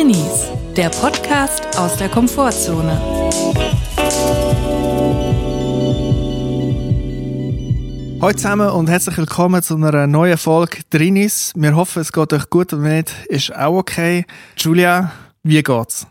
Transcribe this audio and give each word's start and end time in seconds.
Drinis, 0.00 0.50
der 0.78 0.88
Podcast 0.88 1.78
aus 1.78 1.94
der 1.98 2.08
Komfortzone. 2.08 2.98
Hallo 8.22 8.32
zusammen 8.32 8.70
und 8.70 8.88
herzlich 8.88 9.18
willkommen 9.18 9.62
zu 9.62 9.74
einer 9.74 10.06
neuen 10.06 10.38
Folge 10.38 10.78
Drinis. 10.88 11.52
Wir 11.54 11.76
hoffen, 11.76 12.00
es 12.00 12.12
geht 12.12 12.32
euch 12.32 12.48
gut 12.48 12.72
und 12.72 12.82
wenn 12.82 12.96
nicht, 12.96 13.12
ist 13.28 13.54
auch 13.54 13.76
okay. 13.76 14.24
Julia, 14.56 15.12
wie 15.42 15.62
geht's? 15.62 16.06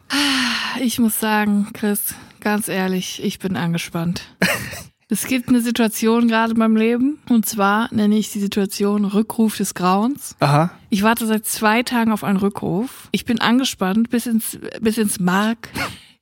Ich 0.79 0.99
muss 0.99 1.19
sagen, 1.19 1.69
Chris, 1.73 2.13
ganz 2.41 2.67
ehrlich, 2.67 3.23
ich 3.23 3.39
bin 3.39 3.57
angespannt. 3.57 4.21
Es 5.11 5.25
gibt 5.25 5.49
eine 5.49 5.59
Situation 5.59 6.27
gerade 6.27 6.51
in 6.51 6.59
meinem 6.59 6.75
Leben 6.75 7.17
und 7.29 7.47
zwar 7.47 7.91
nenne 7.91 8.15
ich 8.15 8.31
die 8.31 8.39
Situation 8.39 9.05
Rückruf 9.05 9.57
des 9.57 9.73
Grauens. 9.73 10.35
Aha. 10.39 10.69
Ich 10.91 11.01
warte 11.01 11.25
seit 11.25 11.47
zwei 11.47 11.81
Tagen 11.81 12.11
auf 12.11 12.23
einen 12.23 12.37
Rückruf. 12.37 13.09
Ich 13.11 13.25
bin 13.25 13.41
angespannt 13.41 14.11
bis 14.11 14.27
ins, 14.27 14.59
bis 14.79 14.99
ins 14.99 15.19
Mark. 15.19 15.69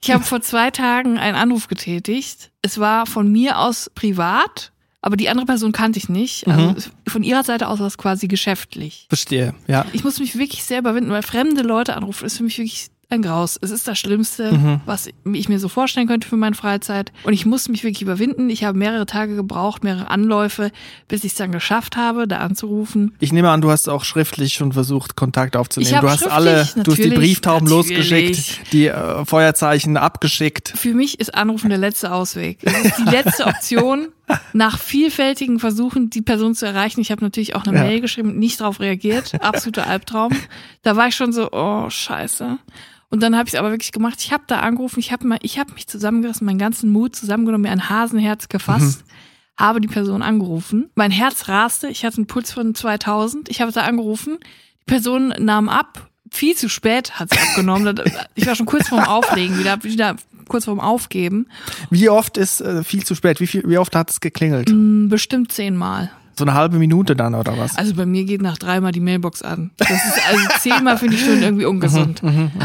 Ich 0.02 0.12
habe 0.12 0.23
vor 0.23 0.40
zwei 0.40 0.72
Tagen 0.72 1.18
einen 1.18 1.36
Anruf 1.36 1.68
getätigt. 1.68 2.52
Es 2.62 2.80
war 2.80 3.05
von 3.05 3.30
mir 3.30 3.59
aus 3.59 3.92
privat, 3.94 4.72
aber 5.02 5.17
die 5.17 5.28
andere 5.28 5.48
Person 5.48 5.73
kannte 5.73 6.00
ich 6.00 6.08
nicht. 6.08 6.48
Also 6.48 6.90
von 7.09 7.23
ihrer 7.23 7.44
Seite 7.44 7.67
aus 7.67 7.80
war 7.80 7.88
es 7.88 7.98
quasi 7.98 8.30
geschäftlich. 8.30 9.08
Verstehe, 9.09 9.54
ja. 9.67 9.86
Ich 9.92 10.06
muss 10.06 10.17
mich 10.22 10.38
wirklich 10.38 10.64
sehr 10.64 10.80
überwinden, 10.80 11.12
weil 11.12 11.23
fremde 11.23 11.62
Leute 11.62 11.98
anrufen 11.98 12.26
ist 12.26 12.38
für 12.38 12.44
mich 12.44 12.58
wirklich 12.58 12.88
ein 13.09 13.21
Graus. 13.21 13.57
Es 13.61 13.71
ist 13.71 13.88
das 13.88 13.97
Schlimmste, 13.97 14.79
was 14.85 15.09
ich 15.31 15.49
mir 15.49 15.59
so 15.59 15.70
vorstellen 15.70 16.07
könnte 16.07 16.27
für 16.27 16.35
meine 16.35 16.55
Freizeit. 16.55 17.11
Und 17.23 17.33
ich 17.33 17.45
muss 17.45 17.70
mich 17.70 17.83
wirklich 17.83 18.02
überwinden. 18.02 18.49
Ich 18.49 18.63
habe 18.63 18.77
mehrere 18.77 19.05
Tage 19.05 19.35
gebraucht, 19.35 19.83
mehrere 19.83 20.09
Anläufe, 20.09 20.71
bis 21.07 21.23
ich 21.23 21.31
es 21.31 21.38
dann 21.38 21.52
geschafft 21.52 21.95
habe, 21.95 22.27
da 22.27 22.39
anzurufen. 22.39 23.16
Ich 23.20 23.31
nehme 23.31 23.49
an, 23.49 23.61
du 23.61 23.71
hast 23.71 23.88
auch 23.88 24.03
schriftlich 24.03 24.53
schon 24.53 24.73
versucht, 24.73 25.16
Kontakt 25.16 25.55
aufzunehmen. 25.55 26.02
Du 26.02 26.09
hast 26.09 26.27
alle, 26.27 26.67
du 26.75 26.91
hast 26.91 27.03
die 27.03 27.09
Brieftauben 27.09 27.67
losgeschickt, 27.67 28.73
die 28.73 28.88
äh, 28.88 29.25
Feuerzeichen 29.25 29.95
abgeschickt. 29.95 30.73
Für 30.75 30.94
mich 30.94 31.19
ist 31.19 31.33
Anrufen 31.33 31.69
der 31.69 31.80
letzte 31.80 32.11
Ausweg. 32.11 32.59
Es 32.64 32.86
ist 32.86 32.97
die 32.97 33.09
letzte 33.09 33.45
Option. 33.47 34.09
Nach 34.53 34.78
vielfältigen 34.78 35.59
Versuchen, 35.59 36.09
die 36.09 36.22
Person 36.22 36.53
zu 36.53 36.66
erreichen. 36.66 37.00
Ich 37.00 37.11
habe 37.11 37.23
natürlich 37.23 37.56
auch 37.56 37.66
eine 37.66 37.78
Ja. 37.78 37.83
Mail 37.83 38.02
geschrieben 38.02 38.38
nicht 38.38 38.59
darauf 38.59 38.80
reagiert. 38.80 39.42
Absoluter 39.42 39.88
Albtraum. 39.88 40.33
Da 40.83 40.95
war 40.95 41.08
ich 41.08 41.16
schon 41.16 41.31
so, 41.31 41.50
oh, 41.52 41.89
scheiße. 41.89 42.58
Und 43.09 43.23
dann 43.23 43.38
habe 43.38 43.48
ich 43.48 43.53
es 43.53 43.59
aber 43.59 43.72
wirklich 43.72 43.94
gemacht. 43.94 44.20
Ich 44.20 44.33
habe 44.33 44.44
da 44.48 44.59
angerufen, 44.59 45.00
ich 45.00 45.11
habe 45.11 45.30
habe 45.30 45.73
mich 45.73 45.88
zusammengerissen, 45.88 46.45
meinen 46.45 46.59
ganzen 46.59 46.92
Mut 46.92 47.16
zusammengenommen, 47.16 47.64
mir 47.64 47.72
ein 47.72 47.89
Hasenherz 47.89 48.50
gefasst, 48.50 49.05
habe 49.58 49.80
die 49.80 49.88
Person 49.88 50.22
angerufen. 50.22 50.89
Mein 50.95 51.11
Herz 51.11 51.48
raste, 51.48 51.88
ich 51.88 52.03
hatte 52.03 52.17
einen 52.17 52.28
Puls 52.28 52.52
von 52.52 52.75
2000. 52.75 53.50
Ich 53.50 53.61
habe 53.61 53.72
da 53.72 53.83
angerufen, 53.83 54.38
die 54.81 54.86
Person 54.92 55.33
nahm 55.39 55.70
ab. 55.70 56.09
Viel 56.30 56.55
zu 56.55 56.67
spät 56.67 57.17
hat 57.20 57.30
sie 57.30 57.39
abgenommen. 57.39 58.02
Ich 58.36 58.45
war 58.45 58.55
schon 58.55 58.66
kurz 58.66 58.89
vorm 58.89 59.05
Auflegen, 59.05 59.58
wieder, 59.58 59.81
wieder 59.83 60.17
kurz 60.48 60.66
vorm 60.66 60.80
Aufgeben. 60.80 61.48
Wie 61.90 62.09
oft 62.09 62.38
ist 62.38 62.62
äh, 62.62 62.84
viel 62.84 63.03
zu 63.03 63.16
spät? 63.16 63.40
Wie, 63.40 63.48
viel, 63.48 63.64
wie 63.67 63.78
oft 63.78 63.95
hat 63.95 64.09
es 64.09 64.20
geklingelt? 64.20 64.70
Hm, 64.70 65.09
Bestimmt 65.09 65.52
zehnmal. 65.52 66.12
So 66.38 66.44
eine 66.44 66.54
halbe 66.54 66.78
Minute 66.78 67.16
dann 67.16 67.34
oder 67.34 67.58
was? 67.58 67.76
Also 67.78 67.95
bei 67.95 68.06
mir 68.06 68.23
geht 68.23 68.44
nach 68.44 68.59
dreimal 68.59 68.92
die 68.92 69.00
Mailbox 69.00 69.42
an. 69.42 69.72
Das 69.78 69.89
ist 69.89 70.22
also 70.30 70.39
zehnmal 70.59 70.95
finde 71.00 71.16
ich 71.16 71.26
schon 71.26 71.42
irgendwie 71.42 71.66
ungesund. 71.66 72.22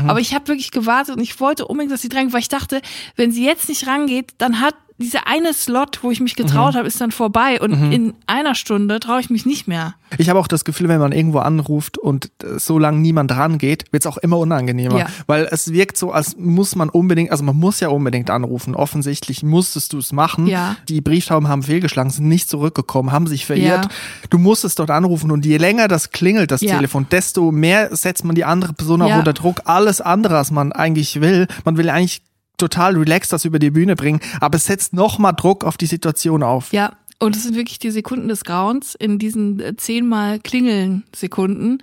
Aber 0.06 0.20
ich 0.20 0.34
habe 0.34 0.46
wirklich 0.48 0.72
gewartet 0.72 1.16
und 1.16 1.22
ich 1.22 1.40
wollte 1.40 1.66
unbedingt, 1.66 1.90
dass 1.90 2.02
sie 2.02 2.10
drängt, 2.10 2.34
weil 2.34 2.40
ich 2.40 2.48
dachte, 2.48 2.82
wenn 3.16 3.32
sie 3.32 3.46
jetzt 3.46 3.70
nicht 3.70 3.86
rangeht, 3.86 4.34
dann 4.36 4.60
hat 4.60 4.74
dieser 4.98 5.26
eine 5.26 5.54
Slot, 5.54 6.00
wo 6.02 6.10
ich 6.10 6.20
mich 6.20 6.36
getraut 6.36 6.74
habe, 6.74 6.86
ist 6.86 7.00
dann 7.00 7.12
vorbei 7.12 7.60
und 7.60 7.72
in 7.92 8.14
einer 8.26 8.54
Stunde 8.54 9.00
traue 9.00 9.20
ich 9.20 9.30
mich 9.30 9.46
nicht 9.46 9.68
mehr. 9.68 9.94
Ich 10.18 10.28
habe 10.28 10.38
auch 10.38 10.46
das 10.46 10.64
Gefühl, 10.64 10.88
wenn 10.88 11.00
man 11.00 11.12
irgendwo 11.12 11.38
anruft 11.38 11.96
und 11.96 12.30
äh, 12.42 12.58
so 12.58 12.78
lange 12.78 12.98
niemand 12.98 13.32
rangeht, 13.32 13.84
wird 13.92 14.02
es 14.02 14.06
auch 14.06 14.18
immer 14.18 14.38
unangenehmer. 14.38 14.98
Ja. 14.98 15.06
Weil 15.26 15.48
es 15.50 15.72
wirkt 15.72 15.96
so, 15.96 16.12
als 16.12 16.36
muss 16.36 16.76
man 16.76 16.90
unbedingt, 16.90 17.30
also 17.30 17.44
man 17.44 17.56
muss 17.56 17.80
ja 17.80 17.88
unbedingt 17.88 18.28
anrufen. 18.28 18.74
Offensichtlich 18.74 19.42
musstest 19.42 19.92
du 19.92 19.98
es 19.98 20.12
machen. 20.12 20.46
Ja. 20.46 20.76
Die 20.88 21.00
Brieftauben 21.00 21.48
haben 21.48 21.62
fehlgeschlagen, 21.62 22.10
sind 22.10 22.28
nicht 22.28 22.50
zurückgekommen, 22.50 23.10
haben 23.12 23.26
sich 23.26 23.46
verirrt. 23.46 23.86
Ja. 23.86 23.90
Du 24.28 24.38
musstest 24.38 24.78
dort 24.78 24.90
anrufen 24.90 25.30
und 25.30 25.46
je 25.46 25.56
länger 25.56 25.88
das 25.88 26.10
klingelt, 26.10 26.50
das. 26.50 26.62
Telefon, 26.72 27.06
desto 27.10 27.52
mehr 27.52 27.94
setzt 27.94 28.24
man 28.24 28.34
die 28.34 28.44
andere 28.44 28.72
Person 28.72 29.02
auch 29.02 29.16
unter 29.16 29.32
Druck. 29.32 29.62
Alles 29.64 30.00
andere, 30.00 30.34
was 30.34 30.50
man 30.50 30.72
eigentlich 30.72 31.20
will. 31.20 31.46
Man 31.64 31.76
will 31.76 31.90
eigentlich 31.90 32.22
total 32.62 32.96
relaxed 32.96 33.32
das 33.32 33.44
über 33.44 33.58
die 33.58 33.70
Bühne 33.70 33.96
bringen, 33.96 34.20
aber 34.40 34.56
es 34.56 34.66
setzt 34.66 34.92
nochmal 34.92 35.34
Druck 35.34 35.64
auf 35.64 35.76
die 35.76 35.86
Situation 35.86 36.42
auf. 36.42 36.72
Ja, 36.72 36.92
und 37.18 37.36
es 37.36 37.42
sind 37.42 37.56
wirklich 37.56 37.78
die 37.78 37.90
Sekunden 37.90 38.28
des 38.28 38.44
Grauens. 38.44 38.94
In 38.94 39.18
diesen 39.18 39.60
äh, 39.60 39.76
zehnmal 39.76 40.38
klingeln 40.40 41.04
Sekunden 41.14 41.78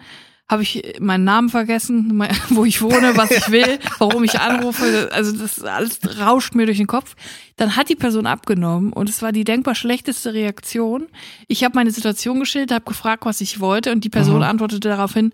habe 0.50 0.64
ich 0.64 0.96
meinen 1.00 1.26
Namen 1.26 1.50
vergessen, 1.50 2.22
wo 2.50 2.66
ich 2.66 2.82
wohne, 2.82 3.16
was 3.16 3.32
ich 3.32 3.52
will, 3.52 3.80
warum 4.00 4.24
ich 4.24 4.40
anrufe. 4.40 5.10
Also 5.12 5.32
das 5.32 5.62
alles 5.64 6.00
rauscht 6.20 6.56
mir 6.56 6.66
durch 6.66 6.78
den 6.78 6.88
Kopf. 6.88 7.16
Dann 7.58 7.76
hat 7.76 7.90
die 7.90 7.96
Person 7.96 8.26
abgenommen 8.26 8.92
und 8.94 9.10
es 9.10 9.22
war 9.22 9.32
die 9.32 9.44
denkbar 9.44 9.76
schlechteste 9.76 10.34
Reaktion. 10.34 11.08
Ich 11.48 11.64
habe 11.64 11.76
meine 11.76 11.92
Situation 11.92 12.40
geschildert, 12.40 12.72
habe 12.72 12.86
gefragt, 12.86 13.26
was 13.26 13.42
ich 13.42 13.60
wollte 13.60 13.92
und 13.92 14.04
die 14.04 14.10
Person 14.10 14.44
antwortete 14.44 14.90
daraufhin, 14.90 15.34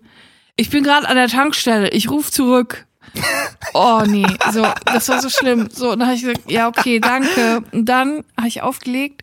ich 0.56 0.70
bin 0.70 0.84
gerade 0.84 1.08
an 1.08 1.16
der 1.16 1.28
Tankstelle, 1.28 1.90
ich 1.90 2.10
rufe 2.10 2.30
zurück. 2.30 2.86
Oh 3.74 4.02
nee, 4.06 4.26
so, 4.52 4.66
das 4.86 5.08
war 5.08 5.20
so 5.20 5.28
schlimm. 5.28 5.68
So, 5.72 5.92
und 5.92 5.98
dann 6.00 6.08
habe 6.08 6.16
ich 6.16 6.22
gesagt, 6.24 6.50
ja, 6.50 6.68
okay, 6.68 7.00
danke. 7.00 7.62
Und 7.72 7.86
dann 7.86 8.24
habe 8.36 8.48
ich 8.48 8.62
aufgelegt, 8.62 9.22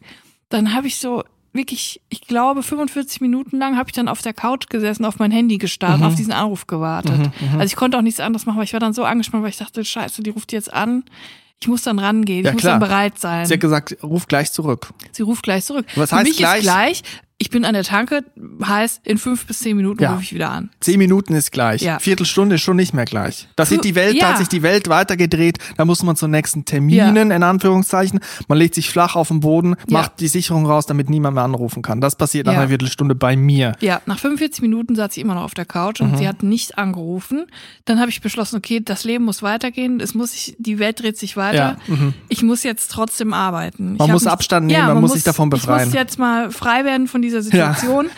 dann 0.49 0.73
habe 0.73 0.87
ich 0.87 0.97
so 0.99 1.23
wirklich, 1.53 2.01
ich 2.09 2.21
glaube, 2.21 2.63
45 2.63 3.21
Minuten 3.21 3.57
lang 3.59 3.77
habe 3.77 3.89
ich 3.89 3.93
dann 3.93 4.07
auf 4.07 4.21
der 4.21 4.33
Couch 4.33 4.69
gesessen, 4.69 5.05
auf 5.05 5.19
mein 5.19 5.29
Handy 5.31 5.57
gestarrt, 5.59 5.99
Mhm. 5.99 6.05
auf 6.07 6.15
diesen 6.15 6.33
Anruf 6.33 6.65
gewartet. 6.67 7.29
Also 7.53 7.65
ich 7.65 7.75
konnte 7.75 7.97
auch 7.97 8.01
nichts 8.01 8.19
anderes 8.19 8.45
machen, 8.45 8.57
weil 8.57 8.63
ich 8.65 8.73
war 8.73 8.79
dann 8.79 8.93
so 8.93 9.03
angespannt, 9.03 9.43
weil 9.43 9.51
ich 9.51 9.57
dachte, 9.57 9.85
scheiße, 9.85 10.23
die 10.23 10.31
ruft 10.31 10.51
jetzt 10.51 10.73
an. 10.73 11.03
Ich 11.61 11.67
muss 11.67 11.83
dann 11.83 11.99
rangehen, 11.99 12.43
Ja, 12.43 12.49
ich 12.49 12.55
muss 12.55 12.61
klar. 12.61 12.79
dann 12.79 12.87
bereit 12.89 13.19
sein. 13.19 13.45
Sie 13.45 13.53
hat 13.53 13.59
gesagt, 13.61 13.95
ruf 14.03 14.27
gleich 14.27 14.51
zurück. 14.51 14.89
Sie 15.11 15.21
ruft 15.21 15.43
gleich 15.43 15.63
zurück. 15.63 15.85
Was 15.95 16.09
Für 16.09 16.17
heißt 16.17 16.27
mich 16.27 16.37
gleich? 16.37 16.57
ist 16.57 16.63
gleich, 16.63 17.03
ich 17.43 17.49
bin 17.49 17.65
an 17.65 17.73
der 17.73 17.83
Tanke, 17.83 18.23
heißt, 18.65 19.01
in 19.03 19.17
fünf 19.17 19.45
bis 19.45 19.59
zehn 19.59 19.75
Minuten 19.75 20.01
Ja. 20.01 20.11
rufe 20.13 20.23
ich 20.23 20.33
wieder 20.33 20.49
an. 20.49 20.69
Zehn 20.79 20.97
Minuten 20.97 21.33
ist 21.33 21.51
gleich. 21.51 21.81
Ja. 21.81 21.99
Viertelstunde 21.99 22.55
ist 22.55 22.61
schon 22.61 22.77
nicht 22.77 22.93
mehr 22.93 23.03
gleich. 23.03 23.49
Da 23.57 23.65
sieht 23.65 23.83
die 23.83 23.95
Welt, 23.95 24.13
da 24.21 24.27
Ja. 24.27 24.29
hat 24.29 24.37
sich 24.37 24.47
die 24.47 24.63
Welt 24.63 24.87
weitergedreht. 24.87 25.57
Da 25.75 25.83
muss 25.83 26.03
man 26.03 26.15
zu 26.15 26.29
nächsten 26.29 26.63
Terminen, 26.63 27.31
in 27.31 27.43
Anführungszeichen. 27.43 28.21
Man 28.47 28.57
legt 28.57 28.75
sich 28.75 28.89
flach 28.89 29.17
auf 29.17 29.27
den 29.27 29.41
Boden, 29.41 29.75
Ja. 29.89 29.97
macht 29.99 30.21
die 30.21 30.29
Sicherung 30.29 30.65
raus, 30.65 30.85
damit 30.85 31.09
niemand 31.09 31.35
mehr 31.35 31.43
anrufen 31.43 31.81
kann. 31.81 31.99
Das 31.99 32.15
passiert 32.15 32.45
nach 32.45 32.53
Ja. 32.53 32.59
einer 32.59 32.69
Viertelstunde 32.69 33.13
bei 33.13 33.35
mir. 33.35 33.73
Ja, 33.81 34.01
nach 34.05 34.19
45 34.19 34.61
Minuten 34.61 34.95
saß 34.95 35.13
sie 35.13 35.19
immer 35.21 35.35
noch 35.35 35.43
auf 35.43 35.53
der 35.53 35.65
Couch 35.65 35.99
und 35.99 36.13
Mhm. 36.13 36.17
sie 36.17 36.27
hat 36.29 36.43
nicht 36.43 36.77
angerufen. 36.77 37.47
Dann 37.83 37.99
habe 37.99 38.09
ich 38.09 38.21
beschlossen, 38.21 38.55
okay, 38.55 38.79
das 38.79 39.03
Leben 39.03 39.25
muss 39.25 39.43
weitergehen, 39.43 39.99
es 39.99 40.13
muss 40.13 40.31
sich, 40.31 40.55
die 40.59 40.79
Welt 40.79 41.01
dreht 41.01 41.17
sich 41.17 41.35
weiter. 41.35 41.75
Ich 42.29 42.41
muss 42.41 42.63
jetzt 42.63 42.89
trotzdem 42.91 43.33
arbeiten. 43.33 43.93
Ich 43.93 43.99
Man 43.99 44.11
muss 44.11 44.27
Abstand 44.27 44.67
nehmen, 44.67 44.85
man 44.87 45.01
muss 45.01 45.13
sich 45.13 45.23
davon 45.23 45.47
Ich 45.47 45.59
befreien. 45.61 45.85
muss 45.89 45.93
jetzt 45.93 46.19
mal 46.19 46.51
frei 46.51 46.85
werden 46.85 47.07
von 47.07 47.21
dieser 47.21 47.32
Situation. 47.41 48.09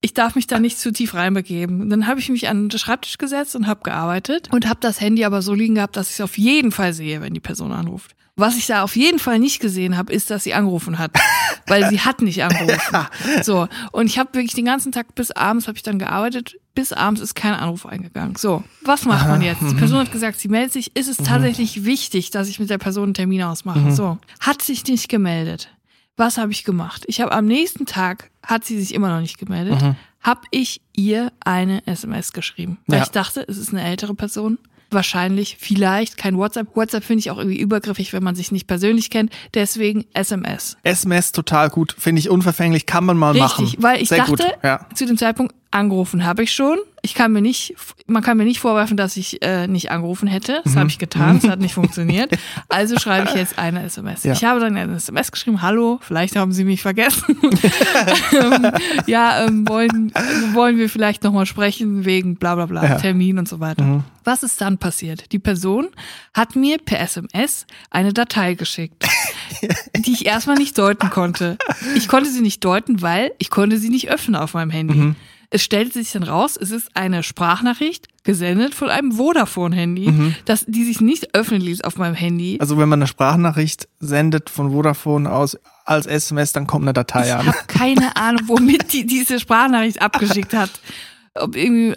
Ich 0.00 0.14
darf 0.14 0.36
mich 0.36 0.46
da 0.46 0.60
nicht 0.60 0.78
zu 0.78 0.92
tief 0.92 1.14
reinbegeben. 1.14 1.90
Dann 1.90 2.06
habe 2.06 2.20
ich 2.20 2.28
mich 2.28 2.48
an 2.48 2.68
den 2.68 2.78
Schreibtisch 2.78 3.18
gesetzt 3.18 3.56
und 3.56 3.66
habe 3.66 3.82
gearbeitet 3.82 4.48
und 4.52 4.68
habe 4.68 4.78
das 4.80 5.00
Handy 5.00 5.24
aber 5.24 5.42
so 5.42 5.54
liegen 5.54 5.74
gehabt, 5.74 5.96
dass 5.96 6.08
ich 6.08 6.14
es 6.14 6.20
auf 6.20 6.38
jeden 6.38 6.70
Fall 6.70 6.92
sehe, 6.92 7.20
wenn 7.20 7.34
die 7.34 7.40
Person 7.40 7.72
anruft. 7.72 8.14
Was 8.36 8.56
ich 8.56 8.66
da 8.66 8.84
auf 8.84 8.94
jeden 8.94 9.18
Fall 9.18 9.40
nicht 9.40 9.58
gesehen 9.58 9.96
habe, 9.96 10.12
ist, 10.12 10.30
dass 10.30 10.44
sie 10.44 10.54
angerufen 10.54 11.00
hat, 11.00 11.10
weil 11.66 11.88
sie 11.88 11.98
hat 11.98 12.22
nicht 12.22 12.44
angerufen. 12.44 13.06
So 13.42 13.66
und 13.90 14.06
ich 14.06 14.20
habe 14.20 14.32
wirklich 14.34 14.54
den 14.54 14.66
ganzen 14.66 14.92
Tag 14.92 15.16
bis 15.16 15.32
abends 15.32 15.66
habe 15.66 15.76
ich 15.76 15.82
dann 15.82 15.98
gearbeitet. 15.98 16.54
Bis 16.76 16.92
abends 16.92 17.20
ist 17.20 17.34
kein 17.34 17.54
Anruf 17.54 17.84
eingegangen. 17.84 18.36
So, 18.36 18.62
was 18.84 19.04
macht 19.04 19.26
man 19.26 19.42
jetzt? 19.42 19.62
Die 19.62 19.74
Person 19.74 19.98
hat 19.98 20.12
gesagt, 20.12 20.38
sie 20.38 20.46
meldet 20.46 20.72
sich. 20.72 20.94
Ist 20.94 21.08
es 21.08 21.16
tatsächlich 21.16 21.84
wichtig, 21.84 22.30
dass 22.30 22.48
ich 22.48 22.60
mit 22.60 22.70
der 22.70 22.78
Person 22.78 23.04
einen 23.06 23.14
Termin 23.14 23.42
ausmache? 23.42 23.90
So, 23.90 24.18
hat 24.38 24.62
sich 24.62 24.84
nicht 24.86 25.08
gemeldet. 25.08 25.70
Was 26.18 26.36
habe 26.36 26.52
ich 26.52 26.64
gemacht? 26.64 27.04
Ich 27.06 27.20
habe 27.22 27.32
am 27.32 27.46
nächsten 27.46 27.86
Tag, 27.86 28.30
hat 28.44 28.64
sie 28.64 28.78
sich 28.78 28.92
immer 28.94 29.08
noch 29.08 29.20
nicht 29.20 29.38
gemeldet, 29.38 29.78
habe 30.20 30.40
ich 30.50 30.82
ihr 30.94 31.32
eine 31.40 31.86
SMS 31.86 32.32
geschrieben. 32.32 32.78
Weil 32.86 32.98
Ja. 32.98 33.04
ich 33.04 33.10
dachte, 33.10 33.44
es 33.48 33.56
ist 33.56 33.70
eine 33.70 33.82
ältere 33.84 34.14
Person. 34.14 34.58
Wahrscheinlich, 34.90 35.58
vielleicht 35.60 36.16
kein 36.16 36.36
WhatsApp. 36.38 36.74
WhatsApp 36.74 37.04
finde 37.04 37.20
ich 37.20 37.30
auch 37.30 37.36
irgendwie 37.38 37.60
übergriffig, 37.60 38.12
wenn 38.14 38.22
man 38.22 38.34
sich 38.34 38.50
nicht 38.52 38.66
persönlich 38.66 39.10
kennt. 39.10 39.30
Deswegen 39.54 40.06
SMS. 40.14 40.76
SMS 40.82 41.30
total 41.32 41.68
gut, 41.68 41.94
finde 41.98 42.20
ich 42.20 42.30
unverfänglich, 42.30 42.86
kann 42.86 43.04
man 43.04 43.18
mal 43.18 43.34
machen. 43.34 43.66
Richtig, 43.66 43.82
weil 43.82 44.00
ich 44.02 44.08
Sehr 44.08 44.18
dachte, 44.18 44.32
gut. 44.32 44.44
Ja. 44.64 44.86
zu 44.94 45.04
dem 45.06 45.18
Zeitpunkt 45.18 45.54
angerufen 45.70 46.24
habe 46.24 46.42
ich 46.42 46.52
schon. 46.52 46.78
Ich 47.02 47.14
kann 47.14 47.32
mir 47.32 47.40
nicht, 47.42 47.74
man 48.06 48.22
kann 48.22 48.36
mir 48.38 48.44
nicht 48.44 48.58
vorwerfen, 48.58 48.96
dass 48.96 49.16
ich 49.16 49.40
äh, 49.42 49.68
nicht 49.68 49.90
angerufen 49.92 50.26
hätte. 50.26 50.62
Das 50.64 50.74
Mhm. 50.74 50.78
habe 50.80 50.88
ich 50.90 50.98
getan, 50.98 51.38
das 51.40 51.50
hat 51.50 51.60
nicht 51.60 51.74
funktioniert. 51.80 52.30
Also 52.68 52.98
schreibe 52.98 53.28
ich 53.28 53.34
jetzt 53.36 53.58
eine 53.58 53.82
SMS. 53.84 54.24
Ja. 54.24 54.32
Ich 54.32 54.44
habe 54.44 54.58
dann 54.60 54.76
eine 54.76 54.96
SMS 54.96 55.30
geschrieben, 55.30 55.62
hallo, 55.62 56.00
vielleicht 56.02 56.34
haben 56.36 56.52
Sie 56.52 56.64
mich 56.64 56.82
vergessen. 56.82 57.24
ähm, 58.32 58.72
ja, 59.06 59.44
ähm, 59.46 59.68
wollen, 59.68 60.12
wollen 60.54 60.78
wir 60.78 60.88
vielleicht 60.88 61.22
nochmal 61.22 61.46
sprechen 61.46 62.04
wegen 62.04 62.36
bla 62.36 62.54
bla 62.54 62.66
bla, 62.66 62.84
Ja. 62.84 62.94
Mhm. 62.96 63.00
Termin 63.00 63.38
und 63.38 63.48
so 63.48 63.60
weiter. 63.60 64.02
Was 64.24 64.42
ist 64.42 64.60
dann 64.60 64.78
passiert? 64.78 65.32
Die 65.32 65.38
Person 65.38 65.88
hat 66.34 66.56
mir 66.56 66.78
per 66.78 67.00
SMS 67.00 67.66
eine 67.90 68.12
Datei 68.12 68.54
geschickt, 68.54 69.06
die 69.96 70.12
ich 70.12 70.26
erstmal 70.26 70.56
nicht 70.56 70.76
deuten 70.76 71.10
konnte. 71.10 71.56
Ich 71.94 72.08
konnte 72.08 72.30
sie 72.30 72.40
nicht 72.42 72.64
deuten, 72.64 73.00
weil 73.02 73.30
ich 73.38 73.50
konnte 73.50 73.78
sie 73.78 73.88
nicht 73.88 74.10
öffnen 74.10 74.34
auf 74.36 74.54
meinem 74.54 74.70
Handy. 74.70 75.14
Es 75.50 75.62
stellt 75.62 75.94
sich 75.94 76.12
dann 76.12 76.24
raus, 76.24 76.58
es 76.60 76.70
ist 76.70 76.90
eine 76.94 77.22
Sprachnachricht 77.22 78.08
gesendet 78.22 78.74
von 78.74 78.90
einem 78.90 79.12
Vodafone-Handy, 79.12 80.10
mhm. 80.10 80.34
dass 80.44 80.66
die 80.66 80.84
sich 80.84 81.00
nicht 81.00 81.34
öffnen 81.34 81.62
ließ 81.62 81.80
auf 81.80 81.96
meinem 81.96 82.14
Handy. 82.14 82.58
Also 82.60 82.76
wenn 82.76 82.88
man 82.88 82.98
eine 83.00 83.06
Sprachnachricht 83.06 83.88
sendet 84.00 84.50
von 84.50 84.72
Vodafone 84.72 85.32
aus 85.32 85.56
als 85.86 86.06
SMS, 86.06 86.52
dann 86.52 86.66
kommt 86.66 86.84
eine 86.84 86.92
Datei 86.92 87.26
ich 87.26 87.32
an. 87.32 87.40
Ich 87.40 87.46
habe 87.46 87.58
keine 87.66 88.16
Ahnung, 88.16 88.42
womit 88.46 88.92
die 88.92 89.06
diese 89.06 89.40
Sprachnachricht 89.40 90.02
abgeschickt 90.02 90.52
hat 90.52 90.70
ob 91.34 91.56
irgendwie, 91.56 91.94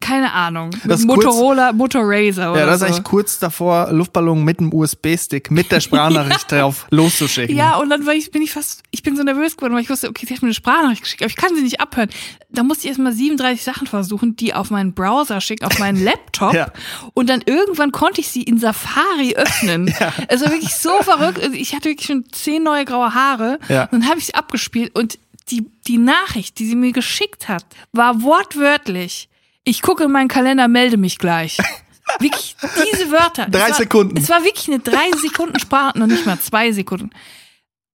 keine 0.00 0.32
Ahnung, 0.32 0.70
mit 0.84 1.04
Motorola, 1.04 1.72
Motorazer 1.72 2.52
oder 2.52 2.60
Ja, 2.60 2.66
das 2.66 2.76
ist 2.76 2.80
so. 2.80 2.86
eigentlich 2.86 3.04
kurz 3.04 3.38
davor, 3.38 3.92
Luftballon 3.92 4.44
mit 4.44 4.58
einem 4.60 4.72
USB-Stick, 4.72 5.50
mit 5.50 5.70
der 5.72 5.80
Sprachnachricht 5.80 6.50
drauf 6.52 6.86
loszuschicken. 6.90 7.56
Ja, 7.56 7.76
und 7.76 7.90
dann 7.90 8.06
war 8.06 8.14
ich, 8.14 8.30
bin 8.30 8.42
ich 8.42 8.52
fast, 8.52 8.82
ich 8.90 9.02
bin 9.02 9.16
so 9.16 9.22
nervös 9.22 9.56
geworden, 9.56 9.74
weil 9.74 9.82
ich 9.82 9.90
wusste, 9.90 10.08
okay, 10.08 10.26
sie 10.26 10.34
hat 10.34 10.42
mir 10.42 10.48
eine 10.48 10.54
Sprachnachricht 10.54 11.02
geschickt, 11.02 11.22
aber 11.22 11.30
ich 11.30 11.36
kann 11.36 11.54
sie 11.54 11.62
nicht 11.62 11.80
abhören. 11.80 12.08
Da 12.50 12.62
musste 12.62 12.84
ich 12.84 12.88
erstmal 12.90 13.12
37 13.12 13.62
Sachen 13.64 13.86
versuchen, 13.86 14.36
die 14.36 14.54
auf 14.54 14.70
meinen 14.70 14.92
Browser 14.94 15.40
schicken, 15.40 15.64
auf 15.64 15.78
meinen 15.78 16.00
Laptop. 16.04 16.54
ja. 16.54 16.68
Und 17.14 17.28
dann 17.28 17.42
irgendwann 17.44 17.90
konnte 17.92 18.20
ich 18.20 18.28
sie 18.28 18.42
in 18.42 18.58
Safari 18.58 19.34
öffnen. 19.36 19.86
ja. 20.00 20.12
Es 20.28 20.42
war 20.42 20.50
wirklich 20.52 20.74
so 20.74 20.90
verrückt. 21.02 21.40
Ich 21.54 21.74
hatte 21.74 21.88
wirklich 21.88 22.06
schon 22.06 22.24
zehn 22.32 22.62
neue 22.62 22.84
graue 22.84 23.12
Haare. 23.14 23.58
Ja. 23.68 23.86
Dann 23.90 24.08
habe 24.08 24.18
ich 24.18 24.26
sie 24.26 24.34
abgespielt 24.34 24.94
und 24.94 25.18
die, 25.50 25.70
die 25.86 25.98
Nachricht, 25.98 26.58
die 26.58 26.66
sie 26.66 26.76
mir 26.76 26.92
geschickt 26.92 27.48
hat, 27.48 27.64
war 27.92 28.22
wortwörtlich, 28.22 29.28
ich 29.64 29.82
gucke 29.82 30.04
in 30.04 30.12
meinen 30.12 30.28
Kalender, 30.28 30.68
melde 30.68 30.96
mich 30.96 31.18
gleich. 31.18 31.58
Wirklich, 32.20 32.56
diese 32.92 33.10
Wörter. 33.10 33.46
Drei 33.46 33.70
war, 33.70 33.74
Sekunden. 33.74 34.16
Es 34.18 34.28
war 34.28 34.44
wirklich 34.44 34.68
eine 34.68 34.78
drei 34.78 35.10
Sekunden 35.16 35.58
Sprache, 35.58 35.98
noch 35.98 36.06
nicht 36.06 36.26
mal 36.26 36.38
zwei 36.38 36.70
Sekunden. 36.70 37.10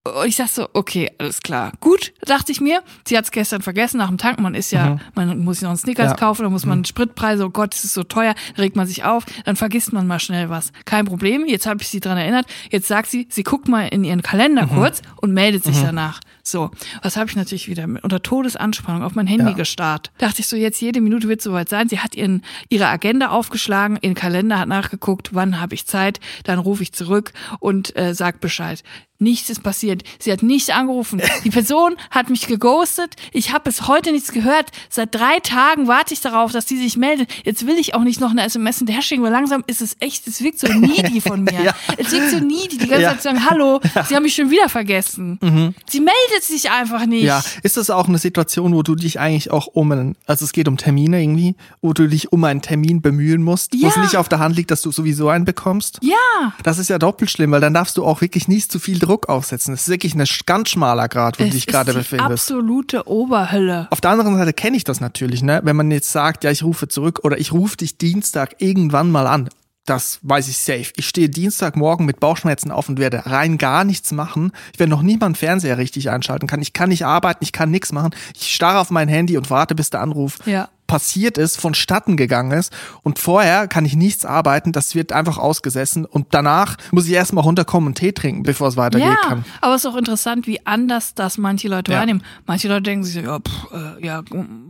Und 0.03 0.27
ich 0.27 0.37
sag 0.37 0.49
so, 0.49 0.69
okay, 0.73 1.11
alles 1.19 1.43
klar. 1.43 1.73
Gut, 1.81 2.13
dachte 2.23 2.53
ich 2.53 2.61
mir. 2.61 2.83
Sie 3.07 3.19
hat 3.19 3.25
es 3.25 3.31
gestern 3.31 3.61
vergessen 3.61 3.99
nach 3.99 4.09
dem 4.09 4.17
Tanken. 4.17 4.43
Man 4.43 4.55
ist 4.55 4.73
ja, 4.73 4.95
mhm. 4.95 5.01
man 5.15 5.45
muss 5.45 5.59
sich 5.59 5.63
noch 5.63 5.71
einen 5.71 5.79
Snickers 5.79 6.13
ja. 6.13 6.17
kaufen, 6.17 6.43
dann 6.43 6.53
muss 6.53 6.65
man 6.65 6.79
mhm. 6.79 6.85
Spritpreise, 6.87 7.45
oh 7.45 7.51
Gott, 7.51 7.75
es 7.75 7.85
ist 7.85 7.95
so 7.95 8.03
teuer, 8.03 8.35
regt 8.57 8.77
man 8.77 8.87
sich 8.87 9.05
auf, 9.05 9.25
dann 9.45 9.57
vergisst 9.57 9.93
man 9.93 10.07
mal 10.07 10.19
schnell 10.19 10.49
was. 10.49 10.73
Kein 10.87 11.05
Problem, 11.05 11.45
jetzt 11.47 11.67
habe 11.67 11.83
ich 11.83 11.89
sie 11.89 12.01
dran 12.01 12.17
erinnert. 12.17 12.47
Jetzt 12.71 12.89
sagt 12.89 13.11
sie, 13.11 13.29
sie 13.31 13.43
guckt 13.43 13.69
mal 13.69 13.89
in 13.89 14.03
ihren 14.03 14.23
Kalender 14.23 14.67
mhm. 14.67 14.71
kurz 14.71 15.03
und 15.21 15.33
meldet 15.33 15.65
sich 15.65 15.77
mhm. 15.77 15.87
danach. 15.87 16.21
So, 16.43 16.71
was 17.03 17.17
habe 17.17 17.31
ich 17.31 17.37
natürlich 17.37 17.69
wieder 17.69 17.87
mit, 17.87 18.05
unter 18.05 18.23
Todesanspannung 18.23 19.03
auf 19.03 19.15
mein 19.15 19.27
Handy 19.27 19.51
ja. 19.51 19.57
gestarrt. 19.57 20.11
Dachte 20.19 20.41
ich 20.41 20.49
so, 20.49 20.57
jetzt 20.57 20.81
jede 20.81 21.01
Minute 21.01 21.29
wird 21.29 21.43
soweit 21.43 21.69
sein. 21.69 21.89
Sie 21.89 22.01
hat 22.01 22.15
ihren, 22.15 22.43
ihre 22.69 22.87
Agenda 22.89 23.29
aufgeschlagen, 23.29 23.99
ihren 24.01 24.15
Kalender 24.15 24.59
hat 24.59 24.69
nachgeguckt, 24.69 25.35
wann 25.35 25.61
habe 25.61 25.75
ich 25.75 25.87
Zeit, 25.87 26.21
dann 26.45 26.59
rufe 26.59 26.83
ich 26.83 26.93
zurück 26.93 27.33
und 27.59 27.97
äh, 27.97 28.15
sag 28.15 28.41
Bescheid. 28.41 28.83
Nichts 29.23 29.51
ist 29.51 29.63
passiert. 29.63 30.03
Sie 30.19 30.33
hat 30.33 30.43
nicht 30.43 30.75
angerufen. 30.75 31.21
Die 31.45 31.51
Person 31.51 31.97
hat 32.11 32.31
mich 32.31 32.47
geghostet. 32.47 33.17
Ich 33.33 33.53
habe 33.53 33.65
bis 33.65 33.87
heute 33.87 34.13
nichts 34.13 34.33
gehört. 34.33 34.71
Seit 34.89 35.15
drei 35.15 35.39
Tagen 35.41 35.89
warte 35.89 36.15
ich 36.15 36.23
darauf, 36.23 36.53
dass 36.53 36.67
sie 36.67 36.79
sich 36.79 36.97
meldet. 36.97 37.29
Jetzt 37.45 37.67
will 37.67 37.77
ich 37.77 37.95
auch 37.95 38.03
nicht 38.03 38.19
noch 38.19 38.31
eine 38.31 38.45
SMS 38.45 38.79
hinterher 38.79 39.03
schicken, 39.03 39.23
weil 39.23 39.31
langsam 39.31 39.63
ist 39.67 39.83
es 39.83 39.97
echt, 40.01 40.27
es 40.27 40.43
wirkt 40.43 40.59
so 40.59 40.67
needy 40.73 41.21
von 41.21 41.45
mir. 41.45 41.63
ja. 41.63 41.75
Es 41.99 42.11
wirkt 42.13 42.31
so 42.31 42.39
needy, 42.39 42.79
die 42.79 42.87
ganze 42.87 43.03
ja. 43.03 43.11
Zeit 43.11 43.19
zu 43.19 43.25
sagen, 43.25 43.49
hallo, 43.49 43.81
ja. 43.95 44.05
sie 44.05 44.17
haben 44.17 44.23
mich 44.23 44.35
schon 44.35 44.51
wieder 44.51 44.71
vergessen. 44.71 45.39
Mhm. 45.43 45.75
Sie 45.87 46.01
meldet 46.01 46.43
sich 46.43 46.71
einfach 46.71 47.05
nicht. 47.05 47.25
Ja, 47.25 47.43
ist 47.63 47.77
das 47.77 47.91
auch 47.91 48.09
eine 48.09 48.19
Situation, 48.19 48.75
wo 48.75 48.83
du 48.83 48.95
dich 48.95 49.21
eigentlich 49.21 49.51
auch 49.51 49.67
um 49.67 49.93
einen, 49.93 50.17
also 50.25 50.47
es 50.47 50.53
geht 50.53 50.67
um 50.67 50.79
Termine 50.79 51.23
irgendwie, 51.23 51.57
wo 51.83 51.93
du 51.93 52.09
dich 52.09 52.33
um 52.33 52.43
einen 52.45 52.63
Termin 52.63 53.03
bemühen 53.03 53.43
musst, 53.43 53.75
ja. 53.75 53.83
wo 53.83 53.89
es 53.89 53.97
nicht 53.99 54.17
auf 54.17 54.31
der 54.31 54.39
Hand 54.39 54.57
liegt, 54.57 54.71
dass 54.71 54.81
du 54.81 54.91
sowieso 54.91 55.29
einen 55.29 55.45
bekommst? 55.45 55.99
Ja. 56.01 56.55
Das 56.63 56.79
ist 56.79 56.89
ja 56.89 56.99
doppelt 56.99 57.31
schlimm, 57.31 57.51
weil 57.51 57.61
dann 57.61 57.75
darfst 57.75 57.99
du 57.99 58.05
auch 58.05 58.23
wirklich 58.23 58.49
nicht 58.49 58.73
zu 58.73 58.79
viel 58.79 58.99
Druck 59.11 59.29
aufsetzen. 59.29 59.75
Das 59.75 59.83
ist 59.83 59.89
wirklich 59.89 60.15
ein 60.15 60.25
ganz 60.47 60.69
schmaler 60.69 61.09
Grad, 61.09 61.41
wo 61.41 61.45
du 61.45 61.51
dich 61.51 61.67
gerade 61.67 61.93
befindest. 61.93 62.31
Absolute 62.31 63.09
Oberhölle. 63.09 63.89
Auf 63.91 64.01
der 64.01 64.13
anderen 64.13 64.37
Seite 64.37 64.53
kenne 64.53 64.77
ich 64.77 64.85
das 64.85 65.01
natürlich, 65.01 65.43
ne? 65.43 65.61
Wenn 65.65 65.75
man 65.75 65.91
jetzt 65.91 66.13
sagt, 66.13 66.45
ja, 66.45 66.51
ich 66.53 66.63
rufe 66.63 66.87
zurück 66.87 67.21
oder 67.25 67.39
ich 67.39 67.53
rufe 67.53 67.77
dich 67.77 67.99
Dienstag 67.99 68.57
irgendwann 68.59 69.11
mal 69.11 69.27
an. 69.27 69.49
Das 69.85 70.21
weiß 70.23 70.47
ich 70.47 70.59
safe. 70.59 70.93
Ich 70.95 71.09
stehe 71.09 71.29
Dienstagmorgen 71.29 72.07
mit 72.07 72.21
Bauchschmerzen 72.21 72.71
auf 72.71 72.89
und 72.89 73.01
werde 73.01 73.27
rein 73.27 73.59
gar 73.59 73.83
nichts 73.83 74.13
machen. 74.13 74.53
Ich 74.73 74.79
werde 74.79 74.91
noch 74.91 75.03
nie 75.03 75.17
mal 75.17 75.27
einen 75.27 75.35
Fernseher 75.35 75.79
richtig 75.79 76.11
einschalten 76.11 76.47
kann. 76.47 76.63
Ich 76.63 76.73
kann 76.73 76.91
nicht 76.91 77.05
arbeiten, 77.05 77.43
ich 77.43 77.51
kann 77.51 77.73
nichts 77.73 77.91
machen. 77.91 78.15
Ich 78.37 78.55
starre 78.55 78.79
auf 78.79 78.91
mein 78.91 79.09
Handy 79.09 79.37
und 79.37 79.51
warte, 79.51 79.75
bis 79.75 79.91
der 79.91 80.03
Anruf 80.03 80.39
ja 80.47 80.69
passiert 80.91 81.39
ist, 81.39 81.61
vonstatten 81.61 82.17
gegangen 82.17 82.51
ist. 82.51 82.73
Und 83.05 83.21
vorher 83.21 83.69
kann 83.69 83.85
ich 83.85 83.95
nichts 83.95 84.25
arbeiten, 84.25 84.73
das 84.73 84.97
wird 84.97 85.13
einfach 85.13 85.39
ausgesessen. 85.39 86.05
Und 86.05 86.27
danach 86.33 86.77
muss 86.91 87.07
ich 87.07 87.13
erstmal 87.13 87.45
runterkommen 87.45 87.87
und 87.87 87.95
Tee 87.95 88.11
trinken, 88.11 88.43
bevor 88.43 88.67
es 88.67 88.77
weitergeht 88.77 89.09
ja, 89.09 89.29
kann. 89.29 89.45
Aber 89.61 89.77
es 89.77 89.85
ist 89.85 89.91
auch 89.91 89.97
interessant, 89.97 90.49
wie 90.49 90.67
anders 90.67 91.15
das 91.15 91.39
manche 91.39 91.69
Leute 91.69 91.93
ja. 91.93 92.01
wahrnehmen. 92.01 92.25
Manche 92.45 92.67
Leute 92.67 92.83
denken 92.83 93.05
sich, 93.05 93.23
ja, 93.23 93.39
pff, 93.39 93.73
äh, 93.73 94.05
ja, 94.05 94.25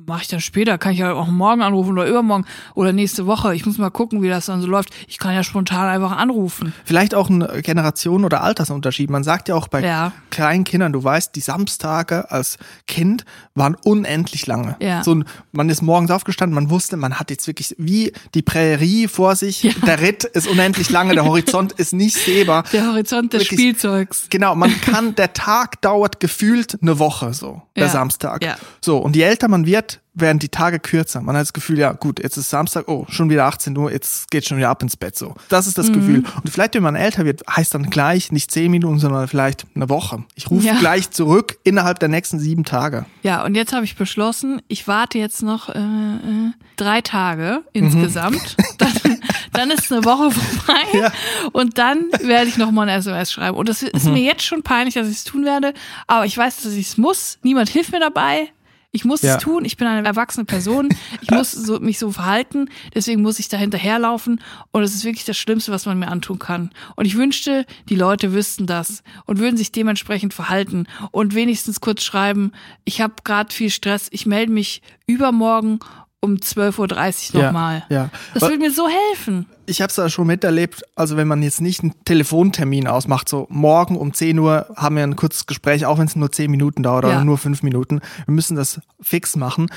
mache 0.06 0.20
ich 0.20 0.28
dann 0.28 0.40
später, 0.40 0.76
kann 0.76 0.92
ich 0.92 0.98
ja 0.98 1.14
auch 1.14 1.28
morgen 1.28 1.62
anrufen 1.62 1.92
oder 1.92 2.06
übermorgen 2.06 2.44
oder 2.74 2.92
nächste 2.92 3.24
Woche. 3.24 3.54
Ich 3.54 3.64
muss 3.64 3.78
mal 3.78 3.88
gucken, 3.88 4.20
wie 4.20 4.28
das 4.28 4.44
dann 4.44 4.60
so 4.60 4.66
läuft. 4.66 4.90
Ich 5.08 5.16
kann 5.16 5.34
ja 5.34 5.42
spontan 5.42 5.88
einfach 5.88 6.14
anrufen. 6.14 6.74
Vielleicht 6.84 7.14
auch 7.14 7.30
ein 7.30 7.46
Generation- 7.62 8.26
oder 8.26 8.42
Altersunterschied. 8.42 9.08
Man 9.08 9.24
sagt 9.24 9.48
ja 9.48 9.54
auch 9.54 9.68
bei 9.68 9.80
ja. 9.80 10.12
kleinen 10.28 10.64
Kindern, 10.64 10.92
du 10.92 11.02
weißt, 11.02 11.34
die 11.34 11.40
Samstage 11.40 12.30
als 12.30 12.58
Kind 12.86 13.24
waren 13.54 13.74
unendlich 13.74 14.46
lange. 14.46 14.76
Ja. 14.80 15.02
So, 15.02 15.22
man 15.52 15.70
ist 15.70 15.80
morgens 15.80 16.09
aufgestanden, 16.10 16.54
man 16.54 16.70
wusste, 16.70 16.96
man 16.96 17.18
hat 17.18 17.30
jetzt 17.30 17.46
wirklich 17.46 17.74
wie 17.78 18.12
die 18.34 18.42
Prärie 18.42 19.08
vor 19.08 19.36
sich. 19.36 19.62
Ja. 19.62 19.72
Der 19.86 20.00
Ritt 20.00 20.24
ist 20.24 20.48
unendlich 20.48 20.90
lange, 20.90 21.14
der 21.14 21.24
Horizont 21.24 21.72
ist 21.72 21.92
nicht 21.92 22.16
sehbar. 22.16 22.64
Der 22.72 22.86
Horizont 22.86 23.32
des 23.32 23.42
wirklich, 23.42 23.60
Spielzeugs. 23.60 24.26
Genau, 24.30 24.54
man 24.54 24.78
kann, 24.80 25.14
der 25.14 25.32
Tag 25.32 25.80
dauert 25.80 26.20
gefühlt 26.20 26.78
eine 26.80 26.98
Woche 26.98 27.34
so, 27.34 27.62
der 27.76 27.86
ja. 27.86 27.90
Samstag. 27.90 28.44
Ja. 28.44 28.56
So, 28.80 28.98
und 28.98 29.16
je 29.16 29.22
älter 29.22 29.48
man 29.48 29.66
wird, 29.66 29.99
werden 30.14 30.38
die 30.38 30.48
Tage 30.48 30.80
kürzer. 30.80 31.20
Man 31.20 31.36
hat 31.36 31.42
das 31.42 31.52
Gefühl, 31.52 31.78
ja 31.78 31.92
gut, 31.92 32.20
jetzt 32.20 32.36
ist 32.36 32.50
Samstag, 32.50 32.88
oh, 32.88 33.06
schon 33.08 33.30
wieder 33.30 33.44
18 33.44 33.76
Uhr, 33.76 33.92
jetzt 33.92 34.30
geht 34.30 34.46
schon 34.46 34.58
wieder 34.58 34.68
ab 34.68 34.82
ins 34.82 34.96
Bett 34.96 35.16
so. 35.16 35.34
Das 35.48 35.66
ist 35.66 35.78
das 35.78 35.88
mhm. 35.88 35.94
Gefühl. 35.94 36.24
Und 36.42 36.50
vielleicht, 36.50 36.74
wenn 36.74 36.82
man 36.82 36.96
älter 36.96 37.24
wird, 37.24 37.42
heißt 37.48 37.74
dann 37.74 37.90
gleich 37.90 38.32
nicht 38.32 38.50
10 38.50 38.70
Minuten, 38.70 38.98
sondern 38.98 39.28
vielleicht 39.28 39.66
eine 39.74 39.88
Woche. 39.88 40.24
Ich 40.34 40.50
rufe 40.50 40.66
ja. 40.66 40.74
gleich 40.78 41.10
zurück 41.10 41.58
innerhalb 41.64 42.00
der 42.00 42.08
nächsten 42.08 42.38
sieben 42.38 42.64
Tage. 42.64 43.06
Ja, 43.22 43.44
und 43.44 43.54
jetzt 43.54 43.72
habe 43.72 43.84
ich 43.84 43.96
beschlossen, 43.96 44.60
ich 44.68 44.88
warte 44.88 45.18
jetzt 45.18 45.42
noch 45.42 45.68
äh, 45.68 45.78
äh, 45.78 46.52
drei 46.76 47.00
Tage 47.00 47.62
insgesamt. 47.72 48.56
Mhm. 48.58 48.64
Dann, 48.80 49.18
dann 49.52 49.70
ist 49.70 49.92
eine 49.92 50.04
Woche 50.04 50.30
vorbei 50.30 50.82
ja. 50.94 51.12
und 51.52 51.76
dann 51.76 52.06
werde 52.22 52.48
ich 52.48 52.56
noch 52.56 52.70
mal 52.70 52.88
ein 52.88 52.98
SMS 53.00 53.32
schreiben. 53.32 53.56
Und 53.56 53.68
das 53.68 53.82
ist 53.82 54.06
mhm. 54.06 54.14
mir 54.14 54.22
jetzt 54.22 54.42
schon 54.42 54.62
peinlich, 54.62 54.94
dass 54.94 55.06
ich 55.06 55.16
es 55.16 55.24
tun 55.24 55.44
werde, 55.44 55.74
aber 56.06 56.24
ich 56.24 56.36
weiß, 56.36 56.62
dass 56.62 56.72
ich 56.72 56.86
es 56.86 56.96
muss. 56.96 57.38
Niemand 57.42 57.68
hilft 57.68 57.92
mir 57.92 58.00
dabei. 58.00 58.48
Ich 58.92 59.04
muss 59.04 59.22
ja. 59.22 59.36
es 59.36 59.42
tun. 59.42 59.64
Ich 59.64 59.76
bin 59.76 59.86
eine 59.86 60.06
erwachsene 60.06 60.44
Person. 60.44 60.88
Ich 61.20 61.30
muss 61.30 61.52
so, 61.52 61.78
mich 61.78 61.98
so 61.98 62.10
verhalten. 62.10 62.68
Deswegen 62.94 63.22
muss 63.22 63.38
ich 63.38 63.48
da 63.48 63.56
hinterherlaufen. 63.56 64.40
Und 64.72 64.82
es 64.82 64.94
ist 64.94 65.04
wirklich 65.04 65.24
das 65.24 65.38
Schlimmste, 65.38 65.70
was 65.70 65.86
man 65.86 65.98
mir 65.98 66.08
antun 66.08 66.38
kann. 66.38 66.70
Und 66.96 67.04
ich 67.04 67.16
wünschte, 67.16 67.66
die 67.88 67.94
Leute 67.94 68.32
wüssten 68.32 68.66
das 68.66 69.02
und 69.26 69.38
würden 69.38 69.56
sich 69.56 69.70
dementsprechend 69.70 70.34
verhalten 70.34 70.86
und 71.12 71.34
wenigstens 71.34 71.80
kurz 71.80 72.02
schreiben, 72.02 72.52
ich 72.84 73.00
habe 73.00 73.14
gerade 73.22 73.54
viel 73.54 73.70
Stress. 73.70 74.08
Ich 74.10 74.26
melde 74.26 74.52
mich 74.52 74.82
übermorgen 75.06 75.80
um 76.20 76.34
12.30 76.34 77.34
Uhr 77.34 77.42
nochmal. 77.42 77.84
Ja, 77.88 77.96
ja. 77.96 78.10
Das 78.34 78.42
würde 78.42 78.58
mir 78.58 78.70
so 78.70 78.86
helfen. 78.88 79.46
Ich 79.66 79.80
habe 79.80 79.88
es 79.88 79.94
da 79.94 80.08
schon 80.08 80.26
miterlebt, 80.26 80.82
also 80.94 81.16
wenn 81.16 81.28
man 81.28 81.42
jetzt 81.42 81.60
nicht 81.60 81.82
einen 81.82 81.94
Telefontermin 82.04 82.86
ausmacht, 82.86 83.28
so 83.28 83.46
morgen 83.48 83.96
um 83.96 84.12
10 84.12 84.38
Uhr 84.38 84.66
haben 84.76 84.96
wir 84.96 85.04
ein 85.04 85.16
kurzes 85.16 85.46
Gespräch, 85.46 85.86
auch 85.86 85.98
wenn 85.98 86.06
es 86.06 86.16
nur 86.16 86.30
10 86.30 86.50
Minuten 86.50 86.82
dauert 86.82 87.04
ja. 87.04 87.10
oder 87.10 87.24
nur 87.24 87.38
5 87.38 87.62
Minuten. 87.62 88.00
Wir 88.26 88.34
müssen 88.34 88.56
das 88.56 88.80
fix 89.00 89.36
machen 89.36 89.68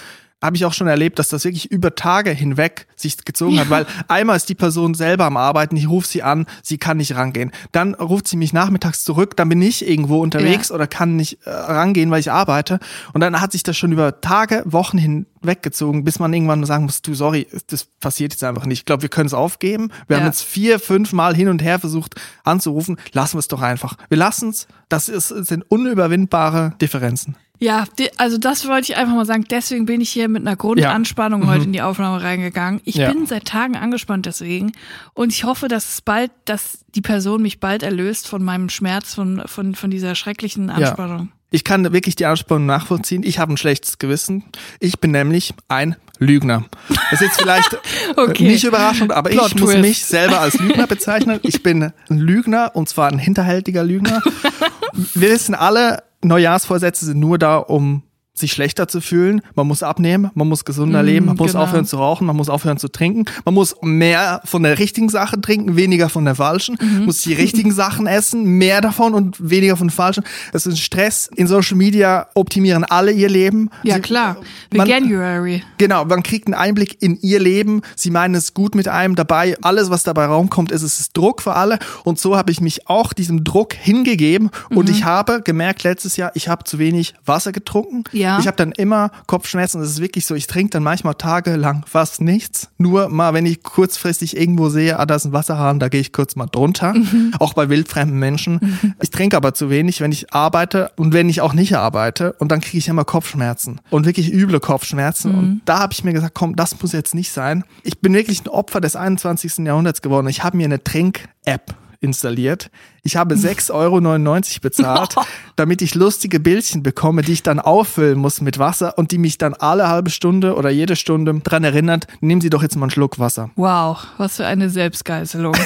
habe 0.44 0.58
ich 0.58 0.66
auch 0.66 0.74
schon 0.74 0.88
erlebt, 0.88 1.20
dass 1.20 1.30
das 1.30 1.46
wirklich 1.46 1.72
über 1.72 1.96
Tage 1.96 2.32
hinweg 2.32 2.88
sich 2.96 3.24
gezogen 3.24 3.56
ja. 3.56 3.62
hat, 3.62 3.70
weil 3.70 3.86
einmal 4.10 4.36
ist 4.36 4.50
die 4.50 4.56
Person 4.56 4.94
selber 4.94 5.24
am 5.26 5.38
Arbeiten, 5.38 5.78
ich 5.78 5.88
rufe 5.88 6.08
sie 6.08 6.22
an, 6.22 6.46
sie 6.62 6.78
kann 6.78 6.98
nicht 6.98 7.16
rangehen. 7.16 7.52
Dann 7.72 7.94
ruft 7.94 8.28
sie 8.28 8.36
mich 8.36 8.52
nachmittags 8.52 9.06
zurück, 9.06 9.38
dann 9.38 9.48
bin 9.48 9.62
ich 9.62 9.88
irgendwo 9.88 10.22
unterwegs 10.22 10.70
ja. 10.70 10.76
oder 10.76 10.86
kann 10.86 11.16
nicht 11.16 11.40
äh, 11.46 11.50
rangehen, 11.50 12.12
weil 12.12 12.20
ich 12.20 12.30
arbeite. 12.30 12.80
Und 13.14 13.22
dann 13.22 13.40
hat 13.40 13.54
sich 13.54 13.64
das 13.64 13.78
schon 13.78 13.94
über 13.94 14.20
Tage, 14.20 14.64
Wochen 14.66 14.98
hinweggezogen, 14.98 16.04
bis 16.04 16.20
man 16.20 16.34
irgendwann 16.34 16.66
sagen 16.66 16.84
muss, 16.84 17.02
du, 17.02 17.14
sorry, 17.14 17.48
das 17.68 17.86
passiert 17.86 18.34
jetzt 18.34 18.44
einfach 18.44 18.66
nicht. 18.66 18.80
Ich 18.80 18.86
glaube, 18.86 19.04
wir 19.04 19.10
können 19.10 19.28
es 19.28 19.34
aufgeben. 19.34 19.92
Wir 20.08 20.18
ja. 20.18 20.22
haben 20.22 20.28
jetzt 20.28 20.44
vier, 20.44 20.80
fünf 20.80 21.14
Mal 21.14 21.36
hin 21.36 21.48
und 21.48 21.64
her 21.64 21.80
versucht 21.80 22.16
anzurufen. 22.44 22.98
Lassen 23.14 23.36
wir 23.36 23.40
es 23.40 23.48
doch 23.48 23.62
einfach. 23.62 23.96
Wir 24.10 24.18
lassen 24.18 24.50
es. 24.50 24.68
Das 24.90 25.08
ist, 25.08 25.30
sind 25.30 25.64
unüberwindbare 25.70 26.76
Differenzen. 26.82 27.38
Ja, 27.64 27.86
also 28.18 28.38
das 28.38 28.68
wollte 28.68 28.92
ich 28.92 28.98
einfach 28.98 29.16
mal 29.16 29.26
sagen. 29.26 29.46
Deswegen 29.50 29.86
bin 29.86 30.02
ich 30.02 30.10
hier 30.10 30.28
mit 30.28 30.46
einer 30.46 30.58
Grundanspannung 30.58 31.44
ja. 31.44 31.48
heute 31.48 31.60
mhm. 31.60 31.68
in 31.68 31.74
die 31.74 31.82
Aufnahme 31.82 32.22
reingegangen. 32.22 32.82
Ich 32.84 32.96
ja. 32.96 33.10
bin 33.10 33.26
seit 33.26 33.46
Tagen 33.46 33.78
angespannt 33.78 34.26
deswegen 34.26 34.74
und 35.14 35.32
ich 35.32 35.46
hoffe, 35.46 35.70
dass 35.70 35.94
es 35.94 36.02
bald, 36.02 36.32
dass 36.44 36.80
die 36.94 37.00
Person 37.00 37.42
mich 37.42 37.62
bald 37.62 37.82
erlöst 37.82 38.28
von 38.28 38.44
meinem 38.44 38.68
Schmerz, 38.68 39.14
von, 39.14 39.44
von, 39.46 39.76
von 39.76 39.90
dieser 39.90 40.14
schrecklichen 40.16 40.70
Anspannung. 40.70 41.20
Ja. 41.20 41.28
Ich 41.52 41.64
kann 41.64 41.94
wirklich 41.94 42.18
die 42.18 42.26
Anspannung 42.26 42.66
nachvollziehen. 42.66 43.24
Ich 43.24 43.40
habe 43.40 43.54
ein 43.54 43.58
schlechtes 43.58 43.98
Gewissen. 43.98 44.44
Ich 44.82 45.00
bin 45.00 45.12
nämlich 45.12 45.54
ein 45.70 45.96
Lügner. 46.20 46.66
Das 46.90 47.22
ist 47.22 47.22
jetzt 47.22 47.42
vielleicht 47.42 47.78
okay. 48.18 48.44
nicht 48.44 48.66
überraschend, 48.66 49.14
aber 49.14 49.30
Plot 49.30 49.54
ich 49.54 49.62
muss 49.62 49.78
mich 49.78 50.04
selber 50.04 50.42
als 50.42 50.60
Lügner 50.60 50.86
bezeichnen. 50.88 51.40
Ich 51.44 51.64
bin 51.64 51.94
ein 52.10 52.18
Lügner 52.18 52.72
und 52.74 52.90
zwar 52.90 53.10
ein 53.10 53.20
hinterhältiger 53.20 53.86
Lügner. 53.86 54.22
Wir 55.14 55.30
wissen 55.32 55.56
alle, 55.56 56.04
Neujahrsvorsätze 56.24 57.06
sind 57.06 57.20
nur 57.20 57.38
da, 57.38 57.58
um 57.58 58.04
sich 58.36 58.52
schlechter 58.52 58.88
zu 58.88 59.00
fühlen, 59.00 59.42
man 59.54 59.68
muss 59.68 59.84
abnehmen, 59.84 60.32
man 60.34 60.48
muss 60.48 60.66
gesunder 60.66 61.04
Mm, 61.04 61.06
leben, 61.06 61.26
man 61.28 61.36
muss 61.36 61.52
genau. 61.52 61.66
aufhören 61.66 61.86
zu 61.86 61.98
rauchen, 61.98 62.26
man 62.26 62.36
muss 62.36 62.50
aufhören 62.50 62.78
zu 62.80 62.88
trinken, 62.88 63.26
man 63.46 63.54
muss 63.54 63.76
mehr 63.84 64.42
von 64.44 64.64
der 64.64 64.80
richtigen 64.80 65.08
Sache 65.10 65.40
trinken, 65.40 65.76
weniger 65.76 66.10
von 66.10 66.26
der 66.26 66.34
falschen, 66.34 66.76
Mhm. 66.82 67.06
muss 67.06 67.22
die 67.22 67.34
richtigen 67.34 67.72
Sachen 67.72 68.08
essen, 68.08 68.44
mehr 68.44 68.82
davon 68.82 69.14
und 69.14 69.38
weniger 69.52 69.78
von 69.78 69.92
falschen. 69.92 70.24
Das 70.52 70.66
ist 70.66 70.80
Stress. 70.80 71.30
In 71.36 71.46
Social 71.46 71.78
Media 71.78 72.26
optimieren 72.34 72.84
alle 72.84 73.12
ihr 73.12 73.30
Leben. 73.30 73.70
Ja, 73.84 73.96
Sie- 73.96 74.02
klar. 74.02 74.38
man- 74.74 74.88
Veganuary. 74.88 75.62
Genau, 75.78 76.04
man 76.06 76.24
kriegt 76.24 76.48
einen 76.48 76.56
Einblick 76.56 77.04
in 77.04 77.20
ihr 77.22 77.40
Leben. 77.40 77.82
Sie 77.96 78.10
meinen 78.10 78.34
es 78.34 78.56
gut 78.56 78.74
mit 78.74 78.88
einem 78.88 79.16
dabei. 79.16 79.56
Alles, 79.62 79.92
was 79.92 80.02
dabei 80.02 80.26
raumkommt, 80.26 80.72
ist 80.72 80.82
es 80.82 81.00
ist 81.00 81.16
Druck 81.16 81.44
für 81.44 81.54
alle. 81.54 81.78
Und 82.04 82.18
so 82.20 82.36
habe 82.36 82.52
ich 82.52 82.62
mich 82.62 82.88
auch 82.90 83.14
diesem 83.14 83.44
Druck 83.44 83.74
hingegeben. 83.76 84.50
Und 84.72 84.88
Mhm. 84.90 84.96
ich 84.96 85.04
habe 85.04 85.42
gemerkt 85.44 85.84
letztes 85.84 86.18
Jahr, 86.18 86.32
ich 86.34 86.48
habe 86.48 86.64
zu 86.64 86.80
wenig 86.80 87.14
Wasser 87.28 87.52
getrunken. 87.52 88.04
Ja. 88.12 88.23
Ich 88.40 88.48
habe 88.48 88.58
dann 88.58 88.72
immer 88.72 89.12
Kopfschmerzen. 89.28 89.80
Das 89.80 89.90
ist 89.90 90.02
wirklich 90.02 90.26
so. 90.26 90.36
Ich 90.36 90.48
trinke 90.48 90.72
dann 90.72 90.84
manchmal 90.84 91.16
tagelang 91.16 91.86
fast 91.88 92.22
nichts. 92.22 92.70
Nur 92.78 93.10
mal, 93.10 93.34
wenn 93.34 93.46
ich 93.46 93.64
kurzfristig 93.64 94.38
irgendwo 94.38 94.70
sehe, 94.70 95.00
ah, 95.00 95.06
da 95.06 95.16
ist 95.16 95.26
ein 95.26 95.34
Wasserhahn, 95.34 95.80
da 95.80 95.90
gehe 95.90 96.02
ich 96.02 96.12
kurz 96.12 96.36
mal 96.36 96.48
drunter. 96.48 96.94
Mhm. 96.94 97.34
Auch 97.40 97.54
bei 97.54 97.70
wildfremden 97.70 98.18
Menschen. 98.18 98.96
Ich 99.02 99.10
trinke 99.10 99.38
aber 99.38 99.54
zu 99.54 99.70
wenig, 99.70 100.02
wenn 100.02 100.12
ich 100.12 100.34
arbeite 100.34 100.92
und 100.96 101.14
wenn 101.14 101.30
ich 101.30 101.42
auch 101.42 101.54
nicht 101.54 101.76
arbeite. 101.76 102.34
Und 102.34 102.52
dann 102.52 102.62
kriege 102.62 102.78
ich 102.78 102.88
immer 102.88 103.06
Kopfschmerzen. 103.06 103.82
Und 103.90 104.06
wirklich 104.06 104.32
üble 104.32 104.60
Kopfschmerzen. 104.60 105.34
Und 105.36 105.62
da 105.66 105.80
habe 105.80 105.94
ich 105.94 106.04
mir 106.04 106.14
gesagt, 106.14 106.34
komm, 106.34 106.56
das 106.56 106.80
muss 106.82 106.92
jetzt 106.92 107.16
nicht 107.16 107.32
sein. 107.32 107.64
Ich 107.84 108.00
bin 108.00 108.14
wirklich 108.14 108.44
ein 108.44 108.48
Opfer 108.48 108.82
des 108.82 108.96
21. 108.96 109.60
Jahrhunderts 109.60 110.02
geworden. 110.02 110.28
Ich 110.28 110.44
habe 110.44 110.58
mir 110.58 110.66
eine 110.66 110.84
Trink-App 110.84 111.76
installiert. 112.00 112.70
Ich 113.06 113.18
habe 113.18 113.36
6,99 113.36 113.72
Euro 113.74 114.62
bezahlt, 114.62 115.16
damit 115.58 115.82
ich 115.82 115.94
lustige 115.94 116.40
Bildchen 116.40 116.84
bekomme, 116.84 117.22
die 117.22 117.34
ich 117.34 117.44
dann 117.44 117.60
auffüllen 117.60 118.18
muss 118.18 118.40
mit 118.40 118.60
Wasser 118.60 118.98
und 118.98 119.12
die 119.12 119.18
mich 119.18 119.38
dann 119.38 119.54
alle 119.54 119.90
halbe 119.90 120.10
Stunde 120.10 120.56
oder 120.56 120.70
jede 120.70 120.96
Stunde 120.96 121.38
dran 121.42 121.66
erinnert, 121.66 122.08
nehmen 122.22 122.40
Sie 122.40 122.50
doch 122.50 122.62
jetzt 122.64 122.78
mal 122.78 122.84
einen 122.86 122.92
Schluck 122.92 123.20
Wasser. 123.20 123.50
Wow, 123.58 124.08
was 124.18 124.38
für 124.38 124.46
eine 124.46 124.70
Selbstgeißelung. 124.70 125.54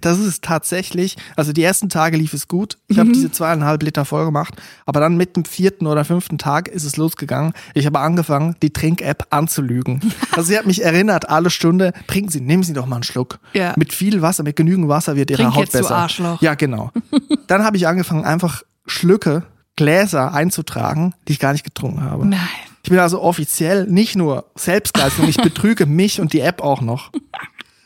Das 0.00 0.18
ist 0.18 0.42
tatsächlich, 0.42 1.16
also 1.36 1.52
die 1.52 1.62
ersten 1.62 1.88
Tage 1.90 2.16
lief 2.16 2.32
es 2.32 2.48
gut. 2.48 2.78
Ich 2.88 2.96
Mhm. 2.96 3.00
habe 3.00 3.12
diese 3.12 3.30
zweieinhalb 3.30 3.82
Liter 3.82 4.04
voll 4.06 4.24
gemacht, 4.24 4.54
aber 4.86 5.00
dann 5.00 5.16
mit 5.16 5.36
dem 5.36 5.44
vierten 5.44 5.86
oder 5.86 6.04
fünften 6.06 6.38
Tag 6.38 6.68
ist 6.68 6.84
es 6.84 6.96
losgegangen. 6.96 7.52
Ich 7.74 7.84
habe 7.84 7.98
angefangen, 8.00 8.56
die 8.62 8.70
Trink-App 8.72 9.26
anzulügen. 9.30 10.00
Also 10.32 10.48
sie 10.48 10.58
hat 10.58 10.66
mich 10.66 10.82
erinnert, 10.82 11.28
alle 11.28 11.48
Stunde, 11.50 11.92
trinken 12.08 12.28
Sie, 12.30 12.40
nehmen 12.40 12.62
Sie 12.64 12.72
doch 12.72 12.86
mal 12.86 12.96
einen 12.96 13.02
Schluck. 13.04 13.38
Ja. 13.52 13.72
Mit 13.76 13.92
viel 13.92 14.20
Wasser, 14.20 14.42
mit 14.42 14.56
genügend 14.56 14.88
Wasser 14.88 15.14
wird 15.16 15.30
Ihre 15.30 15.42
Trink 15.42 15.54
Haut 15.54 15.60
jetzt, 15.64 15.74
du 15.74 15.78
besser. 15.78 15.94
Arschloch. 15.96 16.42
Ja, 16.42 16.54
genau. 16.64 16.90
Dann 17.46 17.64
habe 17.64 17.76
ich 17.76 17.86
angefangen, 17.86 18.24
einfach 18.24 18.62
Schlücke, 18.86 19.42
Gläser 19.76 20.32
einzutragen, 20.32 21.14
die 21.28 21.32
ich 21.32 21.40
gar 21.40 21.52
nicht 21.52 21.64
getrunken 21.64 22.02
habe. 22.02 22.26
Nein. 22.26 22.38
Ich 22.82 22.90
bin 22.90 22.98
also 22.98 23.20
offiziell 23.22 23.86
nicht 23.86 24.14
nur 24.14 24.44
Selbstgeißelung, 24.56 25.28
ich 25.28 25.36
betrüge 25.42 25.86
mich 25.86 26.20
und 26.20 26.32
die 26.32 26.40
App 26.40 26.60
auch 26.62 26.80
noch. 26.80 27.10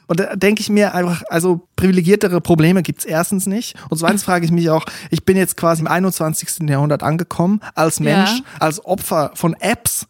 Und 0.06 0.20
da 0.20 0.36
denke 0.36 0.60
ich 0.60 0.70
mir 0.70 0.94
einfach, 0.94 1.22
also 1.28 1.68
privilegiertere 1.76 2.40
Probleme 2.40 2.82
gibt's 2.82 3.04
erstens 3.04 3.46
nicht. 3.46 3.76
Und 3.90 3.98
zweitens 3.98 4.24
frage 4.24 4.44
ich 4.44 4.50
mich 4.50 4.70
auch, 4.70 4.84
ich 5.10 5.24
bin 5.24 5.36
jetzt 5.36 5.56
quasi 5.56 5.82
im 5.82 5.86
21. 5.86 6.68
Jahrhundert 6.68 7.02
angekommen, 7.02 7.60
als 7.74 8.00
Mensch, 8.00 8.38
Ja. 8.38 8.44
als 8.58 8.84
Opfer 8.84 9.32
von 9.34 9.54
Apps. 9.60 10.06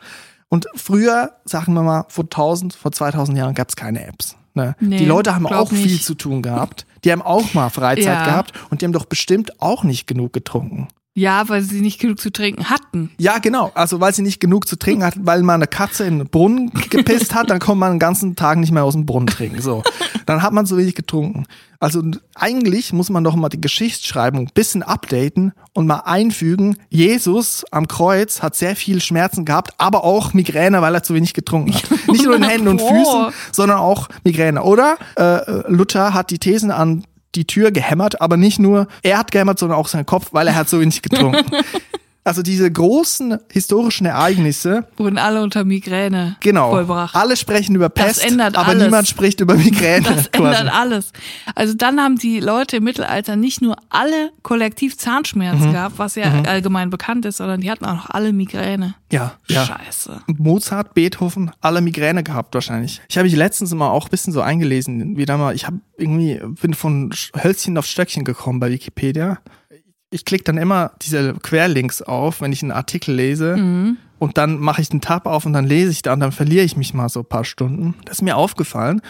Und 0.49 0.67
früher, 0.77 1.33
sagen 1.45 1.75
wir 1.75 1.83
mal, 1.83 2.05
vor 2.09 2.25
1000, 2.25 2.75
vor 2.75 2.93
2000 2.93 3.37
Jahren 3.37 3.55
gab's 3.55 3.77
keine 3.77 4.07
Apps. 4.07 4.37
Ne? 4.59 4.75
Nee, 4.81 4.99
die 4.99 5.05
Leute 5.05 5.35
haben 5.35 5.47
auch 5.47 5.71
viel 5.71 5.83
nicht. 5.93 6.05
zu 6.05 6.15
tun 6.15 6.43
gehabt. 6.43 6.85
Die 7.05 7.13
haben 7.13 7.23
auch 7.23 7.55
mal 7.55 7.71
Freizeit 7.71 8.05
Ja. 8.19 8.25
gehabt 8.25 8.53
und 8.71 8.81
die 8.81 8.87
haben 8.87 8.93
doch 8.93 9.05
bestimmt 9.07 9.61
auch 9.63 9.85
nicht 9.85 10.07
genug 10.09 10.33
getrunken. 10.33 10.89
Ja, 11.19 11.49
weil 11.49 11.63
sie 11.63 11.81
nicht 11.81 11.99
genug 11.99 12.21
zu 12.21 12.31
trinken 12.31 12.71
hatten. 12.71 13.11
Ja, 13.19 13.39
genau. 13.39 13.73
Also 13.75 14.01
weil 14.01 14.15
sie 14.15 14.23
nicht 14.23 14.39
genug 14.39 14.69
zu 14.69 14.77
trinken 14.77 15.03
hat, 15.03 15.15
weil 15.19 15.43
mal 15.43 15.55
eine 15.55 15.67
Katze 15.67 16.05
in 16.05 16.19
den 16.19 16.29
Brunnen 16.29 16.71
gepisst 16.91 17.35
hat, 17.35 17.51
dann 17.51 17.59
kommt 17.59 17.81
man 17.81 17.95
den 17.95 17.99
ganzen 17.99 18.37
Tag 18.37 18.59
nicht 18.59 18.71
mehr 18.71 18.85
aus 18.85 18.95
dem 18.95 19.05
Brunnen 19.05 19.27
trinken. 19.27 19.61
So, 19.61 19.83
dann 20.27 20.43
hat 20.43 20.53
man 20.53 20.65
so 20.65 20.77
wenig 20.77 20.95
getrunken. 20.95 21.47
Also 21.81 22.03
eigentlich 22.37 22.93
muss 22.93 23.11
man 23.11 23.25
doch 23.25 23.35
mal 23.35 23.49
die 23.49 23.61
Geschichtsschreibung 23.61 24.47
ein 24.47 24.53
bisschen 24.55 24.85
updaten 24.85 25.53
und 25.73 25.89
mal 25.89 26.03
einfügen. 26.05 26.77
Jesus 26.89 27.65
am 27.73 27.89
Kreuz 27.89 28.41
hat 28.41 28.55
sehr 28.55 28.77
viel 28.77 29.01
Schmerzen 29.01 29.45
gehabt, 29.45 29.73
aber 29.79 30.05
auch 30.05 30.35
Migräne, 30.35 30.83
weil 30.83 30.95
er 30.95 31.03
zu 31.03 31.15
wenig 31.15 31.35
getrunken 31.35 31.75
hat. 31.75 31.91
Nicht 32.09 32.25
nur 32.25 32.37
in 32.37 32.45
Händen 32.45 32.69
und. 32.69 32.81
Füßen, 32.81 33.33
sondern 33.51 33.79
auch 33.79 34.09
Migräne. 34.23 34.63
Oder 34.63 34.97
äh, 35.17 35.69
Luther 35.69 36.15
hat 36.15 36.31
die 36.31 36.39
Thesen 36.39 36.71
an 36.71 37.05
die 37.35 37.47
Tür 37.47 37.71
gehämmert, 37.71 38.21
aber 38.21 38.37
nicht 38.37 38.59
nur 38.59 38.89
er 39.03 39.19
hat 39.19 39.33
gehämmert, 39.33 39.59
sondern 39.59 39.79
auch 39.79 39.89
sein 39.89 40.07
Kopf, 40.07 40.29
weil 40.33 40.47
er 40.47 40.55
hat 40.55 40.69
so 40.69 40.81
wenig 40.81 41.03
getrunken. 41.03 41.45
Also 42.29 42.43
diese 42.43 42.71
großen 42.71 43.39
historischen 43.51 44.05
Ereignisse, 44.05 44.87
Wurden 44.99 45.17
alle 45.17 45.43
unter 45.43 45.65
Migräne 45.65 46.37
genau. 46.41 46.69
vollbracht. 46.71 47.17
Alle 47.17 47.39
sprechen 47.39 47.75
über 47.75 47.89
Pest, 47.89 48.23
aber 48.39 48.67
alles. 48.67 48.83
niemand 48.83 49.09
spricht 49.09 49.41
über 49.41 49.55
Migräne. 49.55 50.07
Das 50.19 50.31
quasi. 50.31 50.61
ändert 50.61 50.75
alles. 50.75 51.13
Also 51.55 51.73
dann 51.75 52.01
haben 52.01 52.19
die 52.19 52.41
Leute 52.41 52.77
im 52.77 52.85
Mittelalter 52.85 53.37
nicht 53.37 53.63
nur 53.63 53.77
alle 53.89 54.31
kollektiv 54.43 54.99
Zahnschmerzen 54.99 55.73
gehabt, 55.73 55.99
was 55.99 56.17
ja 56.17 56.43
allgemein 56.47 56.91
bekannt 56.91 57.25
ist, 57.25 57.39
sondern 57.39 57.63
die 57.63 57.71
hatten 57.71 57.87
auch 57.87 57.95
noch 57.95 58.11
alle 58.11 58.33
Migräne. 58.33 58.95
Ja, 59.11 59.35
ja. 59.49 59.65
Scheiße. 59.65 60.21
Mozart, 60.27 60.93
Beethoven, 60.93 61.51
alle 61.63 61.81
Migräne 61.81 62.23
gehabt 62.23 62.55
wahrscheinlich. 62.55 63.01
Ich 63.09 63.17
habe 63.17 63.25
mich 63.25 63.37
letztens 63.37 63.73
mal 63.75 63.89
auch 63.89 64.07
ein 64.07 64.11
bisschen 64.11 64.35
so 64.35 64.43
eingelesen, 64.43 65.17
wieder 65.17 65.39
mal, 65.39 65.55
ich 65.55 65.67
habe 65.67 65.81
irgendwie, 65.97 66.41
bin 66.61 66.75
von 66.75 67.11
Hölzchen 67.43 67.79
auf 67.79 67.87
Stöckchen 67.87 68.25
gekommen 68.25 68.61
bei 68.61 68.71
Wikipedia. 68.71 69.39
Ich 70.11 70.25
klicke 70.25 70.45
dann 70.45 70.57
immer 70.59 70.93
diese 71.03 71.35
Querlinks 71.35 72.01
auf, 72.03 72.41
wenn 72.41 72.53
ich 72.53 72.63
einen 72.63 72.73
Artikel 72.73 73.15
lese. 73.15 73.97
Und 74.19 74.39
dann 74.39 74.59
mache 74.59 74.81
ich 74.83 74.89
den 74.89 75.01
Tab 75.01 75.27
auf 75.27 75.47
und 75.47 75.53
dann 75.53 75.67
lese 75.67 75.91
ich 75.91 76.03
da 76.03 76.13
und 76.15 76.21
dann 76.21 76.33
verliere 76.33 76.65
ich 76.65 76.77
mich 76.77 76.95
mal 76.95 77.09
so 77.09 77.21
ein 77.21 77.27
paar 77.27 77.45
Stunden. 77.45 77.95
Das 78.05 78.19
ist 78.19 78.23
mir 78.23 78.37
aufgefallen, 78.37 79.01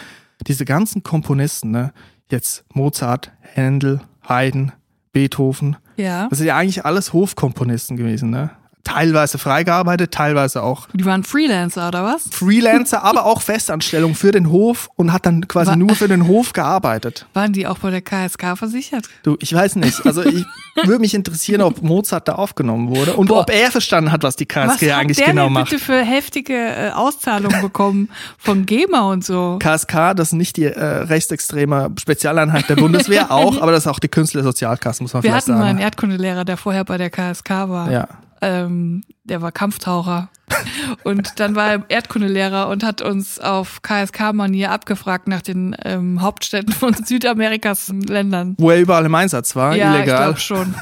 diese 0.45 0.65
ganzen 0.65 1.01
Komponisten, 1.01 1.71
ne, 1.71 1.93
jetzt 2.29 2.63
Mozart, 2.73 3.31
Händel, 3.41 4.01
Haydn, 4.27 4.71
Beethoven, 5.11 5.77
Ja. 5.97 6.27
das 6.29 6.37
sind 6.37 6.47
ja 6.47 6.55
eigentlich 6.57 6.85
alles 6.85 7.11
Hofkomponisten 7.13 7.97
gewesen, 7.97 8.29
ne? 8.29 8.51
Teilweise 8.85 9.37
freigearbeitet, 9.37 10.11
teilweise 10.13 10.63
auch 10.63 10.87
Die 10.93 11.05
waren 11.05 11.23
Freelancer 11.23 11.89
oder 11.89 12.03
was? 12.03 12.23
Freelancer, 12.31 13.03
aber 13.03 13.25
auch 13.25 13.41
Festanstellung 13.41 14.15
für 14.15 14.31
den 14.31 14.49
Hof 14.49 14.89
und 14.95 15.13
hat 15.13 15.25
dann 15.25 15.47
quasi 15.47 15.71
Wa- 15.71 15.75
nur 15.75 15.95
für 15.95 16.07
den 16.07 16.27
Hof 16.27 16.53
gearbeitet. 16.53 17.27
Waren 17.33 17.53
die 17.53 17.67
auch 17.67 17.77
bei 17.79 17.91
der 17.91 18.01
KSK 18.01 18.57
versichert? 18.57 19.07
Du, 19.23 19.35
ich 19.41 19.53
weiß 19.53 19.75
nicht. 19.75 20.05
Also 20.05 20.23
ich 20.23 20.45
würde 20.83 20.99
mich 20.99 21.13
interessieren, 21.13 21.61
ob 21.61 21.81
Mozart 21.83 22.27
da 22.29 22.33
aufgenommen 22.35 22.89
wurde 22.89 23.13
und 23.15 23.27
Boah. 23.27 23.41
ob 23.41 23.49
er 23.51 23.69
verstanden 23.69 24.11
hat, 24.11 24.23
was 24.23 24.37
die 24.37 24.47
Was 24.49 24.77
KSG 24.79 24.91
hat 24.93 24.99
eigentlich 25.01 25.17
der 25.17 25.27
genau 25.27 25.49
macht. 25.49 25.69
bitte 25.69 25.83
für 25.83 26.01
heftige 26.01 26.53
äh, 26.55 26.91
Auszahlungen 26.91 27.61
bekommen 27.61 28.09
von 28.37 28.65
GEMA 28.65 29.01
und 29.01 29.23
so? 29.25 29.59
KSK, 29.59 30.15
das 30.15 30.29
ist 30.29 30.33
nicht 30.33 30.57
die 30.57 30.63
äh, 30.65 30.83
rechtsextreme 30.83 31.91
Spezialeinheit 31.99 32.69
der 32.69 32.77
Bundeswehr, 32.77 33.29
auch, 33.31 33.61
aber 33.61 33.71
das 33.73 33.83
ist 33.83 33.87
auch 33.87 33.99
die 33.99 34.07
Künstlersozialkasse, 34.07 35.03
muss 35.03 35.13
man 35.13 35.21
Wir 35.21 35.31
vielleicht 35.31 35.47
hatten 35.47 35.59
mal 35.59 35.65
einen 35.65 35.77
sagen. 35.77 35.83
Erdkundelehrer, 35.83 36.45
der 36.45 36.57
vorher 36.57 36.85
bei 36.85 36.97
der 36.97 37.09
KSK 37.09 37.49
war. 37.49 37.91
Ja. 37.91 38.07
Ähm, 38.41 39.03
der 39.23 39.41
war 39.41 39.51
Kampftaucher. 39.51 40.29
Und 41.03 41.39
dann 41.39 41.55
war 41.55 41.71
er 41.71 41.83
Erdkundelehrer 41.89 42.69
und 42.69 42.83
hat 42.83 43.01
uns 43.01 43.39
auf 43.39 43.83
KSK-Manier 43.83 44.71
abgefragt 44.71 45.27
nach 45.27 45.41
den 45.41 45.75
ähm, 45.85 46.21
Hauptstädten 46.21 46.73
von 46.73 46.93
Südamerikas 47.05 47.93
Ländern. 48.07 48.55
Wo 48.57 48.71
er 48.71 48.79
überall 48.79 49.05
im 49.05 49.13
Einsatz 49.13 49.55
war, 49.55 49.75
ja, 49.75 49.91
ich 49.91 49.97
illegal. 49.99 50.23
glaube 50.25 50.39
schon. 50.39 50.75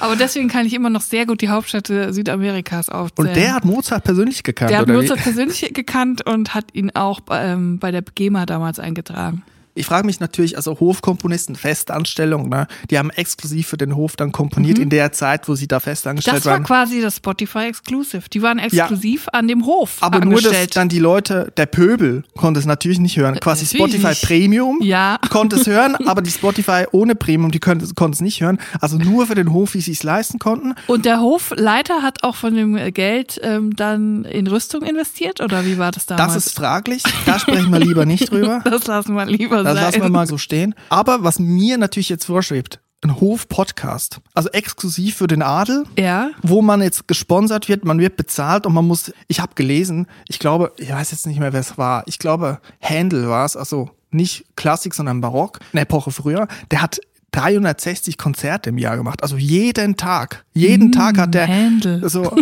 Aber 0.00 0.16
deswegen 0.16 0.48
kann 0.48 0.66
ich 0.66 0.74
immer 0.74 0.90
noch 0.90 1.00
sehr 1.00 1.26
gut 1.26 1.40
die 1.40 1.48
Hauptstädte 1.48 2.12
Südamerikas 2.12 2.88
aufzählen. 2.88 3.28
Und 3.28 3.36
der 3.36 3.54
hat 3.54 3.64
Mozart 3.64 4.04
persönlich 4.04 4.42
gekannt, 4.42 4.70
der 4.70 4.78
hat 4.78 4.88
Mozart 4.88 5.20
wie? 5.20 5.22
persönlich 5.22 5.72
gekannt 5.74 6.26
und 6.26 6.54
hat 6.54 6.66
ihn 6.72 6.90
auch 6.94 7.20
ähm, 7.30 7.78
bei 7.78 7.90
der 7.90 8.02
GEMA 8.02 8.46
damals 8.46 8.78
eingetragen. 8.78 9.42
Ich 9.74 9.86
frage 9.86 10.06
mich 10.06 10.20
natürlich, 10.20 10.56
also 10.56 10.78
Hofkomponisten, 10.80 11.56
Festanstellung, 11.56 12.48
ne? 12.48 12.66
die 12.90 12.98
haben 12.98 13.10
exklusiv 13.10 13.66
für 13.68 13.76
den 13.76 13.96
Hof 13.96 14.16
dann 14.16 14.32
komponiert 14.32 14.78
in 14.78 14.88
der 14.90 15.12
Zeit, 15.12 15.48
wo 15.48 15.54
sie 15.54 15.66
da 15.68 15.80
festangestellt 15.80 16.34
Mhm. 16.34 16.38
Das 16.38 16.46
war 16.46 16.52
waren. 16.54 16.64
quasi 16.64 17.00
das 17.00 17.16
Spotify 17.16 17.66
Exclusive. 17.68 18.22
Die 18.32 18.42
waren 18.42 18.58
exklusiv 18.58 19.26
an 19.32 19.48
dem 19.48 19.66
Hof 19.66 19.96
Aber 20.00 20.20
nur, 20.20 20.34
dass 20.36 20.44
angestellt. 20.46 20.76
dann 20.76 20.88
die 20.88 20.98
Leute, 20.98 21.52
der 21.56 21.66
Pöbel 21.66 22.22
konnte 22.36 22.60
es 22.60 22.66
natürlich 22.66 22.98
nicht 23.00 23.16
hören. 23.16 23.38
Quasi 23.40 23.64
natürlich 23.64 24.00
Spotify. 24.00 24.26
Premium 24.26 24.78
Ja. 24.82 25.18
konnte 25.30 25.56
es 25.56 25.66
hören, 25.66 25.96
aber 26.06 26.22
die 26.22 26.30
Spotify 26.30 26.84
ohne 26.92 27.14
Premium, 27.14 27.50
die 27.50 27.60
konnte, 27.60 27.86
konnte 27.94 28.14
es 28.16 28.20
nicht 28.20 28.40
hören. 28.40 28.58
Also 28.80 28.96
nur 28.98 29.26
für 29.26 29.34
den 29.34 29.52
Hof, 29.52 29.74
wie 29.74 29.80
sie 29.80 29.92
es 29.92 30.02
leisten 30.02 30.38
konnten. 30.38 30.74
Und 30.86 31.04
der 31.04 31.20
Hofleiter 31.20 32.02
hat 32.02 32.22
auch 32.22 32.36
von 32.36 32.54
dem 32.54 32.76
Geld 32.94 33.40
ähm, 33.42 33.74
dann 33.76 34.24
in 34.24 34.46
Rüstung 34.46 34.82
investiert 34.82 35.40
oder 35.40 35.64
wie 35.66 35.78
war 35.78 35.90
das 35.90 36.06
damals? 36.06 36.34
Das 36.34 36.46
ist 36.46 36.56
fraglich. 36.56 37.02
Da 37.26 37.38
sprechen 37.38 37.72
wir 37.72 37.80
lieber 37.80 38.06
nicht 38.06 38.30
drüber. 38.30 38.62
das 38.64 38.86
lassen 38.86 39.14
wir 39.14 39.26
lieber 39.26 39.63
Das 39.64 39.74
sein. 39.74 39.84
lassen 39.84 40.02
wir 40.02 40.08
mal 40.10 40.26
so 40.26 40.38
stehen. 40.38 40.74
Aber 40.88 41.24
was 41.24 41.38
mir 41.38 41.78
natürlich 41.78 42.08
jetzt 42.08 42.24
vorschwebt, 42.26 42.80
ein 43.02 43.20
Hof-Podcast. 43.20 44.20
Also 44.32 44.48
exklusiv 44.50 45.16
für 45.16 45.26
den 45.26 45.42
Adel. 45.42 45.84
ja. 45.98 46.30
wo 46.42 46.62
man 46.62 46.80
jetzt 46.80 47.06
gesponsert 47.06 47.68
wird, 47.68 47.84
man 47.84 47.98
wird 47.98 48.16
bezahlt 48.16 48.64
und 48.64 48.72
man 48.72 48.86
muss, 48.86 49.12
ich 49.28 49.40
habe 49.40 49.52
gelesen, 49.54 50.06
ich 50.26 50.38
glaube, 50.38 50.72
ich 50.78 50.90
weiß 50.90 51.10
jetzt 51.10 51.26
nicht 51.26 51.38
mehr, 51.38 51.52
wer 51.52 51.60
es 51.60 51.76
war, 51.76 52.02
ich 52.06 52.18
glaube, 52.18 52.60
Händel 52.78 53.28
war 53.28 53.44
es, 53.44 53.56
also 53.58 53.90
nicht 54.10 54.46
Klassik, 54.56 54.94
sondern 54.94 55.20
Barock, 55.20 55.58
eine 55.72 55.82
Epoche 55.82 56.12
früher, 56.12 56.48
der 56.70 56.80
hat 56.80 56.98
360 57.32 58.16
Konzerte 58.16 58.70
im 58.70 58.78
Jahr 58.78 58.96
gemacht, 58.96 59.22
also 59.22 59.36
jeden 59.36 59.96
Tag. 59.96 60.44
Jeden 60.54 60.90
Tag 60.92 61.18
hat 61.18 61.34
der 61.34 61.46
Händel. 61.46 62.08
so 62.08 62.34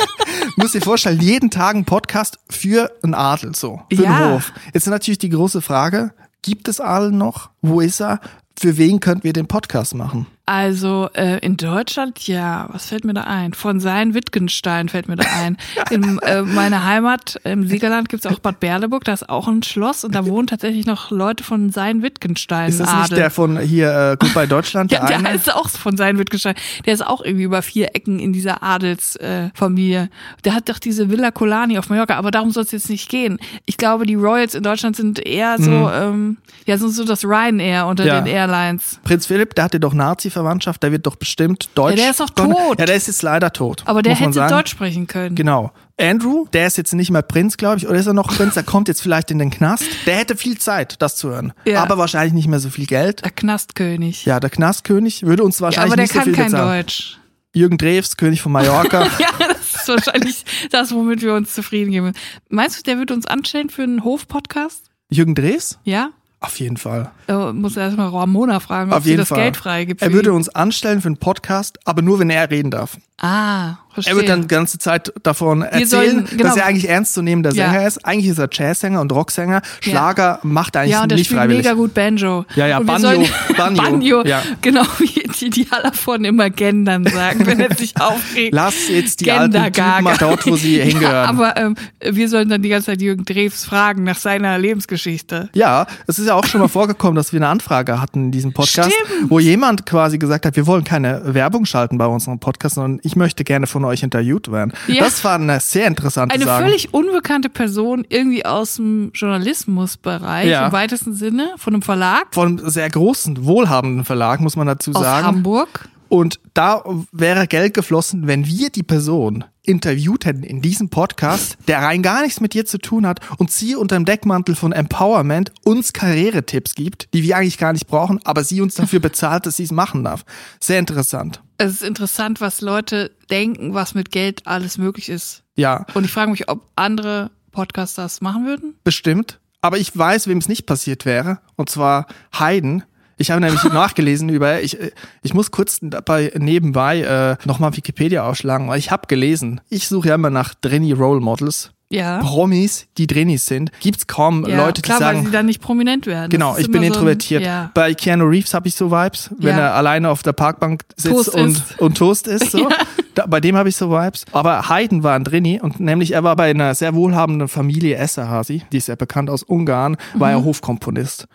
Muss 0.56 0.72
dir 0.72 0.82
vorstellen, 0.82 1.20
jeden 1.20 1.50
Tag 1.50 1.74
ein 1.76 1.84
Podcast 1.86 2.38
für 2.50 2.92
einen 3.02 3.14
Adel, 3.14 3.54
so. 3.54 3.80
Für 3.90 4.02
Ja. 4.02 4.18
den 4.28 4.34
Hof. 4.34 4.52
Jetzt 4.74 4.86
ist 4.86 4.90
natürlich 4.90 5.18
die 5.18 5.30
große 5.30 5.62
Frage, 5.62 6.12
gibt 6.42 6.68
es 6.68 6.80
Adel 6.80 7.12
noch? 7.12 7.50
Wo 7.62 7.80
ist 7.80 8.00
er? 8.00 8.20
Für 8.58 8.76
wen 8.76 9.00
könnten 9.00 9.24
wir 9.24 9.32
den 9.32 9.46
Podcast 9.46 9.94
machen? 9.94 10.26
Also 10.44 11.08
äh, 11.14 11.38
in 11.38 11.56
Deutschland, 11.56 12.26
ja, 12.26 12.68
was 12.72 12.86
fällt 12.86 13.04
mir 13.04 13.14
da 13.14 13.22
ein? 13.22 13.54
Von 13.54 13.78
Sein 13.78 14.12
Wittgenstein 14.12 14.88
fällt 14.88 15.06
mir 15.08 15.14
da 15.14 15.24
ein. 15.40 15.56
In 15.90 16.18
äh, 16.18 16.42
meiner 16.42 16.84
Heimat 16.84 17.38
im 17.44 17.66
Siegerland 17.68 18.08
gibt's 18.08 18.26
auch 18.26 18.40
Bad 18.40 18.58
Berleburg, 18.58 19.04
da 19.04 19.12
ist 19.12 19.28
auch 19.28 19.46
ein 19.46 19.62
Schloss 19.62 20.04
und 20.04 20.14
da 20.16 20.26
wohnen 20.26 20.48
tatsächlich 20.48 20.84
noch 20.84 21.10
Leute 21.12 21.44
von 21.44 21.70
Sein 21.70 22.02
Wittgenstein. 22.02 22.70
Ist 22.70 22.80
das 22.80 22.88
Adel. 22.88 23.00
nicht 23.02 23.16
der 23.18 23.30
von 23.30 23.58
hier 23.60 24.12
äh, 24.12 24.16
Gut 24.18 24.34
bei 24.34 24.46
Deutschland? 24.46 24.90
Ja, 24.92 25.06
der 25.06 25.18
eine? 25.18 25.28
heißt 25.28 25.54
auch 25.54 25.68
von 25.70 25.96
Sein 25.96 26.18
Wittgenstein. 26.18 26.54
Der 26.86 26.94
ist 26.94 27.06
auch 27.06 27.22
irgendwie 27.24 27.44
über 27.44 27.62
vier 27.62 27.94
Ecken 27.94 28.18
in 28.18 28.32
dieser 28.32 28.62
Adelsfamilie. 28.64 30.02
Äh, 30.04 30.08
der 30.44 30.54
hat 30.54 30.68
doch 30.68 30.78
diese 30.80 31.08
Villa 31.08 31.30
Colani 31.30 31.78
auf 31.78 31.88
Mallorca, 31.88 32.16
aber 32.16 32.30
darum 32.32 32.50
soll 32.50 32.64
es 32.64 32.72
jetzt 32.72 32.90
nicht 32.90 33.08
gehen. 33.08 33.38
Ich 33.66 33.76
glaube, 33.76 34.06
die 34.06 34.14
Royals 34.16 34.54
in 34.54 34.62
Deutschland 34.62 34.96
sind 34.96 35.24
eher 35.24 35.56
so, 35.58 35.70
ähm, 35.90 36.38
ja, 36.66 36.76
sind 36.78 36.90
so 36.90 37.04
das 37.04 37.24
Ryanair 37.24 37.86
unter 37.86 38.02
Mhm. 38.02 38.08
Ja. 38.08 38.20
den 38.20 38.26
Airlines. 38.34 38.98
Prinz 39.04 39.26
Philipp, 39.26 39.54
der 39.54 39.64
hatte 39.64 39.78
doch 39.80 39.94
Nazi-Verwandtschaft, 40.32 40.82
der 40.82 40.92
wird 40.92 41.06
doch 41.06 41.16
bestimmt 41.16 41.68
Deutsch. 41.74 41.90
Ja, 41.96 41.96
der 41.96 42.10
ist 42.10 42.20
doch 42.20 42.30
tot. 42.30 42.78
Ja, 42.78 42.86
der 42.86 42.96
ist 42.96 43.06
jetzt 43.06 43.22
leider 43.22 43.52
tot. 43.52 43.82
Aber 43.86 44.02
der 44.02 44.14
hätte. 44.14 44.46
Deutsch 44.48 44.70
sprechen 44.70 45.06
können. 45.06 45.34
Genau. 45.34 45.72
Andrew, 46.00 46.46
der 46.52 46.66
ist 46.66 46.76
jetzt 46.78 46.94
nicht 46.94 47.10
mehr 47.10 47.22
Prinz, 47.22 47.56
glaube 47.56 47.76
ich, 47.78 47.86
oder 47.86 47.98
ist 47.98 48.06
er 48.06 48.14
noch 48.14 48.28
Prinz? 48.28 48.54
Der 48.54 48.62
kommt 48.62 48.88
jetzt 48.88 49.02
vielleicht 49.02 49.30
in 49.30 49.38
den 49.38 49.50
Knast. 49.50 49.84
Der 50.06 50.16
hätte 50.16 50.36
viel 50.36 50.58
Zeit, 50.58 51.00
das 51.00 51.16
zu 51.16 51.28
hören. 51.28 51.52
Ja. 51.64 51.82
Aber 51.82 51.98
wahrscheinlich 51.98 52.32
nicht 52.32 52.48
mehr 52.48 52.60
so 52.60 52.70
viel 52.70 52.86
Geld. 52.86 53.22
Der 53.24 53.30
Knastkönig. 53.30 54.24
Ja, 54.24 54.40
der 54.40 54.50
Knastkönig 54.50 55.24
würde 55.24 55.44
uns 55.44 55.58
Ja, 55.58 55.66
wahrscheinlich 55.66 55.92
aber 55.92 55.96
der 55.96 56.04
nicht 56.04 56.12
so 56.12 56.18
kann 56.18 56.24
viel 56.24 56.34
kein 56.34 56.44
bezahlen. 56.46 56.80
Deutsch. 56.86 57.18
Jürgen 57.54 57.76
Drews, 57.76 58.16
König 58.16 58.40
von 58.40 58.52
Mallorca. 58.52 59.06
Ja, 59.18 59.28
das 59.46 59.74
ist 59.82 59.88
wahrscheinlich 59.88 60.44
das, 60.70 60.92
womit 60.92 61.20
wir 61.20 61.34
uns 61.34 61.52
zufrieden 61.54 61.92
geben. 61.92 62.12
Meinst 62.48 62.78
du, 62.78 62.82
der 62.82 62.98
wird 62.98 63.10
uns 63.10 63.26
anstellen 63.26 63.68
für 63.68 63.82
einen 63.82 64.02
Hof-Podcast? 64.04 64.90
Jürgen 65.10 65.34
Drews? 65.34 65.78
Ja? 65.84 66.10
Auf 66.42 66.58
jeden 66.58 66.76
Fall. 66.76 67.10
Äh, 67.28 67.52
muss 67.52 67.76
erstmal 67.76 68.08
Ramona 68.08 68.58
fragen, 68.58 68.90
ob 68.90 68.98
Auf 68.98 69.04
sie 69.04 69.16
das 69.16 69.28
Fall. 69.28 69.38
Geld 69.38 69.56
freigibt. 69.56 70.02
Er 70.02 70.12
würde 70.12 70.32
uns 70.32 70.48
anstellen 70.48 71.00
für 71.00 71.06
einen 71.06 71.16
Podcast, 71.16 71.78
aber 71.84 72.02
nur, 72.02 72.18
wenn 72.18 72.30
er 72.30 72.50
reden 72.50 72.72
darf. 72.72 72.98
Ah, 73.20 73.76
verstehe. 73.94 74.14
Er 74.14 74.16
wird 74.16 74.28
dann 74.30 74.42
die 74.42 74.48
ganze 74.48 74.78
Zeit 74.78 75.12
davon 75.22 75.62
erzählen, 75.62 75.86
sollen- 75.86 76.24
genau. 76.28 76.42
dass 76.44 76.56
er 76.56 76.66
eigentlich 76.66 76.88
ernstzunehmender 76.88 77.52
Ja. 77.52 77.70
Sänger 77.70 77.86
ist. 77.86 78.04
Eigentlich 78.04 78.26
ist 78.32 78.38
er 78.38 78.48
Jazzsänger 78.50 79.00
und 79.00 79.12
Rocksänger. 79.12 79.62
Schlager 79.80 80.40
macht 80.42 80.74
er 80.74 80.80
eigentlich 80.80 80.92
ja, 80.92 81.02
und 81.02 81.12
nicht 81.12 81.26
spielt 81.26 81.38
freiwillig. 81.40 81.62
mega 81.64 81.74
gut 81.76 81.94
Banjo. 81.94 82.44
Ja, 82.56 82.66
ja, 82.66 82.78
und 82.78 82.86
Banjo, 82.86 83.08
sollen- 83.08 83.28
Banjo, 83.56 83.82
Banjo. 83.82 84.22
ja. 84.24 84.42
Genau, 84.60 84.82
wie 84.98 85.22
die, 85.38 85.50
die 85.50 85.70
Hallervorden 85.70 86.24
immer 86.24 86.50
gendern 86.50 87.04
sagen, 87.04 87.46
wenn 87.46 87.60
er 87.60 87.76
sich 87.76 87.94
aufregt. 88.00 88.54
Lass 88.54 88.88
jetzt 88.88 89.20
die 89.20 89.30
alten 89.30 89.52
Gendergaga. 89.52 89.90
Typen 89.98 90.04
mal 90.04 90.16
dort, 90.16 90.46
wo 90.46 90.56
sie 90.56 90.78
Ja, 90.78 90.84
hingehören. 90.84 91.28
aber 91.28 91.56
ähm, 91.58 91.76
wir 92.00 92.28
sollen 92.28 92.48
dann 92.48 92.62
die 92.62 92.70
ganze 92.70 92.86
Zeit 92.86 93.02
Jürgen 93.02 93.24
Drews 93.24 93.64
fragen 93.64 94.02
nach 94.02 94.16
seiner 94.18 94.58
Lebensgeschichte. 94.58 95.48
Ja, 95.54 95.86
es 96.08 96.18
ist 96.18 96.26
ja 96.26 96.34
auch 96.34 96.44
schon 96.46 96.60
mal 96.60 96.68
vorgekommen, 96.68 97.14
dass 97.14 97.32
wir 97.32 97.38
eine 97.38 97.48
Anfrage 97.48 98.00
hatten 98.00 98.24
in 98.24 98.30
diesem 98.32 98.52
Podcast, 98.52 98.90
Stimmt. 98.92 99.30
wo 99.30 99.38
jemand 99.38 99.86
quasi 99.86 100.18
gesagt 100.18 100.44
hat, 100.44 100.56
wir 100.56 100.66
wollen 100.66 100.82
keine 100.82 101.22
Werbung 101.34 101.66
schalten 101.66 101.98
bei 101.98 102.06
unserem 102.06 102.40
Podcast, 102.40 102.74
sondern 102.76 102.98
ich 103.04 103.11
möchte 103.16 103.44
gerne 103.44 103.66
von 103.66 103.84
euch 103.84 104.02
interviewt 104.02 104.50
werden. 104.50 104.72
Ja. 104.86 105.04
Das 105.04 105.22
war 105.24 105.34
eine 105.36 105.60
sehr 105.60 105.86
interessante 105.86 106.34
Eine 106.34 106.44
Sache. 106.44 106.64
völlig 106.64 106.92
unbekannte 106.94 107.48
Person, 107.48 108.04
irgendwie 108.08 108.44
aus 108.44 108.76
dem 108.76 109.10
Journalismusbereich, 109.14 110.48
Ja. 110.48 110.66
im 110.66 110.72
weitesten 110.72 111.14
Sinne, 111.14 111.54
von 111.56 111.74
einem 111.74 111.82
Verlag 111.82 112.26
Von 112.32 112.58
einem 112.58 112.70
sehr 112.70 112.88
großen, 112.90 113.44
wohlhabenden 113.44 114.04
Verlag, 114.04 114.40
muss 114.40 114.56
man 114.56 114.66
dazu 114.66 114.92
aus 114.94 115.02
sagen. 115.02 115.26
Hamburg. 115.26 115.88
Und 116.12 116.40
da 116.52 116.84
wäre 117.10 117.46
Geld 117.46 117.72
geflossen, 117.72 118.26
wenn 118.26 118.44
wir 118.44 118.68
die 118.68 118.82
Person 118.82 119.44
interviewt 119.62 120.26
hätten 120.26 120.42
in 120.42 120.60
diesem 120.60 120.90
Podcast, 120.90 121.56
der 121.68 121.78
rein 121.78 122.02
gar 122.02 122.20
nichts 122.20 122.38
mit 122.38 122.52
dir 122.52 122.66
zu 122.66 122.76
tun 122.76 123.06
hat 123.06 123.20
und 123.38 123.50
sie 123.50 123.76
unter 123.76 123.96
dem 123.96 124.04
Deckmantel 124.04 124.54
von 124.54 124.72
Empowerment 124.72 125.52
uns 125.64 125.94
Karrieretipps 125.94 126.74
gibt, 126.74 127.08
die 127.14 127.22
wir 127.22 127.38
eigentlich 127.38 127.56
gar 127.56 127.72
nicht 127.72 127.86
brauchen, 127.86 128.20
aber 128.24 128.44
sie 128.44 128.60
uns 128.60 128.74
dafür 128.74 129.00
bezahlt, 129.00 129.46
dass 129.46 129.56
sie 129.56 129.62
es 129.62 129.72
machen 129.72 130.04
darf. 130.04 130.26
Sehr 130.60 130.78
interessant. 130.80 131.40
Es 131.56 131.72
ist 131.72 131.82
interessant, 131.82 132.42
was 132.42 132.60
Leute 132.60 133.12
denken, 133.30 133.72
was 133.72 133.94
mit 133.94 134.10
Geld 134.10 134.46
alles 134.46 134.76
möglich 134.76 135.08
ist. 135.08 135.44
Ja, 135.56 135.86
Und 135.94 136.04
ich 136.04 136.12
frage 136.12 136.30
mich, 136.30 136.46
ob 136.50 136.68
andere 136.76 137.30
Podcaster 137.52 138.02
das 138.02 138.20
machen 138.20 138.44
würden. 138.44 138.74
bestimmt. 138.84 139.38
Aber 139.62 139.78
ich 139.78 139.96
weiß, 139.96 140.26
wem 140.26 140.36
es 140.38 140.48
nicht 140.48 140.66
passiert 140.66 141.06
wäre. 141.06 141.38
Und 141.56 141.70
zwar 141.70 142.06
Haydn. 142.38 142.82
Ich 143.22 143.30
habe 143.30 143.40
nämlich 143.40 143.62
nachgelesen 143.72 144.28
über, 144.28 144.60
ich, 144.62 144.76
ich 145.22 145.32
muss 145.34 145.50
kurz 145.50 145.78
dabei 145.80 146.32
nebenbei 146.36 147.00
äh, 147.02 147.36
nochmal 147.46 147.76
Wikipedia 147.76 148.28
aufschlagen, 148.28 148.68
weil 148.68 148.78
ich 148.78 148.90
habe 148.90 149.06
gelesen. 149.06 149.60
Ich 149.70 149.88
suche 149.88 150.08
ja 150.08 150.14
immer 150.16 150.28
nach 150.30 150.54
Drenny 150.60 150.92
Role 150.92 151.20
Models. 151.20 151.70
Ja. 151.88 152.20
Promis, 152.20 152.86
die 152.96 153.06
Drennies 153.06 153.44
sind, 153.44 153.70
gibt's 153.80 154.06
kaum 154.06 154.46
ja, 154.46 154.56
Leute, 154.56 154.80
die 154.80 154.86
klar, 154.86 154.98
weil 155.00 155.14
sagen, 155.14 155.26
sie 155.26 155.30
dann 155.30 155.44
nicht 155.44 155.60
prominent 155.60 156.06
werden. 156.06 156.30
genau, 156.30 156.54
ist 156.54 156.60
ich 156.62 156.66
bin 156.70 156.76
immer 156.82 156.86
so 156.86 156.86
ein- 156.86 156.92
introvertiert. 156.94 157.42
ja. 157.42 157.70
Bei 157.74 157.92
Keanu 157.92 158.24
Reeves 158.24 158.54
habe 158.54 158.66
ich 158.66 158.74
so 158.74 158.90
Vibes, 158.90 159.28
wenn 159.38 159.58
er 159.58 159.74
alleine 159.74 160.08
auf 160.08 160.22
der 160.22 160.32
Parkbank 160.32 160.84
sitzt 160.96 161.14
Toast 161.14 161.34
und, 161.34 161.48
isst. 161.50 161.78
und 161.80 161.98
Toast 161.98 162.26
ist. 162.28 162.50
So. 162.50 162.66
da, 163.14 163.26
bei 163.26 163.40
dem 163.40 163.56
habe 163.58 163.68
ich 163.68 163.76
so 163.76 163.90
Vibes. 163.90 164.24
Aber 164.32 164.70
Haydn 164.70 165.02
war 165.02 165.14
ein 165.16 165.24
Drenni 165.24 165.60
und 165.60 165.80
nämlich 165.80 166.12
er 166.12 166.24
war 166.24 166.34
bei 166.34 166.48
einer 166.48 166.74
sehr 166.74 166.94
wohlhabenden 166.94 167.48
Familie 167.48 167.96
Esterhazy, 167.96 168.62
die 168.72 168.78
ist 168.78 168.88
ja 168.88 168.94
bekannt 168.94 169.28
aus 169.28 169.42
Ungarn, 169.42 169.98
war 170.14 170.30
Mhm. 170.30 170.34
er 170.36 170.44
Hofkomponist. 170.44 171.26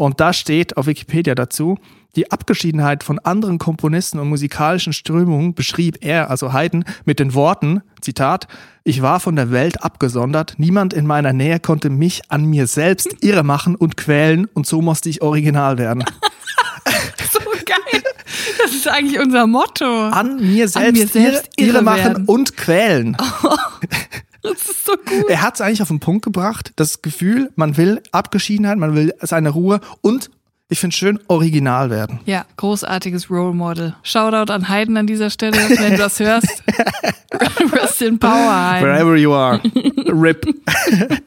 Und 0.00 0.18
da 0.18 0.32
steht 0.32 0.78
auf 0.78 0.86
Wikipedia 0.86 1.34
dazu, 1.34 1.76
die 2.16 2.32
Abgeschiedenheit 2.32 3.04
von 3.04 3.18
anderen 3.18 3.58
Komponisten 3.58 4.18
und 4.18 4.30
musikalischen 4.30 4.94
Strömungen 4.94 5.52
beschrieb 5.52 5.98
er, 6.00 6.30
also 6.30 6.54
Haydn, 6.54 6.86
mit 7.04 7.20
den 7.20 7.34
Worten, 7.34 7.82
Zitat, 8.00 8.48
ich 8.82 9.02
war 9.02 9.20
von 9.20 9.36
der 9.36 9.50
Welt 9.50 9.84
abgesondert, 9.84 10.54
niemand 10.56 10.94
in 10.94 11.06
meiner 11.06 11.34
Nähe 11.34 11.60
konnte 11.60 11.90
mich 11.90 12.22
an 12.30 12.46
mir 12.46 12.66
selbst 12.66 13.14
irre 13.20 13.42
machen 13.42 13.74
und 13.76 13.98
quälen 13.98 14.46
und 14.54 14.66
so 14.66 14.80
musste 14.80 15.10
ich 15.10 15.20
original 15.20 15.76
werden. 15.76 16.02
So 17.32 17.40
geil. 17.66 18.02
Das 18.58 18.72
ist 18.72 18.88
eigentlich 18.88 19.20
unser 19.20 19.46
Motto. 19.46 19.84
An 19.84 20.36
mir 20.40 20.66
selbst, 20.66 20.92
mir 20.92 21.06
selbst 21.06 21.50
irre, 21.56 21.68
irre 21.68 21.82
machen 21.82 22.04
werden. 22.04 22.24
und 22.24 22.56
quälen. 22.56 23.16
Das 24.42 24.62
ist 24.62 24.86
so 24.86 24.92
gut. 24.92 25.28
Er 25.28 25.42
hat 25.42 25.54
es 25.54 25.60
eigentlich 25.60 25.82
auf 25.82 25.88
den 25.88 26.00
Punkt 26.00 26.24
gebracht, 26.24 26.72
das 26.76 27.02
Gefühl, 27.02 27.50
man 27.56 27.76
will 27.76 28.02
Abgeschiedenheit, 28.10 28.78
man 28.78 28.94
will 28.94 29.14
seine 29.20 29.50
Ruhe 29.50 29.80
und 30.00 30.30
ich 30.72 30.78
finde 30.78 30.94
schön, 30.94 31.18
original 31.26 31.90
werden. 31.90 32.20
Ja, 32.26 32.46
großartiges 32.56 33.28
Role 33.28 33.54
Model. 33.54 33.96
Shoutout 34.04 34.52
an 34.52 34.68
Hayden 34.68 34.96
an 34.96 35.06
dieser 35.08 35.28
Stelle, 35.28 35.56
wenn 35.56 35.90
du 35.90 35.98
das 35.98 36.20
hörst. 36.20 36.62
Rest 37.72 38.02
in 38.02 38.20
Power, 38.20 38.70
Hayden. 38.70 38.86
Wherever 38.86 39.16
you 39.16 39.32
are. 39.32 39.60
RIP. 40.06 40.46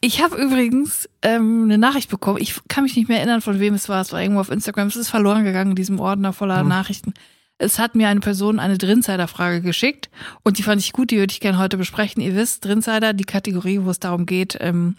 Ich 0.00 0.22
habe 0.22 0.36
übrigens 0.36 1.08
ähm, 1.22 1.64
eine 1.64 1.76
Nachricht 1.76 2.08
bekommen. 2.08 2.38
Ich 2.40 2.60
kann 2.68 2.84
mich 2.84 2.94
nicht 2.94 3.08
mehr 3.08 3.18
erinnern, 3.18 3.40
von 3.40 3.58
wem 3.58 3.74
es 3.74 3.88
war. 3.88 4.00
Es 4.00 4.12
war 4.12 4.22
irgendwo 4.22 4.40
auf 4.40 4.50
Instagram. 4.50 4.86
Es 4.86 4.94
ist 4.94 5.08
verloren 5.08 5.42
gegangen 5.42 5.70
in 5.70 5.76
diesem 5.76 5.98
Ordner 5.98 6.32
voller 6.32 6.62
Nachrichten. 6.62 7.14
Es 7.60 7.80
hat 7.80 7.96
mir 7.96 8.08
eine 8.08 8.20
Person 8.20 8.60
eine 8.60 8.78
Drinsider-Frage 8.78 9.60
geschickt 9.62 10.08
und 10.44 10.58
die 10.58 10.62
fand 10.62 10.80
ich 10.80 10.92
gut, 10.92 11.10
die 11.10 11.18
würde 11.18 11.32
ich 11.32 11.40
gerne 11.40 11.58
heute 11.58 11.76
besprechen. 11.76 12.22
Ihr 12.22 12.36
wisst, 12.36 12.64
Drinsider, 12.64 13.12
die 13.12 13.24
Kategorie, 13.24 13.80
wo 13.82 13.90
es 13.90 13.98
darum 13.98 14.26
geht, 14.26 14.56
ähm, 14.60 14.94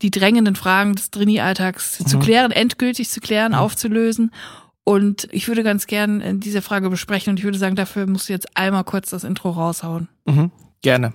die 0.00 0.12
drängenden 0.12 0.54
Fragen 0.54 0.94
des 0.94 1.10
Drini-Alltags 1.10 1.98
zu 1.98 2.18
klären, 2.20 2.52
endgültig 2.52 3.10
zu 3.10 3.20
klären, 3.20 3.52
aufzulösen. 3.52 4.30
Und 4.84 5.26
ich 5.32 5.48
würde 5.48 5.64
ganz 5.64 5.88
gern 5.88 6.20
äh, 6.20 6.34
diese 6.36 6.62
Frage 6.62 6.88
besprechen 6.88 7.32
und 7.32 7.38
ich 7.38 7.44
würde 7.44 7.58
sagen, 7.58 7.74
dafür 7.74 8.06
musst 8.06 8.28
du 8.28 8.32
jetzt 8.32 8.56
einmal 8.56 8.84
kurz 8.84 9.10
das 9.10 9.24
Intro 9.24 9.50
raushauen. 9.50 10.08
Mhm. 10.24 10.52
Gerne. 10.82 11.14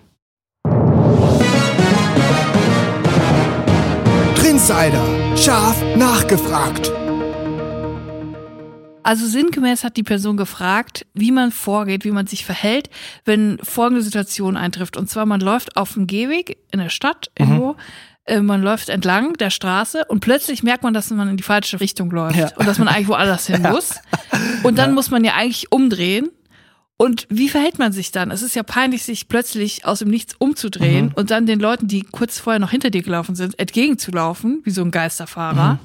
Insider. 4.59 5.38
Scharf 5.38 5.81
nachgefragt. 5.95 6.91
Also 9.03 9.25
sinngemäß 9.25 9.83
hat 9.83 9.97
die 9.97 10.03
Person 10.03 10.38
gefragt, 10.38 11.05
wie 11.13 11.31
man 11.31 11.51
vorgeht, 11.51 12.03
wie 12.03 12.12
man 12.12 12.27
sich 12.27 12.45
verhält, 12.45 12.89
wenn 13.25 13.57
folgende 13.63 14.01
Situation 14.03 14.57
eintrifft. 14.57 14.97
Und 14.97 15.09
zwar, 15.09 15.25
man 15.25 15.39
läuft 15.39 15.77
auf 15.77 15.93
dem 15.93 16.05
Gehweg 16.05 16.57
in 16.71 16.79
der 16.79 16.89
Stadt 16.89 17.31
irgendwo, 17.38 17.75
äh, 18.25 18.41
man 18.41 18.62
läuft 18.62 18.89
entlang 18.89 19.33
der 19.33 19.49
Straße 19.49 20.03
und 20.09 20.19
plötzlich 20.19 20.63
merkt 20.63 20.83
man, 20.83 20.93
dass 20.93 21.09
man 21.12 21.29
in 21.29 21.38
die 21.38 21.43
falsche 21.43 21.79
Richtung 21.79 22.12
läuft 22.12 22.35
Ja. 22.38 22.51
und 22.57 22.67
dass 22.67 22.77
man 22.77 22.88
eigentlich 22.88 23.07
woanders 23.07 23.47
hin 23.47 23.62
muss. 23.71 23.95
Und 24.63 24.77
dann 24.77 24.93
muss 24.93 25.09
man 25.09 25.23
ja 25.23 25.33
eigentlich 25.35 25.71
umdrehen. 25.71 26.29
Und 26.97 27.25
wie 27.29 27.47
verhält 27.47 27.79
man 27.79 27.93
sich 27.93 28.12
dann? 28.12 28.29
Es 28.29 28.41
ist 28.41 28.55
ja 28.57 28.63
peinlich, 28.63 29.03
sich 29.03 29.29
plötzlich 29.29 29.85
aus 29.85 29.99
dem 29.99 30.09
Nichts 30.09 30.35
umzudrehen 30.38 31.13
und 31.15 31.31
dann 31.31 31.45
den 31.45 31.62
Leuten, 31.62 31.88
die 31.88 32.01
kurz 32.03 32.39
vorher 32.39 32.59
noch 32.59 32.71
hinter 32.71 32.89
dir 32.89 33.01
gelaufen 33.01 33.35
sind, 33.35 33.57
entgegenzulaufen, 33.57 34.59
wie 34.65 34.71
so 34.71 34.81
ein 34.81 34.91
Geisterfahrer. 34.91 35.79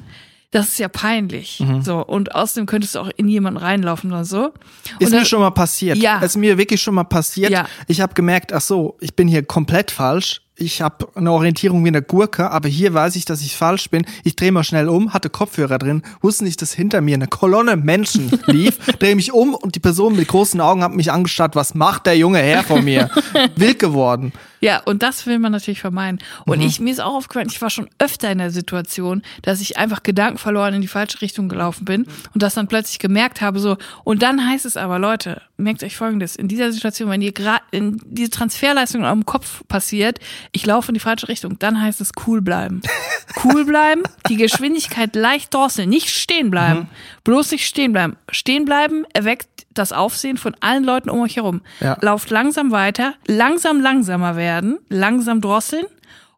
Das 0.54 0.68
ist 0.68 0.78
ja 0.78 0.86
peinlich. 0.88 1.60
So. 1.82 1.98
Und 2.06 2.34
außerdem 2.36 2.66
könntest 2.66 2.94
du 2.94 3.00
auch 3.00 3.10
in 3.16 3.28
jemanden 3.28 3.58
reinlaufen 3.58 4.12
oder 4.12 4.24
so. 4.24 4.52
Ist 5.00 5.06
und 5.08 5.10
mir 5.10 5.16
dann- 5.18 5.26
schon 5.26 5.40
mal 5.40 5.50
passiert. 5.50 5.98
Ja. 5.98 6.20
Ist 6.20 6.36
mir 6.36 6.56
wirklich 6.58 6.80
schon 6.80 6.94
mal 6.94 7.02
passiert. 7.02 7.50
Ja. 7.50 7.66
Ich 7.88 8.00
habe 8.00 8.14
gemerkt, 8.14 8.52
ach 8.52 8.60
so, 8.60 8.96
ich 9.00 9.14
bin 9.16 9.26
hier 9.26 9.42
komplett 9.44 9.90
falsch. 9.90 10.42
ich 10.56 10.80
habe 10.80 11.08
eine 11.16 11.32
Orientierung 11.32 11.82
wie 11.84 11.88
eine 11.88 12.00
Gurke, 12.02 12.48
aber 12.52 12.68
hier 12.68 12.94
weiß 12.94 13.16
ich, 13.16 13.24
dass 13.24 13.40
ich 13.40 13.56
falsch 13.56 13.90
bin. 13.90 14.06
Ich 14.22 14.36
drehe 14.36 14.52
mal 14.52 14.62
schnell 14.62 14.88
um, 14.88 15.12
hatte 15.12 15.28
Kopfhörer 15.28 15.78
drin, 15.78 16.02
wusste 16.20 16.44
nicht, 16.44 16.62
dass 16.62 16.72
hinter 16.72 17.00
mir 17.00 17.16
eine 17.16 17.26
Kolonne 17.26 17.76
Menschen 17.76 18.30
lief, 18.46 18.78
drehe 19.00 19.16
mich 19.16 19.32
um 19.32 19.54
und 19.54 19.74
die 19.74 19.80
Person 19.80 20.14
mit 20.14 20.28
großen 20.28 20.60
Augen 20.60 20.84
hat 20.84 20.94
mich 20.94 21.10
angestarrt, 21.10 21.56
was 21.56 21.74
macht 21.74 22.06
der 22.06 22.16
junge 22.16 22.38
Herr 22.38 22.62
von 22.62 22.84
mir? 22.84 23.10
Wild 23.56 23.80
geworden. 23.80 24.32
Ja, 24.64 24.80
und 24.86 25.02
das 25.02 25.26
will 25.26 25.38
man 25.38 25.52
natürlich 25.52 25.80
vermeiden. 25.80 26.20
Und 26.46 26.60
mhm. 26.60 26.66
ich, 26.66 26.80
mir 26.80 26.90
ist 26.90 27.00
auch 27.00 27.14
aufgefallen, 27.14 27.48
ich 27.50 27.60
war 27.60 27.68
schon 27.68 27.90
öfter 27.98 28.32
in 28.32 28.38
der 28.38 28.50
Situation, 28.50 29.20
dass 29.42 29.60
ich 29.60 29.76
einfach 29.76 30.02
Gedanken 30.02 30.38
verloren 30.38 30.72
in 30.72 30.80
die 30.80 30.88
falsche 30.88 31.20
Richtung 31.20 31.50
gelaufen 31.50 31.84
bin 31.84 32.06
und 32.32 32.42
das 32.42 32.54
dann 32.54 32.66
plötzlich 32.66 32.98
gemerkt 32.98 33.42
habe, 33.42 33.58
so, 33.58 33.76
und 34.04 34.22
dann 34.22 34.48
heißt 34.48 34.64
es 34.64 34.78
aber, 34.78 34.98
Leute, 34.98 35.42
merkt 35.58 35.82
euch 35.82 35.98
folgendes, 35.98 36.34
in 36.34 36.48
dieser 36.48 36.72
Situation, 36.72 37.10
wenn 37.10 37.20
ihr 37.20 37.32
gerade 37.32 37.62
in 37.72 38.00
diese 38.06 38.30
Transferleistung 38.30 39.02
in 39.02 39.06
eurem 39.06 39.26
Kopf 39.26 39.62
passiert, 39.68 40.18
ich 40.52 40.64
laufe 40.64 40.88
in 40.88 40.94
die 40.94 41.00
falsche 41.00 41.28
Richtung, 41.28 41.58
dann 41.58 41.82
heißt 41.82 42.00
es 42.00 42.12
cool 42.26 42.40
bleiben. 42.40 42.80
cool 43.44 43.66
bleiben, 43.66 44.02
die 44.30 44.36
Geschwindigkeit 44.36 45.14
leicht 45.14 45.52
drosseln, 45.52 45.90
nicht 45.90 46.08
stehen 46.08 46.50
bleiben. 46.50 46.80
Mhm. 46.80 46.88
Bloß 47.24 47.50
nicht 47.50 47.66
stehen 47.66 47.92
bleiben. 47.92 48.16
Stehen 48.30 48.64
bleiben 48.64 49.04
erweckt 49.12 49.48
das 49.74 49.92
Aufsehen 49.92 50.36
von 50.36 50.56
allen 50.60 50.84
Leuten 50.84 51.10
um 51.10 51.20
euch 51.20 51.36
herum. 51.36 51.62
Ja. 51.80 51.96
Lauft 52.00 52.30
langsam 52.30 52.70
weiter, 52.70 53.14
langsam 53.26 53.80
langsamer 53.80 54.36
werden, 54.36 54.78
langsam 54.88 55.40
drosseln 55.40 55.86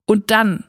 und 0.07 0.31
dann 0.31 0.65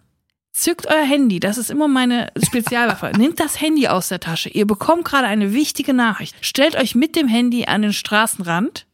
zückt 0.58 0.88
euer 0.88 1.04
Handy, 1.04 1.40
das 1.40 1.58
ist 1.58 1.70
immer 1.70 1.88
meine 1.88 2.32
Spezialwaffe. 2.44 3.12
Nehmt 3.18 3.40
das 3.40 3.62
Handy 3.62 3.88
aus 3.88 4.10
der 4.10 4.20
Tasche. 4.20 4.50
Ihr 4.50 4.66
bekommt 4.66 5.06
gerade 5.06 5.28
eine 5.28 5.54
wichtige 5.54 5.94
Nachricht. 5.94 6.36
Stellt 6.42 6.76
euch 6.76 6.96
mit 6.96 7.16
dem 7.16 7.28
Handy 7.28 7.66
an 7.66 7.84
den 7.84 7.94
Straßenrand 7.94 8.88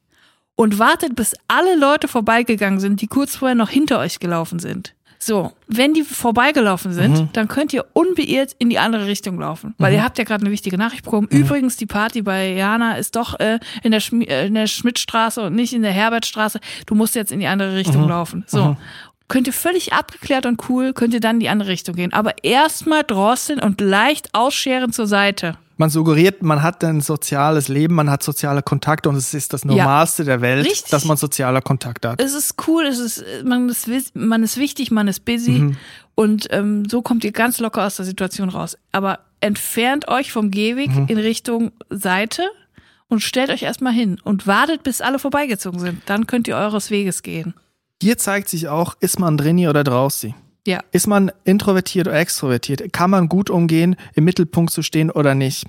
und 0.56 0.78
wartet, 0.78 1.16
bis 1.16 1.34
alle 1.48 1.76
Leute 1.76 2.08
vorbeigegangen 2.08 2.80
sind, 2.80 3.02
die 3.02 3.08
kurz 3.08 3.38
vorher 3.38 3.56
noch 3.56 3.70
hinter 3.70 4.00
euch 4.00 4.20
gelaufen 4.20 4.60
sind. 4.60 4.94
So, 5.26 5.54
wenn 5.68 5.94
die 5.94 6.04
vorbeigelaufen 6.04 6.92
sind, 6.92 7.14
mhm. 7.14 7.30
dann 7.32 7.48
könnt 7.48 7.72
ihr 7.72 7.86
unbeirrt 7.94 8.58
in 8.60 8.70
die 8.70 8.78
andere 8.78 9.08
Richtung 9.08 9.40
laufen, 9.40 9.74
weil 9.78 9.92
mhm. 9.92 10.00
ihr 10.00 10.04
habt 10.04 10.18
ja 10.18 10.26
gerade 10.26 10.42
eine 10.42 10.52
wichtige 10.52 10.78
Nachricht 10.78 11.06
bekommen. 11.06 11.30
Mhm. 11.32 11.40
Übrigens, 11.40 11.78
die 11.78 11.86
Party 11.86 12.22
bei 12.22 12.52
Jana 12.52 12.98
ist 12.98 13.16
doch 13.16 13.40
äh, 13.40 13.60
in 13.84 13.92
der, 13.92 14.02
äh, 14.12 14.48
in 14.48 14.54
der 14.54 14.68
Schmidtstraße 14.68 15.42
und 15.44 15.56
nicht 15.56 15.72
in 15.72 15.82
der 15.82 15.94
Herbertstraße. 15.94 16.60
Du 16.86 16.96
musst 16.96 17.16
jetzt 17.16 17.32
in 17.32 17.40
die 17.40 17.48
andere 17.48 17.74
Richtung 17.74 18.04
mhm. 18.04 18.10
laufen. 18.10 18.44
So. 18.48 18.66
Mhm. 18.66 18.78
Könnt 19.30 19.48
ihr 19.48 19.54
völlig 19.54 19.94
abgeklärt 19.94 20.46
und 20.46 20.70
cool, 20.70 20.92
könnt 20.92 21.14
ihr 21.14 21.22
dann 21.22 21.38
in 21.38 21.40
die 21.40 21.50
andere 21.50 21.70
Richtung 21.70 21.96
gehen. 21.96 22.12
Aber 22.12 22.44
erstmal 22.44 23.04
drosseln 23.04 23.62
und 23.62 23.80
leicht 23.80 24.34
ausscheren 24.34 24.92
zur 24.92 25.08
Seite 25.08 25.58
man 25.78 25.90
suggeriert, 25.90 26.44
man 26.44 26.62
hat 26.62 26.84
ein 26.84 27.02
soziales 27.02 27.68
Leben, 27.68 27.96
man 27.96 28.10
hat 28.10 28.24
soziale 28.24 28.62
Kontakte 28.62 29.10
und 29.10 29.16
es 29.16 29.34
ist 29.34 29.54
das 29.54 29.66
Normalste 29.66 30.24
ja, 30.24 30.28
der 30.28 30.42
Welt, 30.42 30.66
richtig. 30.66 30.92
dass 30.92 31.06
man 31.06 31.18
soziale 31.18 31.62
Kontakte 31.62 32.10
hat. 32.10 32.22
Es 32.22 32.34
ist 32.34 32.56
cool, 32.68 32.86
es 32.86 33.00
ist, 33.00 33.24
man 33.44 33.70
ist, 33.70 34.16
man 34.16 34.44
ist 34.44 34.58
wichtig, 34.58 34.92
man 34.92 35.08
ist 35.08 35.26
busy 35.26 35.52
mhm. 35.52 35.78
und 36.16 36.48
ähm, 36.52 36.88
so 36.88 37.02
kommt 37.02 37.24
ihr 37.24 37.32
ganz 37.32 37.60
locker 37.60 37.86
aus 37.86 37.96
der 37.96 38.06
Situation 38.06 38.50
raus. 38.50 38.78
Aber 38.92 39.20
entfernt 39.42 40.08
euch 40.08 40.32
vom 40.32 40.52
Gehweg 40.52 40.90
mhm. 40.90 41.08
in 41.08 41.18
Richtung 41.18 41.72
Seite 41.90 42.44
und 43.08 43.22
stellt 43.22 43.50
euch 43.50 43.64
erstmal 43.64 43.94
hin 43.94 44.20
und 44.24 44.48
wartet, 44.48 44.84
bis 44.84 45.02
alle 45.02 45.20
vorbeigezogen 45.20 45.80
sind. 45.80 46.02
Dann 46.06 46.28
könnt 46.28 46.48
ihr 46.48 46.56
eures 46.56 46.92
Weges 46.92 47.24
gehen. 47.24 47.54
Hier 48.02 48.18
zeigt 48.18 48.50
sich 48.50 48.68
auch, 48.68 48.96
ist 49.00 49.20
man 49.20 49.38
drinni 49.38 49.68
oder 49.68 49.84
draußen. 49.84 50.34
Ja. 50.66 50.80
Ist 50.92 51.08
man 51.08 51.32
introvertiert 51.44 52.08
oder 52.08 52.20
extrovertiert? 52.20 52.94
Kann 52.94 53.10
man 53.10 53.28
gut 53.28 53.50
umgehen, 53.50 53.96
im 54.16 54.24
Mittelpunkt 54.24 54.72
zu 54.72 54.82
stehen 54.82 55.12
oder 55.12 55.36
nicht? 55.36 55.66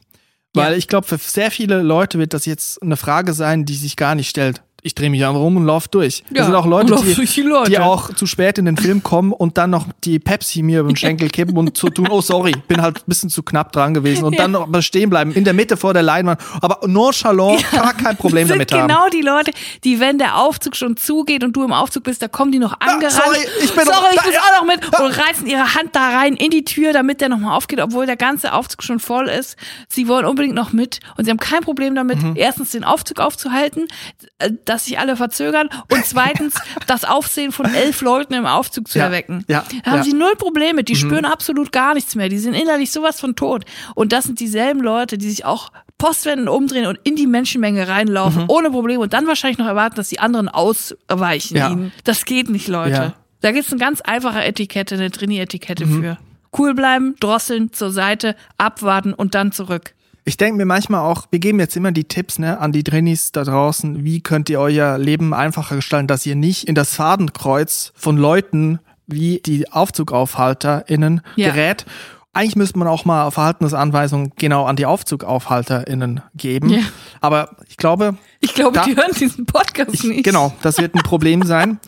Weil 0.54 0.72
ja. 0.72 0.78
ich 0.78 0.86
glaube, 0.86 1.06
für 1.06 1.18
sehr 1.18 1.50
viele 1.50 1.82
Leute 1.82 2.18
wird 2.18 2.32
das 2.32 2.46
jetzt 2.46 2.80
eine 2.80 2.96
Frage 2.96 3.32
sein, 3.32 3.64
die 3.64 3.74
sich 3.74 3.96
gar 3.96 4.14
nicht 4.14 4.28
stellt 4.28 4.62
ich 4.86 4.94
drehe 4.94 5.08
mich 5.08 5.24
einfach 5.24 5.40
rum 5.40 5.56
und 5.56 5.64
laufe 5.64 5.88
durch. 5.90 6.22
Ja, 6.28 6.36
das 6.36 6.46
sind 6.46 6.54
auch 6.54 6.66
Leute, 6.66 6.94
die, 6.94 7.40
Leute. 7.40 7.70
die 7.70 7.78
auch 7.78 8.14
zu 8.14 8.26
spät 8.26 8.58
in 8.58 8.66
den 8.66 8.76
Film 8.76 9.02
kommen 9.02 9.32
und 9.32 9.56
dann 9.56 9.70
noch 9.70 9.86
die 10.04 10.18
Pepsi 10.18 10.62
mir 10.62 10.80
über 10.80 10.90
den 10.90 10.96
Schenkel 10.96 11.30
kippen 11.30 11.56
und 11.56 11.74
zu 11.74 11.88
tun, 11.88 12.06
oh 12.10 12.20
sorry, 12.20 12.52
bin 12.68 12.82
halt 12.82 12.98
ein 12.98 13.02
bisschen 13.06 13.30
zu 13.30 13.42
knapp 13.42 13.72
dran 13.72 13.94
gewesen 13.94 14.24
und 14.24 14.34
ja. 14.34 14.46
dann 14.46 14.52
noch 14.52 14.82
stehen 14.82 15.08
bleiben, 15.08 15.32
in 15.32 15.44
der 15.44 15.54
Mitte 15.54 15.78
vor 15.78 15.94
der 15.94 16.02
Leinwand. 16.02 16.38
Aber 16.60 16.86
nonchalant, 16.86 17.64
ja. 17.72 17.80
gar 17.80 17.94
kein 17.94 18.16
Problem 18.18 18.46
damit 18.46 18.70
haben. 18.72 18.86
genau 18.86 19.08
die 19.08 19.22
Leute, 19.22 19.52
die, 19.84 20.00
wenn 20.00 20.18
der 20.18 20.36
Aufzug 20.36 20.76
schon 20.76 20.98
zugeht 20.98 21.42
und 21.44 21.56
du 21.56 21.64
im 21.64 21.72
Aufzug 21.72 22.04
bist, 22.04 22.20
da 22.20 22.28
kommen 22.28 22.52
die 22.52 22.58
noch 22.58 22.78
angerannt. 22.78 23.10
sorry, 23.24 23.38
ich 23.62 23.74
bin 23.74 23.84
sorry, 23.86 24.14
ich 24.14 24.22
bin 24.22 24.32
auch 24.36 24.60
noch 24.60 24.66
mit 24.66 25.00
und 25.00 25.18
reißen 25.18 25.46
ihre 25.46 25.74
Hand 25.74 25.96
da 25.96 26.10
rein 26.10 26.36
in 26.36 26.50
die 26.50 26.64
Tür, 26.64 26.92
damit 26.92 27.22
der 27.22 27.30
nochmal 27.30 27.56
aufgeht, 27.56 27.80
obwohl 27.80 28.04
der 28.04 28.16
ganze 28.16 28.52
Aufzug 28.52 28.82
schon 28.82 29.00
voll 29.00 29.28
ist. 29.28 29.56
Sie 29.88 30.08
wollen 30.08 30.26
unbedingt 30.26 30.54
noch 30.54 30.74
mit 30.74 31.00
und 31.16 31.24
sie 31.24 31.30
haben 31.30 31.38
kein 31.38 31.62
Problem 31.62 31.94
damit, 31.94 32.22
mhm. 32.22 32.34
erstens 32.36 32.72
den 32.72 32.84
Aufzug 32.84 33.18
aufzuhalten, 33.18 33.88
äh, 34.40 34.50
dass 34.74 34.86
sich 34.86 34.98
alle 34.98 35.16
verzögern 35.16 35.68
und 35.90 36.04
zweitens 36.04 36.54
das 36.86 37.04
Aufsehen 37.04 37.52
von 37.52 37.72
elf 37.72 38.00
Leuten 38.00 38.34
im 38.34 38.44
Aufzug 38.44 38.88
zu 38.88 38.98
ja, 38.98 39.06
erwecken. 39.06 39.44
Ja, 39.48 39.64
da 39.84 39.92
haben 39.92 39.98
ja. 39.98 40.04
sie 40.04 40.12
null 40.12 40.34
Probleme, 40.36 40.82
die 40.82 40.94
mhm. 40.94 40.98
spüren 40.98 41.24
absolut 41.24 41.72
gar 41.72 41.94
nichts 41.94 42.14
mehr. 42.14 42.28
Die 42.28 42.38
sind 42.38 42.54
innerlich 42.54 42.90
sowas 42.90 43.20
von 43.20 43.36
tot. 43.36 43.64
Und 43.94 44.12
das 44.12 44.24
sind 44.24 44.40
dieselben 44.40 44.80
Leute, 44.80 45.16
die 45.16 45.30
sich 45.30 45.44
auch 45.44 45.70
postwenden, 45.96 46.48
umdrehen 46.48 46.86
und 46.86 46.98
in 47.04 47.14
die 47.14 47.28
Menschenmenge 47.28 47.86
reinlaufen, 47.86 48.42
mhm. 48.42 48.50
ohne 48.50 48.70
Probleme 48.70 49.00
und 49.00 49.12
dann 49.12 49.26
wahrscheinlich 49.28 49.58
noch 49.58 49.66
erwarten, 49.66 49.96
dass 49.96 50.08
die 50.08 50.18
anderen 50.18 50.48
ausweichen 50.48 51.56
ja. 51.56 51.70
ihnen. 51.70 51.92
Das 52.02 52.24
geht 52.24 52.50
nicht, 52.50 52.66
Leute. 52.66 53.14
Da 53.40 53.52
gibt's 53.52 53.70
eine 53.70 53.78
ganz 53.78 54.00
einfache 54.00 54.42
Etikette, 54.42 54.96
eine 54.96 55.10
Trini-Etikette 55.10 55.86
mhm. 55.86 56.02
für. 56.02 56.18
Cool 56.56 56.74
bleiben, 56.74 57.14
drosseln, 57.20 57.72
zur 57.72 57.90
Seite, 57.90 58.36
abwarten 58.58 59.12
und 59.12 59.34
dann 59.34 59.52
zurück. 59.52 59.93
Ich 60.26 60.38
denke 60.38 60.56
mir 60.56 60.64
manchmal 60.64 61.00
auch, 61.00 61.26
wir 61.30 61.38
geben 61.38 61.60
jetzt 61.60 61.76
immer 61.76 61.92
die 61.92 62.04
Tipps 62.04 62.38
ne, 62.38 62.58
an 62.58 62.72
die 62.72 62.82
Trainees 62.82 63.32
da 63.32 63.44
draußen, 63.44 64.04
wie 64.04 64.22
könnt 64.22 64.48
ihr 64.48 64.58
euer 64.58 64.96
Leben 64.96 65.34
einfacher 65.34 65.76
gestalten, 65.76 66.06
dass 66.06 66.24
ihr 66.24 66.34
nicht 66.34 66.66
in 66.66 66.74
das 66.74 66.94
Fadenkreuz 66.94 67.92
von 67.94 68.16
Leuten 68.16 68.78
wie 69.06 69.42
die 69.44 69.70
AufzugaufhalterInnen 69.70 71.20
ja. 71.36 71.50
gerät. 71.50 71.84
Eigentlich 72.32 72.56
müsste 72.56 72.78
man 72.78 72.88
auch 72.88 73.04
mal 73.04 73.30
Verhaltensanweisungen 73.30 74.32
genau 74.36 74.64
an 74.64 74.76
die 74.76 74.86
AufzugaufhalterInnen 74.86 76.22
geben. 76.34 76.70
Ja. 76.70 76.80
Aber 77.20 77.50
ich 77.68 77.76
glaube. 77.76 78.16
Ich 78.40 78.54
glaube, 78.54 78.78
da, 78.78 78.84
die 78.84 78.96
hören 78.96 79.12
diesen 79.20 79.44
Podcast 79.44 79.92
ich, 79.92 80.04
nicht. 80.04 80.24
Genau, 80.24 80.54
das 80.62 80.78
wird 80.78 80.94
ein 80.94 81.02
Problem 81.04 81.42
sein. 81.42 81.78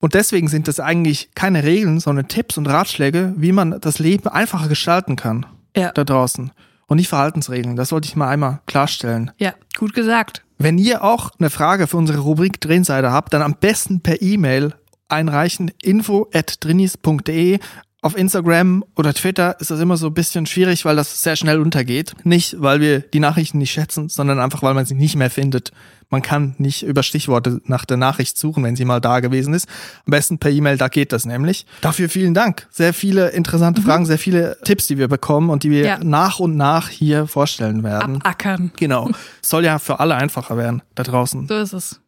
Und 0.00 0.14
deswegen 0.14 0.48
sind 0.48 0.68
das 0.68 0.80
eigentlich 0.80 1.30
keine 1.34 1.64
Regeln, 1.64 1.98
sondern 1.98 2.28
Tipps 2.28 2.58
und 2.58 2.66
Ratschläge, 2.66 3.34
wie 3.36 3.52
man 3.52 3.80
das 3.80 3.98
Leben 3.98 4.28
einfacher 4.28 4.68
gestalten 4.68 5.16
kann. 5.16 5.46
Ja. 5.74 5.92
Da 5.92 6.04
draußen 6.04 6.52
und 6.90 6.96
nicht 6.96 7.08
Verhaltensregeln. 7.08 7.76
Das 7.76 7.92
wollte 7.92 8.08
ich 8.08 8.16
mal 8.16 8.28
einmal 8.28 8.60
klarstellen. 8.66 9.30
Ja, 9.38 9.54
gut 9.78 9.94
gesagt. 9.94 10.44
Wenn 10.58 10.76
ihr 10.76 11.04
auch 11.04 11.30
eine 11.38 11.48
Frage 11.48 11.86
für 11.86 11.96
unsere 11.96 12.18
Rubrik 12.18 12.60
Drehenseite 12.60 13.12
habt, 13.12 13.32
dann 13.32 13.42
am 13.42 13.54
besten 13.54 14.00
per 14.00 14.20
E-Mail 14.20 14.74
einreichen 15.08 15.70
info 15.80 16.28
at 16.34 16.56
drinis.de. 16.64 17.60
Auf 18.02 18.16
Instagram 18.16 18.82
oder 18.96 19.12
Twitter 19.12 19.60
ist 19.60 19.70
das 19.70 19.78
immer 19.78 19.98
so 19.98 20.06
ein 20.06 20.14
bisschen 20.14 20.46
schwierig, 20.46 20.86
weil 20.86 20.96
das 20.96 21.22
sehr 21.22 21.36
schnell 21.36 21.60
untergeht. 21.60 22.14
Nicht, 22.24 22.56
weil 22.58 22.80
wir 22.80 23.00
die 23.00 23.20
Nachrichten 23.20 23.58
nicht 23.58 23.72
schätzen, 23.72 24.08
sondern 24.08 24.40
einfach, 24.40 24.62
weil 24.62 24.72
man 24.72 24.86
sie 24.86 24.94
nicht 24.94 25.16
mehr 25.16 25.28
findet. 25.28 25.70
Man 26.08 26.22
kann 26.22 26.54
nicht 26.56 26.82
über 26.82 27.02
Stichworte 27.02 27.60
nach 27.66 27.84
der 27.84 27.98
Nachricht 27.98 28.38
suchen, 28.38 28.64
wenn 28.64 28.74
sie 28.74 28.86
mal 28.86 29.00
da 29.00 29.20
gewesen 29.20 29.52
ist. 29.52 29.68
Am 30.06 30.12
besten 30.12 30.38
per 30.38 30.50
E-Mail, 30.50 30.78
da 30.78 30.88
geht 30.88 31.12
das 31.12 31.26
nämlich. 31.26 31.66
Dafür 31.82 32.08
vielen 32.08 32.32
Dank. 32.32 32.66
Sehr 32.70 32.94
viele 32.94 33.28
interessante 33.28 33.82
mhm. 33.82 33.84
Fragen, 33.84 34.06
sehr 34.06 34.18
viele 34.18 34.56
Tipps, 34.64 34.86
die 34.86 34.96
wir 34.96 35.08
bekommen 35.08 35.50
und 35.50 35.62
die 35.62 35.70
wir 35.70 35.84
ja. 35.84 35.98
nach 36.02 36.40
und 36.40 36.56
nach 36.56 36.88
hier 36.88 37.26
vorstellen 37.26 37.84
werden. 37.84 38.16
Abackern. 38.22 38.72
Genau. 38.76 39.10
Soll 39.42 39.66
ja 39.66 39.78
für 39.78 40.00
alle 40.00 40.14
einfacher 40.14 40.56
werden 40.56 40.82
da 40.94 41.02
draußen. 41.02 41.46
So 41.46 41.58
ist 41.58 41.74
es. 41.74 42.00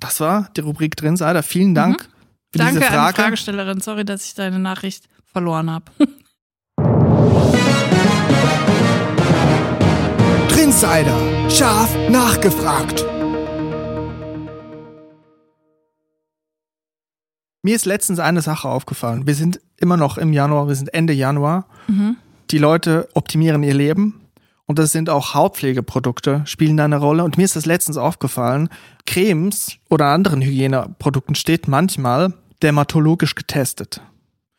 Das 0.00 0.20
war 0.20 0.50
die 0.56 0.60
Rubrik 0.60 0.96
Drinsider. 0.96 1.44
Vielen 1.44 1.76
Dank 1.76 2.02
mhm. 2.02 2.15
Für 2.56 2.64
Danke 2.64 2.80
diese 2.80 2.92
Frage. 2.92 3.00
An 3.00 3.14
die 3.14 3.20
Fragestellerin. 3.20 3.80
Sorry, 3.80 4.04
dass 4.04 4.24
ich 4.26 4.34
deine 4.34 4.58
Nachricht 4.58 5.08
verloren 5.24 5.70
habe. 5.70 5.84
Insider. 10.66 11.16
Scharf 11.48 11.96
nachgefragt. 12.10 13.04
Mir 17.62 17.74
ist 17.74 17.86
letztens 17.86 18.18
eine 18.18 18.42
Sache 18.42 18.68
aufgefallen. 18.68 19.26
Wir 19.26 19.34
sind 19.34 19.60
immer 19.78 19.96
noch 19.96 20.18
im 20.18 20.32
Januar, 20.32 20.68
wir 20.68 20.74
sind 20.74 20.92
Ende 20.92 21.12
Januar. 21.12 21.66
Mhm. 21.86 22.16
Die 22.50 22.58
Leute 22.58 23.08
optimieren 23.14 23.62
ihr 23.62 23.74
Leben. 23.74 24.20
Und 24.66 24.78
das 24.78 24.92
sind 24.92 25.08
auch 25.08 25.34
Hautpflegeprodukte, 25.34 26.42
spielen 26.44 26.76
da 26.76 26.84
eine 26.84 26.98
Rolle. 26.98 27.24
Und 27.24 27.38
mir 27.38 27.44
ist 27.44 27.56
das 27.56 27.64
letztens 27.64 27.96
aufgefallen, 27.96 28.68
Cremes 29.06 29.78
oder 29.88 30.06
anderen 30.06 30.42
Hygieneprodukten 30.42 31.36
steht 31.36 31.68
manchmal 31.68 32.34
dermatologisch 32.62 33.34
getestet. 33.34 34.00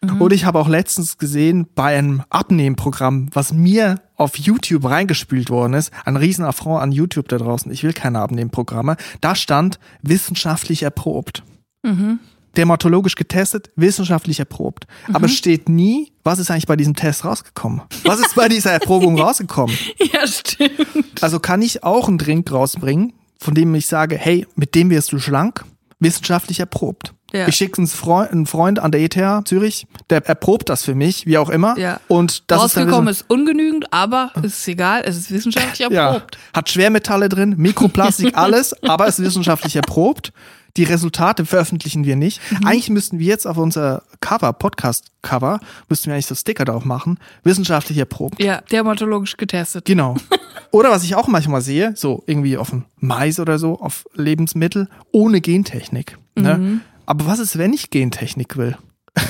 Mhm. 0.02 0.22
Und 0.22 0.34
ich 0.34 0.46
habe 0.46 0.60
auch 0.60 0.68
letztens 0.68 1.18
gesehen 1.18 1.68
bei 1.74 1.98
einem 1.98 2.24
Abnehmprogramm, 2.30 3.30
was 3.34 3.52
mir 3.52 4.02
auf 4.16 4.38
YouTube 4.38 4.86
reingespült 4.86 5.50
worden 5.50 5.74
ist, 5.74 5.92
ein 6.06 6.18
Riesenaffront 6.18 6.82
an 6.82 6.92
YouTube 6.92 7.28
da 7.30 7.38
draußen, 7.38 7.72
ich 7.72 7.84
will 7.84 7.94
keine 7.94 8.20
Abnehmprogramme, 8.20 8.98
da 9.22 9.36
stand 9.36 9.80
wissenschaftlich 10.02 10.84
erprobt. 10.84 11.44
Mhm. 11.84 12.20
Dermatologisch 12.56 13.16
getestet, 13.16 13.70
wissenschaftlich 13.76 14.40
erprobt. 14.40 14.88
Mhm. 15.08 15.16
Aber 15.16 15.26
es 15.26 15.34
steht 15.34 15.70
nie, 15.70 16.12
was 16.24 16.40
ist 16.40 16.50
eigentlich 16.52 16.68
bei 16.68 16.76
diesem 16.76 16.96
Test 16.96 17.26
rausgekommen? 17.26 17.82
Was 18.04 18.20
ist 18.20 18.36
bei 18.36 18.50
dieser 18.50 18.72
Erprobung 18.72 19.20
rausgekommen? 19.20 19.76
Ja, 20.12 20.26
stimmt. 20.28 21.22
Also 21.22 21.40
kann 21.40 21.62
ich 21.62 21.84
auch 21.84 22.08
einen 22.08 22.18
Drink 22.18 22.52
rausbringen, 22.52 23.14
von 23.40 23.54
dem 23.54 23.74
ich 23.76 23.88
sage, 23.88 24.18
hey, 24.18 24.48
mit 24.56 24.74
dem 24.76 24.90
wirst 24.90 25.12
du 25.12 25.20
schlank, 25.20 25.66
wissenschaftlich 26.00 26.60
erprobt. 26.60 27.14
Ja. 27.38 27.48
Ich 27.48 27.56
schicke 27.56 27.78
einen 27.78 27.88
Freund, 27.88 28.32
einen 28.32 28.46
Freund 28.46 28.80
an 28.80 28.92
der 28.92 29.02
ETH 29.02 29.48
Zürich, 29.48 29.88
der 30.10 30.26
erprobt 30.26 30.70
das 30.70 30.84
für 30.84 30.96
mich, 30.96 31.26
wie 31.26 31.38
auch 31.38 31.50
immer. 31.50 31.78
Ja. 31.78 32.00
Und 32.08 32.50
das 32.50 32.66
ist 32.66 32.78
Rausgekommen 32.78 33.08
ist 33.10 33.26
ungenügend, 33.28 33.94
aber 33.94 34.32
es 34.38 34.60
ist 34.60 34.68
egal, 34.68 35.04
es 35.06 35.16
ist 35.18 35.32
wissenschaftlich 35.32 35.80
ja, 35.90 36.10
erprobt. 36.10 36.38
hat 36.54 36.70
Schwermetalle 36.70 37.30
drin, 37.30 37.56
Mikroplastik, 37.58 38.36
alles, 38.38 38.74
aber 38.84 39.08
ist 39.08 39.20
wissenschaftlich 39.20 39.76
erprobt. 39.76 40.34
Die 40.78 40.84
Resultate 40.84 41.44
veröffentlichen 41.46 42.06
wir 42.06 42.16
nicht. 42.16 42.40
Mhm. 42.52 42.68
Eigentlich 42.68 42.90
müssten 42.92 43.18
wir 43.18 43.26
jetzt 43.26 43.48
auf 43.48 43.58
unser 43.58 44.04
Cover, 44.20 44.54
Podcast-Cover, 44.54 45.60
müssten 45.90 46.08
wir 46.08 46.14
eigentlich 46.14 46.28
so 46.28 46.36
Sticker 46.36 46.66
drauf 46.66 46.86
machen. 46.86 47.20
Wissenschaftlich 47.44 47.98
erprobt. 47.98 48.42
Ja, 48.42 48.62
dermatologisch 48.72 49.38
getestet. 49.38 49.86
Genau. 49.86 50.18
Oder 50.72 50.92
was 50.92 51.04
ich 51.04 51.16
auch 51.16 51.28
manchmal 51.28 51.62
sehe, 51.62 51.94
so 51.96 52.24
irgendwie 52.28 52.58
auf 52.58 52.70
dem 52.70 52.86
Mais 52.98 53.40
oder 53.40 53.58
so, 53.58 53.80
auf 53.80 54.06
Lebensmittel, 54.14 54.90
ohne 55.12 55.40
Gentechnik. 55.42 56.18
Ne? 56.36 56.58
Mhm. 56.58 56.82
Aber 57.08 57.26
was 57.26 57.40
ist, 57.40 57.58
wenn 57.58 57.74
ich 57.74 57.90
Gentechnik 57.90 58.56
will? 58.58 58.78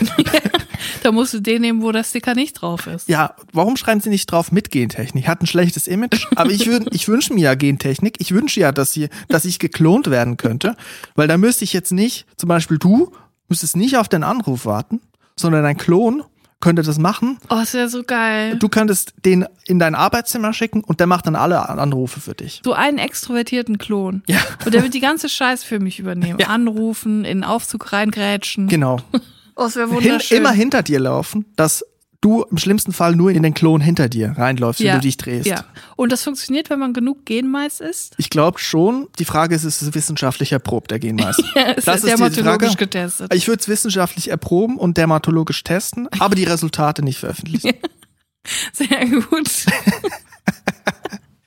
Da 1.04 1.12
musst 1.12 1.34
du 1.34 1.40
den 1.40 1.62
nehmen, 1.62 1.82
wo 1.82 1.92
der 1.92 2.04
Sticker 2.04 2.36
nicht 2.36 2.62
drauf 2.62 2.88
ist. 2.88 3.08
Ja, 3.08 3.36
warum 3.54 3.78
schreiben 3.78 4.02
sie 4.02 4.10
nicht 4.10 4.30
drauf 4.30 4.52
mit 4.52 4.72
Gentechnik? 4.72 5.28
Hat 5.28 5.42
ein 5.42 5.48
schlechtes 5.48 5.88
Image, 5.88 6.26
aber 6.36 6.52
ich, 6.52 6.68
würd, 6.68 6.90
ich 6.92 7.08
wünsche 7.08 7.34
mir 7.34 7.42
ja 7.42 7.56
Gentechnik. 7.56 8.16
Ich 8.20 8.34
wünsche 8.34 8.60
ja, 8.60 8.72
dass, 8.72 8.92
sie, 8.92 9.08
dass 9.30 9.46
ich 9.46 9.60
geklont 9.60 10.10
werden 10.10 10.36
könnte, 10.38 10.76
weil 11.16 11.28
da 11.28 11.38
müsste 11.38 11.64
ich 11.64 11.72
jetzt 11.72 11.92
nicht, 11.92 12.26
zum 12.36 12.50
Beispiel 12.50 12.78
du, 12.78 13.12
müsstest 13.48 13.78
nicht 13.78 13.98
auf 13.98 14.10
den 14.10 14.24
Anruf 14.24 14.66
warten, 14.66 15.00
sondern 15.38 15.64
dein 15.64 15.78
Klon 15.78 16.24
könnte 16.60 16.82
das 16.82 16.98
machen. 16.98 17.38
Oh, 17.50 17.60
ist 17.60 17.74
ja 17.74 17.88
so 17.88 18.04
geil. 18.04 18.58
Du 18.58 18.68
könntest 18.70 19.14
den 19.26 19.46
in 19.66 19.78
dein 19.80 19.94
Arbeitszimmer 19.96 20.54
schicken 20.54 20.84
und 20.84 21.00
der 21.00 21.08
macht 21.08 21.28
dann 21.28 21.36
alle 21.36 21.70
Anrufe 21.70 22.20
für 22.20 22.34
dich. 22.34 22.62
So 22.66 22.74
einen 22.74 22.98
extrovertierten 22.98 23.78
Klon. 23.78 24.24
Ja. 24.28 24.40
Und 24.66 24.74
der 24.74 24.82
wird 24.84 24.94
die 24.94 25.00
ganze 25.00 25.30
Scheiße 25.30 25.66
für 25.66 25.80
mich 25.80 26.00
übernehmen. 26.00 26.38
Ja. 26.48 26.48
Anrufen, 26.48 27.26
in 27.26 27.40
den 27.40 27.44
Aufzug 27.44 27.92
reingrätschen. 27.94 28.68
Genau. 28.68 28.98
Oh, 29.60 29.66
es 29.66 29.76
wäre 29.76 29.88
Hin, 29.88 29.96
wunderschön. 29.96 30.38
immer 30.38 30.52
hinter 30.52 30.84
dir 30.84 31.00
laufen, 31.00 31.46
dass 31.56 31.84
du 32.22 32.44
im 32.44 32.58
schlimmsten 32.58 32.94
Fall 32.94 33.16
nur 33.16 33.32
in 33.32 33.44
den 33.44 33.54
Klon 33.54 33.82
hinter 33.82 34.10
dir 34.10 34.34
reinläufst, 34.38 34.80
wenn 34.80 34.88
ja. 34.88 34.96
du 34.96 35.02
dich 35.02 35.18
drehst. 35.18 35.48
Ja. 35.48 35.66
Und 35.96 36.12
das 36.12 36.24
funktioniert, 36.24 36.70
wenn 36.70 36.80
man 36.80 36.94
genug 36.94 37.26
Genmais 37.26 37.80
isst? 37.80 38.16
Ich 38.18 38.30
glaube 38.30 38.60
schon. 38.60 39.08
Die 39.20 39.26
Frage 39.26 39.56
ist, 39.56 39.64
ist 39.64 39.82
es 39.82 39.94
wissenschaftlich 39.94 40.52
erprobt, 40.52 40.92
der 40.92 41.00
Genmais? 41.00 41.38
Ja, 41.56 41.72
ist 41.72 41.88
das 41.88 42.04
ist 42.04 42.08
dermatologisch 42.08 42.70
Frage. 42.70 42.86
getestet. 42.86 43.34
Ich 43.34 43.48
würde 43.48 43.62
es 43.62 43.68
wissenschaftlich 43.68 44.30
erproben 44.30 44.78
und 44.78 44.98
dermatologisch 44.98 45.64
testen, 45.64 46.08
aber 46.20 46.36
die 46.36 46.44
Resultate 46.44 47.04
nicht 47.04 47.20
veröffentlichen. 47.20 47.74
Sehr 48.74 49.06
gut. 49.08 49.50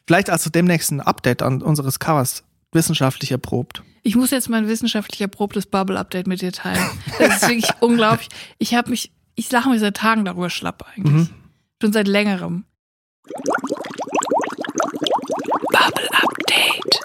Vielleicht 0.06 0.30
also 0.30 0.50
demnächst 0.50 0.90
ein 0.90 1.00
Update 1.00 1.42
an 1.42 1.62
unseres 1.62 1.98
Covers 1.98 2.42
wissenschaftlich 2.72 3.30
erprobt. 3.30 3.82
Ich 4.02 4.16
muss 4.16 4.30
jetzt 4.30 4.48
mein 4.48 4.66
wissenschaftlich 4.66 5.20
erprobtes 5.20 5.66
Bubble-Update 5.66 6.26
mit 6.26 6.40
dir 6.42 6.52
teilen. 6.52 6.84
Das 7.18 7.36
ist 7.36 7.48
wirklich 7.48 7.70
unglaublich. 7.80 8.28
Ich 8.58 8.74
habe 8.74 8.90
mich, 8.90 9.12
ich 9.40 9.50
lache 9.50 9.70
mich 9.70 9.80
seit 9.80 9.96
Tagen 9.96 10.26
darüber 10.26 10.50
schlapp 10.50 10.84
eigentlich. 10.94 11.30
Mhm. 11.30 11.34
Schon 11.80 11.92
seit 11.94 12.06
längerem. 12.06 12.66
Bubble-Update. 15.72 17.00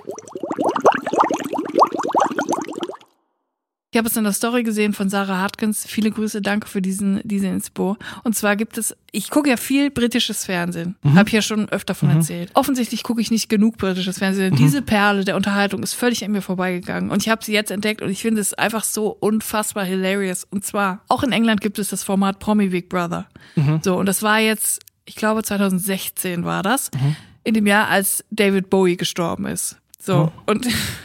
Ich 3.96 3.98
habe 3.98 4.10
es 4.10 4.18
in 4.18 4.26
der 4.26 4.34
Story 4.34 4.64
gesehen 4.64 4.92
von 4.92 5.08
Sarah 5.08 5.38
Hartkins. 5.38 5.86
Viele 5.88 6.12
Grüße, 6.12 6.42
danke 6.42 6.68
für 6.68 6.82
diesen, 6.82 7.22
diese 7.24 7.48
Inspo. 7.48 7.96
Und 8.26 8.36
zwar 8.36 8.58
gibt 8.58 8.78
es, 8.78 8.94
ich 9.14 9.30
gucke 9.30 9.50
ja 9.50 9.56
viel 9.56 9.90
britisches 9.90 10.44
Fernsehen. 10.44 10.98
Habe 11.16 11.30
ich 11.30 11.34
ja 11.34 11.42
schon 11.42 11.70
öfter 11.70 11.96
von 11.96 12.10
erzählt. 12.10 12.52
Offensichtlich 12.56 13.04
gucke 13.04 13.22
ich 13.22 13.32
nicht 13.32 13.48
genug 13.48 13.78
britisches 13.78 14.18
Fernsehen. 14.18 14.50
Denn 14.50 14.58
Diese 14.58 14.82
Perle 14.82 15.24
der 15.24 15.38
Unterhaltung 15.38 15.82
ist 15.82 15.94
völlig 15.94 16.26
an 16.26 16.34
mir 16.34 16.42
vorbeigegangen. 16.42 17.10
Und 17.10 17.22
ich 17.22 17.30
habe 17.30 17.42
sie 17.46 17.54
jetzt 17.54 17.72
entdeckt 17.72 18.02
und 18.02 18.10
ich 18.10 18.22
finde 18.22 18.42
es 18.42 18.54
einfach 18.54 18.84
so 18.84 19.16
unfassbar 19.18 19.86
hilarious. 19.86 20.44
Und 20.44 20.66
zwar, 20.66 21.02
auch 21.08 21.24
in 21.24 21.32
England 21.32 21.62
gibt 21.62 21.80
es 21.80 21.88
das 21.88 22.04
Format 22.04 22.40
Promi 22.40 22.68
Big 22.68 22.90
Brother. 22.90 23.28
So, 23.82 23.96
und 23.96 24.08
das 24.08 24.22
war 24.22 24.40
jetzt, 24.40 24.82
ich 25.06 25.16
glaube 25.16 25.42
2016 25.42 26.44
war 26.44 26.64
das. 26.64 26.92
In 27.46 27.54
dem 27.54 27.66
Jahr, 27.66 27.88
als 27.88 28.26
David 28.30 28.70
Bowie 28.70 28.98
gestorben 28.98 29.46
ist. 29.46 29.78
So, 30.02 30.34
und 30.48 30.68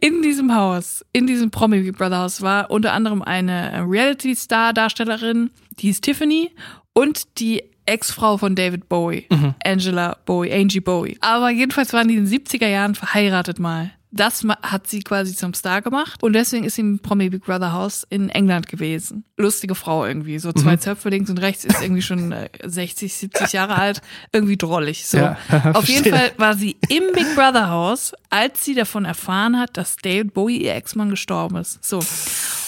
in 0.00 0.22
diesem 0.22 0.54
Haus, 0.54 1.04
in 1.12 1.26
diesem 1.26 1.50
Promi 1.50 1.80
Big 1.80 1.96
Brother 1.96 2.18
Haus 2.18 2.42
war 2.42 2.70
unter 2.70 2.92
anderem 2.92 3.22
eine 3.22 3.84
Reality-Star-Darstellerin, 3.88 5.50
die 5.78 5.88
hieß 5.88 6.00
Tiffany 6.00 6.50
und 6.92 7.38
die 7.40 7.62
Ex-Frau 7.84 8.38
von 8.38 8.54
David 8.54 8.88
Bowie, 8.88 9.26
Angela 9.64 10.16
Bowie, 10.24 10.52
Angie 10.52 10.80
Bowie. 10.80 11.18
Aber 11.20 11.50
jedenfalls 11.50 11.92
waren 11.92 12.08
die 12.08 12.14
in 12.14 12.26
den 12.26 12.40
70er 12.40 12.68
Jahren 12.68 12.94
verheiratet 12.94 13.58
mal. 13.58 13.92
Das 14.14 14.44
hat 14.62 14.86
sie 14.86 15.00
quasi 15.00 15.34
zum 15.34 15.54
Star 15.54 15.80
gemacht 15.80 16.22
und 16.22 16.34
deswegen 16.34 16.64
ist 16.64 16.74
sie 16.74 16.82
im 16.82 16.98
Promi 16.98 17.30
Big 17.30 17.44
Brother 17.44 17.72
Haus 17.72 18.06
in 18.10 18.28
England 18.28 18.68
gewesen. 18.68 19.24
Lustige 19.38 19.74
Frau 19.74 20.04
irgendwie, 20.04 20.38
so 20.38 20.52
zwei 20.52 20.76
Zöpfe 20.76 21.08
links 21.08 21.30
und 21.30 21.40
rechts 21.40 21.64
ist 21.64 21.80
irgendwie 21.82 22.02
schon 22.02 22.30
äh, 22.30 22.50
60, 22.62 23.12
70 23.12 23.52
Jahre 23.54 23.76
alt, 23.76 24.02
irgendwie 24.30 24.58
drollig. 24.58 25.06
So. 25.06 25.16
Ja, 25.16 25.38
Auf 25.72 25.88
jeden. 25.88 26.12
Fall 26.12 26.30
war 26.36 26.54
sie 26.54 26.76
im 26.90 27.04
Big 27.14 27.34
Brother 27.34 27.70
Haus, 27.70 28.12
als 28.28 28.62
sie 28.64 28.74
davon 28.74 29.06
erfahren 29.06 29.58
hat, 29.58 29.76
dass 29.78 29.96
David 29.96 30.34
Bowie, 30.34 30.58
ihr 30.58 30.74
Ex-Mann, 30.74 31.08
gestorben 31.08 31.56
ist. 31.56 31.82
So. 31.82 32.00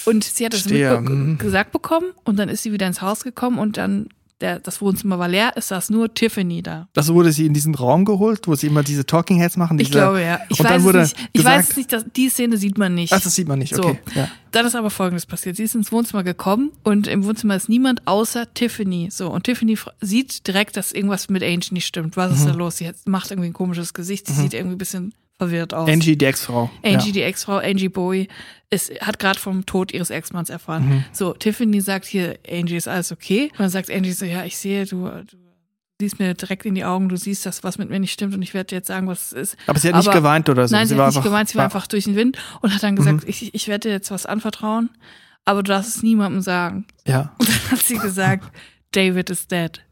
Und 0.06 0.24
sie 0.24 0.46
hat 0.46 0.54
das 0.54 0.66
mitbe- 0.66 1.00
mhm. 1.00 1.38
gesagt 1.38 1.72
bekommen 1.72 2.06
und 2.24 2.38
dann 2.38 2.48
ist 2.48 2.62
sie 2.62 2.72
wieder 2.72 2.86
ins 2.86 3.02
Haus 3.02 3.22
gekommen 3.22 3.58
und 3.58 3.76
dann 3.76 4.08
der, 4.40 4.58
das 4.58 4.80
Wohnzimmer 4.80 5.18
war 5.18 5.28
leer, 5.28 5.52
es 5.56 5.68
saß 5.68 5.90
nur 5.90 6.12
Tiffany 6.12 6.62
da. 6.62 6.88
Das 6.92 7.12
wurde 7.12 7.32
sie 7.32 7.46
in 7.46 7.54
diesen 7.54 7.74
Raum 7.74 8.04
geholt, 8.04 8.46
wo 8.48 8.54
sie 8.54 8.66
immer 8.66 8.82
diese 8.82 9.06
Talking 9.06 9.38
Heads 9.38 9.56
machen. 9.56 9.78
Ich 9.78 9.88
diese, 9.88 9.98
glaube 10.00 10.20
ja. 10.22 10.40
Ich 10.48 10.58
und 10.58 10.64
weiß 10.66 10.72
dann 10.72 10.82
wurde 10.84 11.00
es 11.00 11.12
nicht. 11.14 11.28
Ich 11.32 11.40
gesagt, 11.40 11.56
weiß 11.58 11.70
es 11.70 11.76
nicht, 11.76 11.92
dass, 11.92 12.04
die 12.16 12.28
Szene 12.28 12.56
sieht 12.56 12.76
man 12.76 12.94
nicht. 12.94 13.12
Ach, 13.12 13.20
das 13.20 13.34
sieht 13.34 13.46
man 13.48 13.58
nicht, 13.60 13.78
okay. 13.78 13.98
So. 14.12 14.18
Ja. 14.20 14.28
Dann 14.50 14.66
ist 14.66 14.74
aber 14.74 14.90
Folgendes 14.90 15.26
passiert. 15.26 15.56
Sie 15.56 15.62
ist 15.62 15.74
ins 15.74 15.92
Wohnzimmer 15.92 16.24
gekommen 16.24 16.72
und 16.82 17.06
im 17.06 17.24
Wohnzimmer 17.24 17.56
ist 17.56 17.68
niemand 17.68 18.06
außer 18.06 18.52
Tiffany. 18.54 19.08
So, 19.10 19.30
und 19.30 19.44
Tiffany 19.44 19.78
sieht 20.00 20.46
direkt, 20.46 20.76
dass 20.76 20.92
irgendwas 20.92 21.28
mit 21.28 21.42
Angie 21.42 21.72
nicht 21.72 21.86
stimmt. 21.86 22.16
Was 22.16 22.30
Mhm. 22.32 22.36
ist 22.36 22.46
da 22.46 22.52
los? 22.52 22.76
Sie 22.78 22.88
hat, 22.88 22.96
macht 23.06 23.30
irgendwie 23.30 23.50
ein 23.50 23.54
komisches 23.54 23.94
Gesicht. 23.94 24.26
Sie 24.26 24.34
sieht 24.34 24.54
irgendwie 24.54 24.74
ein 24.76 24.78
bisschen 24.78 25.14
verwirrt 25.38 25.74
aus. 25.74 25.88
Angie, 25.88 26.16
die 26.16 26.24
Ex-Frau. 26.24 26.70
Angie, 26.82 27.06
ja. 27.08 27.12
die 27.12 27.22
Ex-Frau, 27.22 27.56
Angie 27.58 27.88
Bowie, 27.88 28.28
ist, 28.70 28.90
hat 29.00 29.18
gerade 29.18 29.38
vom 29.38 29.66
Tod 29.66 29.92
ihres 29.92 30.10
Ex-Manns 30.10 30.50
erfahren. 30.50 30.86
Mhm. 30.88 31.04
So, 31.12 31.32
Tiffany 31.32 31.80
sagt 31.80 32.04
hier, 32.06 32.38
Angie, 32.50 32.76
ist 32.76 32.88
alles 32.88 33.12
okay? 33.12 33.48
Und 33.52 33.60
dann 33.60 33.70
sagt 33.70 33.90
Angie 33.90 34.12
so, 34.12 34.24
ja, 34.24 34.44
ich 34.44 34.56
sehe, 34.56 34.84
du, 34.86 35.06
du 35.08 35.36
siehst 36.00 36.18
mir 36.18 36.34
direkt 36.34 36.66
in 36.66 36.74
die 36.74 36.84
Augen, 36.84 37.08
du 37.08 37.16
siehst, 37.16 37.46
dass 37.46 37.62
was 37.64 37.78
mit 37.78 37.90
mir 37.90 37.98
nicht 38.00 38.12
stimmt 38.12 38.34
und 38.34 38.42
ich 38.42 38.54
werde 38.54 38.68
dir 38.68 38.76
jetzt 38.76 38.88
sagen, 38.88 39.06
was 39.08 39.26
es 39.26 39.32
ist. 39.32 39.56
Aber 39.66 39.78
sie 39.78 39.88
hat 39.88 39.96
nicht 39.96 40.10
geweint 40.12 40.48
oder 40.48 40.66
so. 40.68 40.74
Nein, 40.74 40.86
sie, 40.86 40.96
war 40.96 41.06
hat 41.06 41.10
nicht 41.12 41.18
einfach- 41.18 41.30
geweint, 41.30 41.48
sie 41.48 41.54
war 41.56 41.64
Mhm. 41.64 41.66
einfach 41.74 41.86
durch 41.86 42.04
den 42.04 42.16
Wind 42.16 42.38
und 42.62 42.74
hat 42.74 42.82
dann 42.82 42.96
gesagt, 42.96 43.24
ich, 43.26 43.54
ich 43.54 43.68
werde 43.68 43.88
dir 43.88 43.94
jetzt 43.94 44.10
was 44.10 44.26
anvertrauen, 44.26 44.90
aber 45.44 45.62
du 45.62 45.72
darfst 45.72 45.96
es 45.96 46.02
niemandem 46.02 46.40
sagen. 46.42 46.86
Ja. 47.06 47.34
Und 47.38 47.48
dann 47.48 47.70
hat 47.72 47.80
sie 47.80 47.98
gesagt, 47.98 48.50
David 48.92 49.28
is 49.30 49.46
dead. 49.48 49.82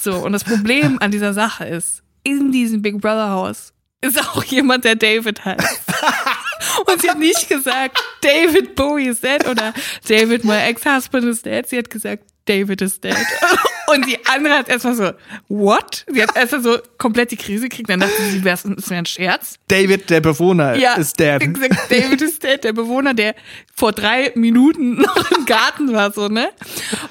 So, 0.00 0.24
und 0.24 0.32
das 0.32 0.42
Problem 0.44 0.98
an 1.00 1.10
dieser 1.10 1.34
Sache 1.34 1.64
ist, 1.64 2.02
in 2.22 2.50
diesem 2.52 2.80
Big 2.82 3.00
Brother 3.00 3.30
Haus 3.30 3.71
ist 4.02 4.20
auch 4.20 4.44
jemand, 4.44 4.84
der 4.84 4.96
David 4.96 5.44
heißt. 5.44 5.82
Und 6.86 7.00
sie 7.00 7.10
hat 7.10 7.18
nicht 7.18 7.48
gesagt, 7.48 8.02
David 8.20 8.74
Bowie 8.74 9.08
is 9.08 9.20
dead 9.20 9.46
oder 9.48 9.72
David, 10.06 10.44
my 10.44 10.58
ex-husband 10.58 11.24
is 11.24 11.42
dead. 11.42 11.68
Sie 11.68 11.78
hat 11.78 11.90
gesagt, 11.90 12.24
David 12.44 12.82
is 12.82 13.00
dead. 13.00 13.16
Und 13.94 14.06
die 14.06 14.18
andere 14.26 14.54
hat 14.54 14.68
erstmal 14.68 14.94
so, 14.94 15.10
what? 15.48 16.04
Sie 16.10 16.22
hat 16.22 16.36
erstmal 16.36 16.62
so 16.62 16.78
komplett 16.98 17.30
die 17.30 17.36
Krise 17.36 17.68
gekriegt. 17.68 17.90
Dann 17.90 18.00
dachte 18.00 18.14
sie, 18.30 18.38
es 18.38 18.90
wäre 18.90 18.98
ein 18.98 19.06
Scherz. 19.06 19.56
David, 19.68 20.08
der 20.10 20.20
Bewohner, 20.20 20.76
Ja, 20.76 20.94
ist 20.94 21.18
dead. 21.18 21.40
Gesagt, 21.54 21.90
David 21.90 22.22
ist 22.22 22.42
dead, 22.42 22.62
der 22.62 22.72
Bewohner, 22.72 23.14
der 23.14 23.34
vor 23.74 23.92
drei 23.92 24.32
Minuten 24.34 24.96
noch 25.02 25.30
im 25.30 25.44
Garten 25.44 25.92
war, 25.92 26.12
so, 26.12 26.28
ne? 26.28 26.50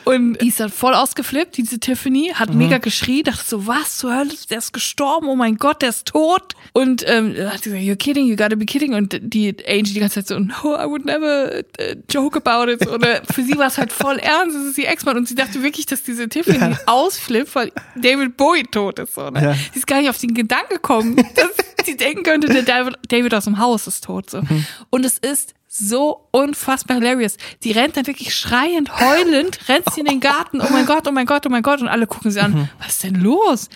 Und 0.06 0.42
die 0.42 0.48
ist 0.48 0.60
dann 0.60 0.70
voll 0.70 0.94
ausgeflippt, 0.94 1.58
diese 1.58 1.80
Tiffany, 1.80 2.32
hat 2.34 2.54
mega 2.54 2.78
geschrien, 2.78 3.24
dachte 3.24 3.44
so, 3.46 3.68
was 3.68 3.98
zur 3.98 4.16
Hölle, 4.16 4.32
der 4.50 4.60
ist 4.60 4.74
gestorben, 4.74 5.28
oh 5.28 5.36
mein 5.36 5.58
Gott, 5.58 5.82
der 5.82 5.90
ist 5.90 6.08
tot. 6.08 6.56
Und 6.74 7.04
ähm, 7.08 7.36
hat 7.50 7.64
sie 7.64 7.72
gesagt, 7.72 7.84
you're 7.84 7.96
kidding, 7.96 8.28
you 8.28 8.36
gotta 8.36 8.56
be 8.56 8.66
kidding. 8.66 8.94
Und 8.94 9.20
die 9.22 9.56
Angie 9.68 9.94
die 9.94 10.00
ganze 10.00 10.24
Zeit 10.24 10.28
so, 10.28 10.40
no, 10.40 10.76
I 10.76 10.86
would 10.88 11.06
never 11.06 11.64
uh, 11.80 11.96
joke 12.10 12.38
about 12.38 12.72
it. 12.72 12.88
Oder 12.88 13.22
für 13.32 13.44
sie 13.44 13.58
war 13.58 13.68
es 13.68 13.78
halt 13.78 13.92
voll 13.92 14.18
ernst, 14.18 14.56
das 14.56 14.64
ist 14.66 14.78
ihr 14.78 14.88
Ex-Mann. 14.90 15.18
Und 15.18 15.28
sie 15.28 15.36
dachte 15.36 15.62
wirklich, 15.64 15.86
dass 15.86 16.04
diese 16.04 16.30
Tiffany 16.30 16.71
ausflippt, 16.86 17.56
weil 17.56 17.72
David 17.96 18.38
Bowie 18.38 18.64
tot 18.64 19.00
ist, 19.00 19.16
so, 19.16 19.30
ne? 19.30 19.44
Ja. 19.44 19.54
Sie 19.54 19.80
ist 19.80 19.88
gar 19.88 20.00
nicht 20.00 20.10
auf 20.10 20.18
den 20.18 20.34
Gedanken 20.34 20.76
gekommen, 20.76 21.16
dass 21.16 21.86
sie 21.86 21.98
denken 21.98 22.24
könnte, 22.24 22.48
der 22.48 22.64
David, 22.64 22.98
David 23.08 23.34
aus 23.34 23.46
dem 23.46 23.58
Haus 23.58 23.88
ist 23.88 24.04
tot. 24.04 24.30
So. 24.30 24.42
Und 24.90 25.06
es 25.06 25.18
ist 25.18 25.54
so 25.68 26.28
unfassbar 26.32 26.98
hilarious. 26.98 27.38
Die 27.64 27.72
rennt 27.72 27.96
dann 27.96 28.06
wirklich 28.06 28.36
schreiend, 28.36 29.00
heulend, 29.00 29.70
rennt 29.70 29.90
sie 29.94 30.02
in 30.02 30.06
den 30.06 30.20
Garten. 30.20 30.60
Oh 30.60 30.68
mein 30.70 30.86
Gott, 30.86 31.08
oh 31.08 31.12
mein 31.12 31.26
Gott, 31.26 31.46
oh 31.46 31.50
mein 31.50 31.64
Gott. 31.64 31.82
Und 31.82 31.88
alle 31.88 32.08
gucken 32.08 32.30
sie 32.30 32.42
an. 32.42 32.70
Was 32.80 32.90
ist 32.90 33.04
denn 33.04 33.16
los? 33.16 33.70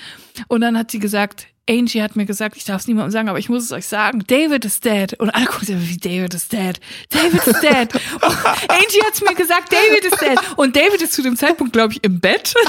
Und 0.49 0.61
dann 0.61 0.77
hat 0.77 0.91
sie 0.91 0.99
gesagt, 0.99 1.47
Angie 1.67 2.03
hat 2.03 2.15
mir 2.15 2.25
gesagt, 2.25 2.57
ich 2.57 2.65
darf 2.65 2.81
es 2.81 2.87
niemandem 2.87 3.11
sagen, 3.11 3.29
aber 3.29 3.39
ich 3.39 3.49
muss 3.49 3.63
es 3.63 3.71
euch 3.71 3.87
sagen, 3.87 4.23
David 4.27 4.65
ist 4.65 4.85
dead. 4.85 5.13
Und 5.19 5.31
alle 5.31 5.45
gucken, 5.45 5.81
wie 5.89 5.97
David 5.97 6.33
ist 6.35 6.53
dead. 6.53 6.79
David 7.09 7.47
ist 7.47 7.61
dead. 7.63 7.93
Und 7.93 8.45
Angie 8.69 9.01
hat 9.03 9.21
mir 9.27 9.35
gesagt, 9.35 9.73
David 9.73 10.05
ist 10.05 10.21
dead. 10.21 10.39
Und 10.57 10.75
David 10.75 11.01
ist 11.01 11.13
zu 11.13 11.23
dem 11.23 11.35
Zeitpunkt, 11.35 11.73
glaube 11.73 11.93
ich, 11.93 12.03
im 12.03 12.19
Bett. 12.19 12.53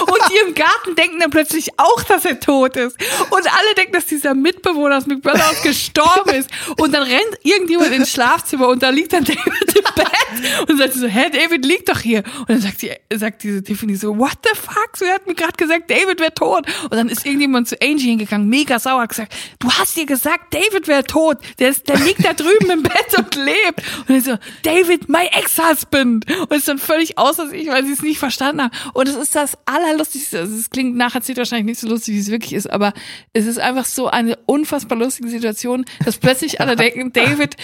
Und 0.00 0.18
die 0.30 0.48
im 0.48 0.54
Garten 0.54 0.94
denken 0.96 1.18
dann 1.20 1.30
plötzlich 1.30 1.78
auch, 1.78 2.02
dass 2.04 2.24
er 2.24 2.40
tot 2.40 2.76
ist. 2.76 2.96
Und 3.30 3.46
alle 3.46 3.74
denken, 3.76 3.92
dass 3.92 4.06
dieser 4.06 4.34
Mitbewohner 4.34 4.98
aus 4.98 5.04
Big 5.04 5.22
Brother 5.22 5.44
auch 5.50 5.62
gestorben 5.62 6.34
ist. 6.34 6.50
Und 6.78 6.92
dann 6.92 7.02
rennt 7.02 7.38
irgendjemand 7.42 7.92
ins 7.92 8.10
Schlafzimmer 8.10 8.68
und 8.68 8.82
da 8.82 8.90
liegt 8.90 9.12
dann 9.12 9.24
David 9.24 9.76
im 9.76 9.94
Bett. 9.94 10.68
Und 10.68 10.78
sagt 10.78 10.94
so, 10.94 11.06
hä, 11.06 11.30
David 11.30 11.64
liegt 11.64 11.88
doch 11.88 11.98
hier. 11.98 12.22
Und 12.40 12.50
dann 12.50 12.60
sagt, 12.60 12.82
die, 12.82 12.92
sagt 13.14 13.42
diese 13.42 13.62
Tiffany 13.62 13.96
so, 13.96 14.16
what 14.16 14.38
the 14.44 14.58
fuck? 14.58 14.96
So, 14.96 15.04
er 15.04 15.14
hat 15.14 15.26
mir 15.26 15.34
gerade 15.34 15.52
gesagt, 15.56 15.90
David 15.90 16.20
wäre 16.20 16.34
tot. 16.34 16.66
Und 16.84 16.92
dann 16.92 17.08
ist 17.08 17.24
irgendjemand 17.24 17.68
zu 17.68 17.80
Angie 17.80 18.08
hingegangen, 18.08 18.48
mega 18.48 18.78
sauer, 18.78 19.02
hat 19.02 19.10
gesagt, 19.10 19.34
du 19.58 19.70
hast 19.70 19.96
dir 19.96 20.06
gesagt, 20.06 20.54
David 20.54 20.88
wäre 20.88 21.04
tot. 21.04 21.38
Der, 21.58 21.70
ist, 21.70 21.88
der 21.88 21.98
liegt 21.98 22.24
da 22.24 22.32
drüben 22.32 22.70
im 22.70 22.82
Bett 22.82 23.18
und 23.18 23.34
lebt. 23.34 23.82
Und 24.08 24.14
er 24.14 24.20
so, 24.20 24.38
David, 24.62 25.08
my 25.08 25.26
ex-husband. 25.32 26.26
Und 26.30 26.52
ist 26.52 26.68
dann 26.68 26.78
völlig 26.78 27.18
außer 27.18 27.48
sich, 27.48 27.68
weil 27.68 27.84
sie 27.84 27.92
es 27.92 28.02
nicht 28.02 28.18
verstanden 28.18 28.62
haben. 28.62 28.72
Und 28.92 29.08
es 29.08 29.16
ist 29.16 29.34
das 29.34 29.58
allerlustigste. 29.72 30.40
Also 30.40 30.56
es 30.56 30.70
klingt 30.70 30.96
nacherzählt 30.96 31.38
wahrscheinlich 31.38 31.66
nicht 31.66 31.80
so 31.80 31.88
lustig, 31.88 32.14
wie 32.14 32.18
es 32.18 32.30
wirklich 32.30 32.52
ist, 32.52 32.70
aber 32.70 32.92
es 33.32 33.46
ist 33.46 33.58
einfach 33.58 33.84
so 33.84 34.08
eine 34.08 34.36
unfassbar 34.46 34.98
lustige 34.98 35.28
Situation, 35.28 35.84
dass 36.04 36.18
plötzlich 36.18 36.60
alle 36.60 36.76
denken, 36.76 37.12
David, 37.12 37.56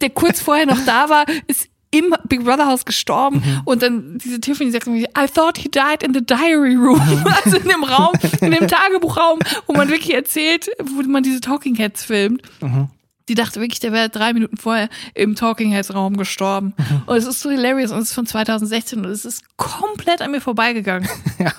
der 0.00 0.10
kurz 0.10 0.40
vorher 0.40 0.66
noch 0.66 0.84
da 0.84 1.08
war, 1.08 1.26
ist 1.46 1.68
im 1.90 2.14
Big 2.28 2.44
Brother 2.44 2.66
Haus 2.66 2.84
gestorben 2.84 3.36
mhm. 3.36 3.60
und 3.64 3.82
dann 3.82 4.18
diese 4.18 4.40
Tiffany 4.40 4.70
sagt 4.72 4.88
irgendwie, 4.88 5.04
I 5.16 5.28
thought 5.32 5.58
he 5.58 5.68
died 5.68 6.02
in 6.02 6.12
the 6.12 6.24
diary 6.24 6.74
room, 6.74 7.00
also 7.44 7.56
in 7.56 7.68
dem 7.68 7.84
Raum, 7.84 8.12
in 8.40 8.50
dem 8.50 8.66
Tagebuchraum, 8.66 9.38
wo 9.66 9.74
man 9.74 9.88
wirklich 9.88 10.12
erzählt, 10.12 10.70
wo 10.82 11.02
man 11.02 11.22
diese 11.22 11.40
Talking 11.40 11.76
Heads 11.76 12.04
filmt. 12.04 12.42
Mhm. 12.60 12.88
Die 13.28 13.34
dachte 13.34 13.60
wirklich, 13.60 13.80
der 13.80 13.92
wäre 13.92 14.10
drei 14.10 14.34
Minuten 14.34 14.58
vorher 14.58 14.90
im 15.14 15.34
Talking 15.34 15.72
Heads 15.72 15.94
Raum 15.94 16.16
gestorben. 16.18 16.74
Mhm. 16.76 17.02
Und 17.06 17.16
es 17.16 17.24
ist 17.24 17.40
so 17.40 17.50
hilarious 17.50 17.90
und 17.90 17.98
es 17.98 18.08
ist 18.08 18.14
von 18.14 18.26
2016 18.26 18.98
und 18.98 19.10
es 19.10 19.24
ist 19.24 19.44
komplett 19.56 20.20
an 20.20 20.30
mir 20.30 20.40
vorbeigegangen. 20.40 21.08
Ja. 21.36 21.52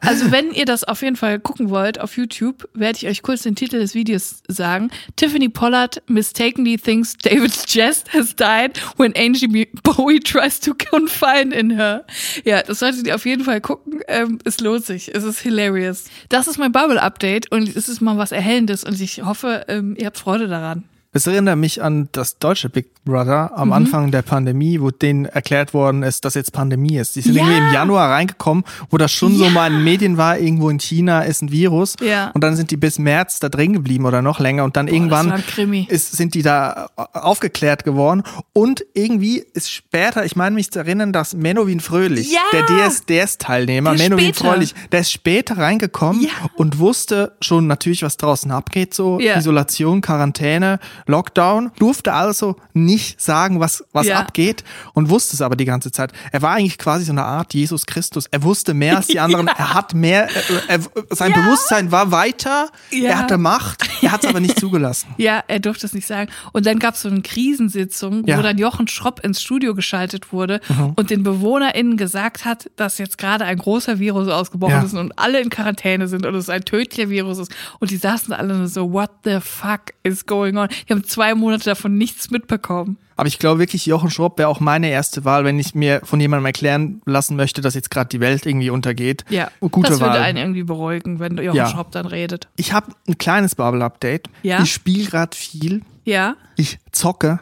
Also 0.00 0.32
wenn 0.32 0.52
ihr 0.52 0.64
das 0.64 0.84
auf 0.84 1.00
jeden 1.00 1.16
Fall 1.16 1.38
gucken 1.38 1.70
wollt 1.70 2.00
auf 2.00 2.16
YouTube, 2.16 2.68
werde 2.74 2.98
ich 2.98 3.06
euch 3.06 3.22
kurz 3.22 3.42
den 3.42 3.54
Titel 3.54 3.78
des 3.78 3.94
Videos 3.94 4.42
sagen. 4.48 4.90
Tiffany 5.16 5.48
Pollard 5.48 6.02
mistakenly 6.08 6.76
thinks 6.76 7.16
David's 7.16 7.64
chest 7.64 8.12
has 8.12 8.34
died 8.34 8.72
when 8.98 9.14
Angie 9.16 9.66
Bowie 9.82 10.20
tries 10.20 10.60
to 10.60 10.74
confide 10.74 11.54
in 11.54 11.70
her. 11.70 12.04
Ja, 12.44 12.62
das 12.62 12.80
solltet 12.80 13.06
ihr 13.06 13.14
auf 13.14 13.24
jeden 13.24 13.44
Fall 13.44 13.60
gucken. 13.60 14.00
Ähm, 14.08 14.40
es 14.44 14.60
lohnt 14.60 14.84
sich. 14.84 15.14
Es 15.14 15.24
ist 15.24 15.40
hilarious. 15.40 16.04
Das 16.28 16.48
ist 16.48 16.58
mein 16.58 16.72
Bubble 16.72 17.00
Update 17.00 17.50
und 17.52 17.74
es 17.74 17.88
ist 17.88 18.00
mal 18.00 18.18
was 18.18 18.32
Erhellendes 18.32 18.84
und 18.84 19.00
ich 19.00 19.22
hoffe, 19.22 19.64
ähm, 19.68 19.94
ihr 19.96 20.06
habt 20.06 20.18
Freude 20.18 20.48
daran. 20.48 20.84
Es 21.16 21.28
erinnert 21.28 21.56
mich 21.56 21.80
an 21.80 22.08
das 22.10 22.38
deutsche 22.38 22.68
Big 22.68 22.88
Brother 23.04 23.52
am 23.56 23.68
mhm. 23.68 23.72
Anfang 23.72 24.10
der 24.10 24.22
Pandemie, 24.22 24.80
wo 24.80 24.90
denen 24.90 25.26
erklärt 25.26 25.72
worden 25.72 26.02
ist, 26.02 26.24
dass 26.24 26.34
jetzt 26.34 26.52
Pandemie 26.52 26.96
ist. 26.96 27.14
Die 27.14 27.20
sind 27.20 27.36
ja. 27.36 27.42
irgendwie 27.42 27.68
im 27.68 27.72
Januar 27.72 28.10
reingekommen, 28.10 28.64
wo 28.90 28.98
das 28.98 29.12
schon 29.12 29.32
ja. 29.32 29.44
so 29.44 29.50
mal 29.50 29.68
in 29.68 29.74
den 29.74 29.84
Medien 29.84 30.16
war, 30.16 30.38
irgendwo 30.38 30.70
in 30.70 30.80
China 30.80 31.20
ist 31.20 31.42
ein 31.42 31.52
Virus. 31.52 31.94
Ja. 32.00 32.32
Und 32.34 32.42
dann 32.42 32.56
sind 32.56 32.72
die 32.72 32.76
bis 32.76 32.98
März 32.98 33.38
da 33.38 33.48
drin 33.48 33.74
geblieben 33.74 34.06
oder 34.06 34.22
noch 34.22 34.40
länger. 34.40 34.64
Und 34.64 34.76
dann 34.76 34.86
Boah, 34.86 34.92
irgendwann 34.92 35.42
ist, 35.88 36.16
sind 36.16 36.34
die 36.34 36.42
da 36.42 36.88
aufgeklärt 36.96 37.84
geworden. 37.84 38.24
Und 38.52 38.84
irgendwie 38.94 39.44
ist 39.52 39.70
später, 39.70 40.24
ich 40.24 40.34
meine 40.34 40.56
mich 40.56 40.72
zu 40.72 40.80
erinnern, 40.80 41.12
dass 41.12 41.34
Menowin 41.34 41.78
Fröhlich, 41.78 42.32
ja. 42.32 42.40
der 42.52 42.66
DSDS-Teilnehmer, 42.66 43.94
Menowin 43.94 44.34
Fröhlich, 44.34 44.74
der 44.90 45.00
ist 45.00 45.12
später 45.12 45.58
reingekommen 45.58 46.22
ja. 46.22 46.30
und 46.56 46.80
wusste 46.80 47.36
schon 47.40 47.68
natürlich, 47.68 48.02
was 48.02 48.16
draußen 48.16 48.50
abgeht, 48.50 48.94
so 48.94 49.20
Isolation, 49.20 50.00
Quarantäne 50.00 50.80
Lockdown, 51.06 51.70
durfte 51.78 52.12
also 52.12 52.56
nicht 52.72 53.20
sagen, 53.20 53.60
was, 53.60 53.84
was 53.92 54.06
ja. 54.06 54.18
abgeht 54.18 54.64
und 54.92 55.10
wusste 55.10 55.34
es 55.36 55.42
aber 55.42 55.56
die 55.56 55.64
ganze 55.64 55.92
Zeit. 55.92 56.12
Er 56.32 56.42
war 56.42 56.52
eigentlich 56.52 56.78
quasi 56.78 57.04
so 57.04 57.12
eine 57.12 57.24
Art 57.24 57.54
Jesus 57.54 57.86
Christus. 57.86 58.26
Er 58.30 58.42
wusste 58.42 58.74
mehr 58.74 58.96
als 58.96 59.06
die 59.08 59.20
anderen. 59.20 59.46
Ja. 59.46 59.54
Er 59.56 59.74
hat 59.74 59.94
mehr, 59.94 60.28
er, 60.68 60.80
sein 61.10 61.32
ja. 61.32 61.40
Bewusstsein 61.40 61.92
war 61.92 62.10
weiter. 62.10 62.68
Er 62.90 63.18
hatte 63.18 63.38
Macht. 63.38 63.88
Er 64.02 64.12
hat 64.12 64.24
es 64.24 64.30
aber 64.30 64.40
nicht 64.40 64.58
zugelassen. 64.64 65.08
Ja, 65.16 65.42
er 65.46 65.60
durfte 65.60 65.86
es 65.86 65.92
nicht 65.92 66.06
sagen. 66.06 66.30
Und 66.52 66.66
dann 66.66 66.78
gab 66.78 66.94
es 66.94 67.02
so 67.02 67.08
eine 67.08 67.22
Krisensitzung, 67.22 68.26
wo 68.26 68.42
dann 68.42 68.58
Jochen 68.58 68.88
Schropp 68.88 69.20
ins 69.24 69.42
Studio 69.42 69.74
geschaltet 69.74 70.32
wurde 70.32 70.60
mhm. 70.68 70.92
und 70.96 71.10
den 71.10 71.22
BewohnerInnen 71.22 71.96
gesagt 71.96 72.44
hat, 72.44 72.70
dass 72.76 72.98
jetzt 72.98 73.18
gerade 73.18 73.44
ein 73.44 73.58
großer 73.58 73.98
Virus 73.98 74.28
ausgebrochen 74.28 74.84
ist 74.84 74.94
und 74.94 75.18
alle 75.18 75.40
in 75.40 75.50
Quarantäne 75.50 76.08
sind 76.08 76.26
und 76.26 76.34
es 76.34 76.48
ein 76.48 76.64
tödlicher 76.64 77.10
Virus 77.10 77.38
ist. 77.38 77.54
Und 77.80 77.90
die 77.90 77.96
saßen 77.96 78.32
alle 78.32 78.66
so, 78.68 78.92
what 78.92 79.10
the 79.24 79.38
fuck 79.40 79.92
is 80.02 80.26
going 80.26 80.56
on? 80.56 80.68
Haben 80.94 81.04
zwei 81.04 81.34
Monate 81.34 81.64
davon 81.64 81.96
nichts 81.96 82.30
mitbekommen. 82.30 82.98
Aber 83.16 83.28
ich 83.28 83.38
glaube 83.38 83.60
wirklich, 83.60 83.86
Jochen 83.86 84.10
Schropp 84.10 84.38
wäre 84.38 84.48
auch 84.48 84.60
meine 84.60 84.90
erste 84.90 85.24
Wahl, 85.24 85.44
wenn 85.44 85.58
ich 85.58 85.74
mir 85.74 86.00
von 86.04 86.20
jemandem 86.20 86.46
erklären 86.46 87.00
lassen 87.04 87.36
möchte, 87.36 87.60
dass 87.60 87.74
jetzt 87.74 87.90
gerade 87.90 88.08
die 88.08 88.20
Welt 88.20 88.44
irgendwie 88.44 88.70
untergeht. 88.70 89.24
Ja, 89.28 89.50
Gute 89.60 89.90
das 89.90 90.00
würde 90.00 90.14
Wahl. 90.14 90.22
einen 90.22 90.38
irgendwie 90.38 90.64
beruhigen, 90.64 91.20
wenn 91.20 91.36
Jochen 91.38 91.56
ja. 91.56 91.68
Schropp 91.68 91.92
dann 91.92 92.06
redet. 92.06 92.48
Ich 92.56 92.72
habe 92.72 92.92
ein 93.06 93.18
kleines 93.18 93.54
Bubble-Update. 93.54 94.28
Ja? 94.42 94.62
Ich 94.62 94.72
spiele 94.72 95.04
gerade 95.04 95.36
viel. 95.36 95.82
Ja. 96.04 96.36
Ich 96.56 96.78
zocke 96.90 97.38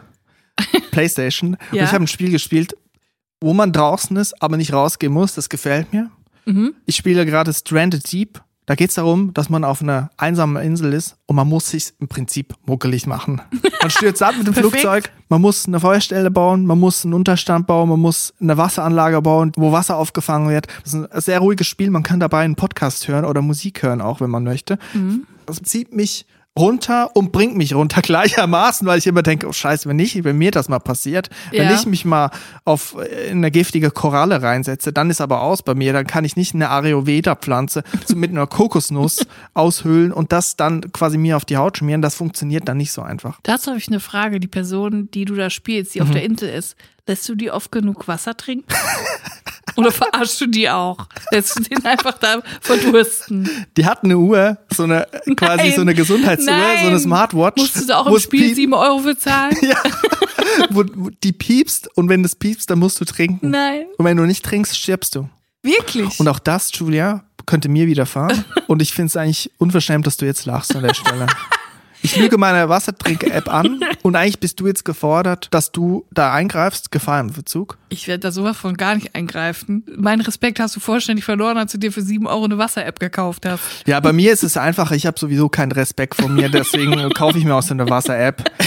Playstation. 0.90 1.56
ja. 1.72 1.82
Und 1.82 1.86
ich 1.88 1.92
habe 1.92 2.04
ein 2.04 2.08
Spiel 2.08 2.30
gespielt, 2.30 2.76
wo 3.40 3.54
man 3.54 3.72
draußen 3.72 4.16
ist, 4.16 4.40
aber 4.42 4.56
nicht 4.56 4.72
rausgehen 4.72 5.12
muss. 5.12 5.34
Das 5.34 5.48
gefällt 5.48 5.92
mir. 5.92 6.10
Mhm. 6.44 6.74
Ich 6.86 6.96
spiele 6.96 7.24
gerade 7.24 7.52
Stranded 7.52 8.10
Deep. 8.12 8.42
Da 8.66 8.76
geht 8.76 8.90
es 8.90 8.94
darum, 8.94 9.34
dass 9.34 9.50
man 9.50 9.64
auf 9.64 9.82
einer 9.82 10.10
einsamen 10.16 10.62
Insel 10.62 10.92
ist 10.92 11.16
und 11.26 11.34
man 11.34 11.48
muss 11.48 11.70
sich 11.70 11.92
im 11.98 12.06
Prinzip 12.06 12.54
muckelig 12.64 13.06
machen. 13.08 13.40
Man 13.80 13.90
stürzt 13.90 14.22
ab 14.22 14.34
mit 14.38 14.46
dem 14.46 14.54
Flugzeug, 14.62 15.10
man 15.28 15.40
muss 15.40 15.66
eine 15.66 15.80
Feuerstelle 15.80 16.30
bauen, 16.30 16.64
man 16.64 16.78
muss 16.78 17.04
einen 17.04 17.14
Unterstand 17.14 17.66
bauen, 17.66 17.88
man 17.88 17.98
muss 17.98 18.32
eine 18.40 18.56
Wasseranlage 18.56 19.20
bauen, 19.20 19.50
wo 19.56 19.72
Wasser 19.72 19.96
aufgefangen 19.96 20.48
wird. 20.48 20.68
Das 20.84 20.94
ist 20.94 21.12
ein 21.12 21.20
sehr 21.20 21.40
ruhiges 21.40 21.66
Spiel, 21.66 21.90
man 21.90 22.04
kann 22.04 22.20
dabei 22.20 22.44
einen 22.44 22.54
Podcast 22.54 23.08
hören 23.08 23.24
oder 23.24 23.42
Musik 23.42 23.82
hören, 23.82 24.00
auch 24.00 24.20
wenn 24.20 24.30
man 24.30 24.44
möchte. 24.44 24.78
Mhm. 24.94 25.26
Das 25.46 25.60
zieht 25.62 25.92
mich 25.92 26.24
runter 26.58 27.14
und 27.14 27.32
bringt 27.32 27.56
mich 27.56 27.74
runter 27.74 28.02
gleichermaßen, 28.02 28.86
weil 28.86 28.98
ich 28.98 29.06
immer 29.06 29.22
denke, 29.22 29.46
oh 29.46 29.52
scheiße, 29.52 29.88
wenn 29.88 29.96
nicht, 29.96 30.22
wenn 30.24 30.36
mir 30.36 30.50
das 30.50 30.68
mal 30.68 30.78
passiert, 30.78 31.30
ja. 31.50 31.62
wenn 31.62 31.74
ich 31.74 31.86
mich 31.86 32.04
mal 32.04 32.30
auf 32.64 32.96
äh, 32.98 33.30
eine 33.30 33.50
giftige 33.50 33.90
Koralle 33.90 34.42
reinsetze, 34.42 34.92
dann 34.92 35.10
ist 35.10 35.20
aber 35.20 35.42
aus 35.42 35.62
bei 35.62 35.74
mir, 35.74 35.92
dann 35.92 36.06
kann 36.06 36.24
ich 36.24 36.36
nicht 36.36 36.54
eine 36.54 36.70
Ayurveda-Pflanze 36.70 37.82
mit 38.14 38.30
einer 38.30 38.46
Kokosnuss 38.46 39.26
aushöhlen 39.54 40.12
und 40.12 40.32
das 40.32 40.56
dann 40.56 40.92
quasi 40.92 41.16
mir 41.16 41.36
auf 41.36 41.44
die 41.44 41.56
Haut 41.56 41.78
schmieren, 41.78 42.02
das 42.02 42.14
funktioniert 42.14 42.68
dann 42.68 42.76
nicht 42.76 42.92
so 42.92 43.02
einfach. 43.02 43.40
Dazu 43.42 43.70
habe 43.70 43.78
ich 43.78 43.88
eine 43.88 44.00
Frage, 44.00 44.40
die 44.40 44.48
Person, 44.48 45.10
die 45.12 45.24
du 45.24 45.34
da 45.34 45.48
spielst, 45.48 45.94
die 45.94 46.00
mhm. 46.00 46.06
auf 46.06 46.12
der 46.12 46.24
Insel 46.24 46.50
ist, 46.50 46.76
lässt 47.06 47.28
du 47.28 47.34
die 47.34 47.50
oft 47.50 47.72
genug 47.72 48.08
Wasser 48.08 48.36
trinken? 48.36 48.66
Oder 49.76 49.90
verarschst 49.90 50.40
du 50.40 50.46
die 50.46 50.68
auch? 50.68 51.06
Lässt 51.30 51.56
du 51.56 51.62
den 51.62 51.84
einfach 51.84 52.18
da 52.18 52.42
verdursten? 52.60 53.48
Die 53.76 53.86
hat 53.86 54.04
eine 54.04 54.18
Uhr, 54.18 54.58
so 54.70 54.82
eine 54.82 55.06
quasi 55.36 55.68
nein, 55.68 55.72
so 55.74 55.80
eine 55.80 55.94
Gesundheitsuhr, 55.94 56.52
nein. 56.52 56.78
so 56.82 56.88
eine 56.88 56.98
Smartwatch. 56.98 57.56
Musst 57.56 57.76
du 57.76 57.86
da 57.86 57.98
auch 57.98 58.06
im 58.06 58.18
Spiel 58.18 58.54
sieben 58.54 58.74
Euro 58.74 59.00
bezahlen? 59.00 59.56
ja. 59.62 59.76
wo, 60.70 60.84
wo 60.94 61.10
die 61.22 61.32
piepst 61.32 61.88
und 61.96 62.08
wenn 62.10 62.22
das 62.22 62.36
piepst, 62.36 62.68
dann 62.68 62.80
musst 62.80 63.00
du 63.00 63.06
trinken. 63.06 63.50
Nein. 63.50 63.86
Und 63.96 64.04
wenn 64.04 64.16
du 64.16 64.24
nicht 64.24 64.44
trinkst, 64.44 64.76
stirbst 64.76 65.14
du. 65.14 65.28
Wirklich? 65.62 66.20
Und 66.20 66.28
auch 66.28 66.38
das, 66.38 66.70
Julia, 66.74 67.24
könnte 67.46 67.68
mir 67.68 67.86
widerfahren. 67.86 68.44
und 68.66 68.82
ich 68.82 68.92
finde 68.92 69.06
es 69.06 69.16
eigentlich 69.16 69.50
unverschämt, 69.58 70.06
dass 70.06 70.16
du 70.16 70.26
jetzt 70.26 70.44
lachst 70.44 70.74
an 70.76 70.82
der 70.82 70.94
Stelle. 70.94 71.26
Ich 72.02 72.16
lüge 72.16 72.36
meine 72.36 72.68
Wassertrink-App 72.68 73.48
an 73.48 73.80
und 74.02 74.16
eigentlich 74.16 74.40
bist 74.40 74.58
du 74.58 74.66
jetzt 74.66 74.84
gefordert, 74.84 75.48
dass 75.52 75.70
du 75.70 76.04
da 76.10 76.32
eingreifst, 76.32 76.90
Gefahr 76.90 77.20
im 77.20 77.30
Verzug. 77.30 77.78
Ich 77.88 78.08
werde 78.08 78.20
da 78.20 78.32
sowas 78.32 78.56
von 78.56 78.76
gar 78.76 78.96
nicht 78.96 79.14
eingreifen. 79.14 79.84
Meinen 79.96 80.20
Respekt 80.20 80.58
hast 80.58 80.74
du 80.74 80.80
vollständig 80.80 81.24
verloren, 81.24 81.58
als 81.58 81.72
du 81.72 81.78
dir 81.78 81.92
für 81.92 82.02
sieben 82.02 82.26
Euro 82.26 82.44
eine 82.44 82.58
Wasser-App 82.58 82.98
gekauft 82.98 83.46
hast. 83.46 83.62
Ja, 83.86 84.00
bei 84.00 84.12
mir 84.12 84.32
ist 84.32 84.42
es 84.42 84.56
einfach, 84.56 84.90
ich 84.90 85.06
habe 85.06 85.18
sowieso 85.18 85.48
keinen 85.48 85.72
Respekt 85.72 86.16
vor 86.16 86.28
mir, 86.28 86.48
deswegen 86.48 87.08
kaufe 87.14 87.38
ich 87.38 87.44
mir 87.44 87.54
auch 87.54 87.62
so 87.62 87.74
eine 87.74 87.88
Wasser-App. 87.88 88.50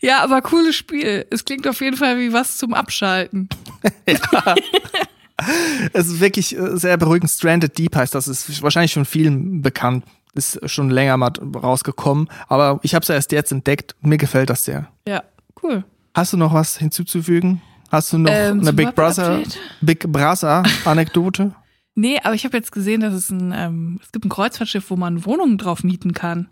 Ja, 0.00 0.24
aber 0.24 0.40
cooles 0.40 0.74
Spiel. 0.74 1.26
Es 1.30 1.44
klingt 1.44 1.68
auf 1.68 1.80
jeden 1.80 1.96
Fall 1.96 2.18
wie 2.18 2.32
was 2.32 2.56
zum 2.56 2.72
Abschalten. 2.72 3.48
ja. 4.08 4.54
Es 5.92 6.06
ist 6.06 6.20
wirklich 6.20 6.56
äh, 6.56 6.76
sehr 6.76 6.96
beruhigend. 6.96 7.30
Stranded 7.30 7.76
Deep 7.76 7.94
heißt 7.94 8.14
das. 8.14 8.28
Ist 8.28 8.62
wahrscheinlich 8.62 8.92
schon 8.92 9.04
vielen 9.04 9.60
bekannt 9.60 10.04
ist 10.34 10.58
schon 10.70 10.90
länger 10.90 11.16
mal 11.16 11.30
rausgekommen, 11.54 12.28
aber 12.48 12.80
ich 12.82 12.94
habe 12.94 13.02
es 13.02 13.08
erst 13.08 13.32
jetzt 13.32 13.52
entdeckt. 13.52 13.94
Mir 14.00 14.18
gefällt 14.18 14.50
das 14.50 14.64
sehr. 14.64 14.88
Ja, 15.06 15.22
cool. 15.62 15.84
Hast 16.14 16.32
du 16.32 16.36
noch 16.36 16.52
was 16.52 16.76
hinzuzufügen? 16.78 17.62
Hast 17.90 18.12
du 18.12 18.18
noch 18.18 18.30
ähm, 18.32 18.60
eine 18.60 18.72
Big 18.72 18.94
Brother, 18.94 19.42
Big 19.82 20.10
Brother 20.10 20.62
Anekdote? 20.84 21.52
nee, 21.94 22.18
aber 22.22 22.34
ich 22.34 22.44
habe 22.44 22.56
jetzt 22.56 22.72
gesehen, 22.72 23.02
dass 23.02 23.12
es 23.12 23.30
ein, 23.30 23.52
ähm, 23.54 24.00
es 24.02 24.12
gibt 24.12 24.24
ein 24.24 24.30
Kreuzfahrtschiff, 24.30 24.90
wo 24.90 24.96
man 24.96 25.26
Wohnungen 25.26 25.58
drauf 25.58 25.84
mieten 25.84 26.12
kann. 26.12 26.48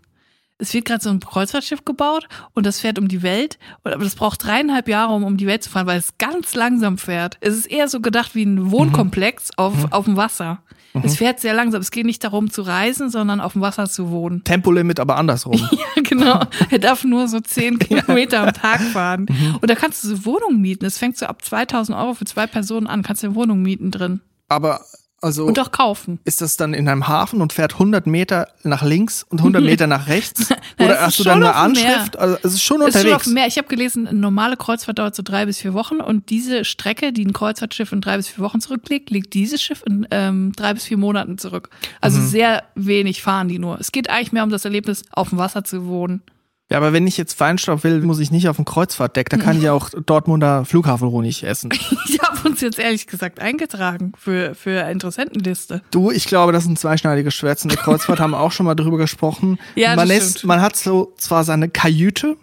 Es 0.61 0.73
wird 0.73 0.85
gerade 0.85 1.03
so 1.03 1.09
ein 1.09 1.19
Kreuzfahrtschiff 1.19 1.83
gebaut 1.83 2.27
und 2.53 2.65
das 2.65 2.79
fährt 2.79 2.97
um 2.99 3.07
die 3.07 3.23
Welt. 3.23 3.59
Aber 3.83 3.97
das 4.03 4.15
braucht 4.15 4.43
dreieinhalb 4.45 4.87
Jahre, 4.87 5.13
um 5.13 5.23
um 5.23 5.35
die 5.37 5.47
Welt 5.47 5.63
zu 5.63 5.69
fahren, 5.69 5.87
weil 5.87 5.99
es 5.99 6.17
ganz 6.17 6.55
langsam 6.55 6.97
fährt. 6.97 7.37
Es 7.41 7.55
ist 7.55 7.65
eher 7.65 7.87
so 7.87 7.99
gedacht 7.99 8.35
wie 8.35 8.43
ein 8.43 8.71
Wohnkomplex 8.71 9.49
Mhm. 9.49 9.53
auf, 9.57 9.73
auf 9.91 10.05
dem 10.05 10.15
Wasser. 10.17 10.61
Es 11.03 11.15
fährt 11.15 11.39
sehr 11.39 11.53
langsam. 11.53 11.79
Es 11.79 11.89
geht 11.89 12.05
nicht 12.05 12.21
darum 12.21 12.51
zu 12.51 12.63
reisen, 12.63 13.09
sondern 13.09 13.39
auf 13.39 13.53
dem 13.53 13.61
Wasser 13.61 13.89
zu 13.89 14.09
wohnen. 14.11 14.43
Tempolimit, 14.43 14.99
aber 14.99 15.15
andersrum. 15.17 15.53
Ja, 15.71 16.01
genau. 16.03 16.41
Er 16.69 16.79
darf 16.79 17.05
nur 17.05 17.29
so 17.29 17.39
zehn 17.39 17.79
Kilometer 17.79 18.41
am 18.45 18.53
Tag 18.53 18.81
fahren. 18.81 19.25
Mhm. 19.29 19.55
Und 19.61 19.69
da 19.69 19.75
kannst 19.75 20.03
du 20.03 20.09
so 20.09 20.25
Wohnungen 20.25 20.59
mieten. 20.59 20.83
Es 20.85 20.97
fängt 20.97 21.17
so 21.17 21.25
ab 21.27 21.43
2000 21.45 21.97
Euro 21.97 22.13
für 22.13 22.25
zwei 22.25 22.45
Personen 22.45 22.87
an. 22.87 23.03
Kannst 23.03 23.23
du 23.23 23.27
eine 23.27 23.35
Wohnung 23.35 23.61
mieten 23.61 23.89
drin. 23.91 24.19
Aber 24.49 24.81
also 25.21 25.45
Und 25.45 25.59
auch 25.59 25.71
kaufen. 25.71 26.19
ist 26.23 26.41
das 26.41 26.57
dann 26.57 26.73
in 26.73 26.87
einem 26.89 27.07
Hafen 27.07 27.41
und 27.41 27.53
fährt 27.53 27.73
100 27.73 28.07
Meter 28.07 28.47
nach 28.63 28.83
links 28.83 29.23
und 29.29 29.37
100 29.39 29.63
Meter 29.63 29.87
nach 29.87 30.07
rechts? 30.07 30.49
Oder 30.79 30.95
es 30.95 31.01
hast 31.01 31.19
du 31.19 31.23
dann 31.23 31.43
eine. 31.43 31.55
Anschrift? 31.55 32.17
Also 32.17 32.37
es 32.43 32.53
ist 32.55 32.63
schon 32.63 32.81
Ist 32.81 32.93
schon 32.93 32.99
auf 33.01 33.03
unterwegs. 33.03 33.23
dem 33.25 33.33
Meer. 33.35 33.47
Ich 33.47 33.57
habe 33.57 33.67
gelesen, 33.67 34.07
eine 34.07 34.19
normale 34.19 34.57
Kreuzfahrt 34.57 34.99
dauert 34.99 35.15
so 35.15 35.23
drei 35.23 35.45
bis 35.45 35.59
vier 35.59 35.73
Wochen 35.73 35.97
und 36.01 36.29
diese 36.29 36.65
Strecke, 36.65 37.13
die 37.13 37.23
ein 37.25 37.33
Kreuzfahrtschiff 37.33 37.91
in 37.91 38.01
drei 38.01 38.17
bis 38.17 38.27
vier 38.29 38.43
Wochen 38.43 38.59
zurücklegt, 38.61 39.09
legt 39.11 39.33
dieses 39.33 39.61
Schiff 39.61 39.83
in 39.85 40.07
ähm, 40.11 40.51
drei 40.55 40.73
bis 40.73 40.85
vier 40.85 40.97
Monaten 40.97 41.37
zurück. 41.37 41.69
Also 42.01 42.19
Mhm. 42.19 42.27
sehr 42.27 42.63
wenig 42.75 43.21
fahren 43.21 43.47
die 43.47 43.59
nur. 43.59 43.79
Es 43.79 43.91
geht 43.91 44.09
eigentlich 44.09 44.31
mehr 44.31 44.43
um 44.43 44.49
das 44.49 44.65
Erlebnis, 44.65 45.03
auf 45.11 45.29
dem 45.29 45.37
Wasser 45.37 45.63
zu 45.63 45.85
wohnen. 45.85 46.21
Ja, 46.71 46.77
aber 46.77 46.93
wenn 46.93 47.05
ich 47.05 47.17
jetzt 47.17 47.33
Feinstaub 47.33 47.83
will, 47.83 47.99
muss 48.01 48.19
ich 48.19 48.31
nicht 48.31 48.47
auf 48.47 48.55
dem 48.55 48.63
Kreuzfahrtdeck. 48.63 49.29
Da 49.29 49.35
kann 49.35 49.57
ich 49.59 49.69
auch 49.69 49.89
Dortmunder 49.89 50.63
Flughafenhonig 50.63 51.43
essen. 51.43 51.69
Ich 52.07 52.19
habe 52.21 52.47
uns 52.49 52.61
jetzt 52.61 52.79
ehrlich 52.79 53.07
gesagt 53.07 53.39
eingetragen 53.39 54.13
für, 54.17 54.55
für 54.55 54.89
Interessentenliste. 54.89 55.81
Du, 55.91 56.11
ich 56.11 56.25
glaube, 56.27 56.51
das 56.53 56.63
ist 56.63 56.69
ein 56.69 56.77
zweischneidiges 56.77 57.33
Schwert. 57.33 57.61
In 57.63 57.69
der 57.69 57.77
Kreuzfahrt 57.77 58.19
haben 58.19 58.31
wir 58.31 58.39
auch 58.39 58.51
schon 58.51 58.65
mal 58.65 58.75
drüber 58.75 58.97
gesprochen. 58.97 59.59
Ja, 59.75 59.95
man, 59.95 60.07
das 60.07 60.17
ist, 60.17 60.29
stimmt. 60.31 60.43
Mhm. 60.43 60.47
man 60.47 60.61
hat 60.61 60.75
so 60.75 61.13
zwar 61.17 61.43
seine 61.43 61.69
Kajüte, 61.69 62.37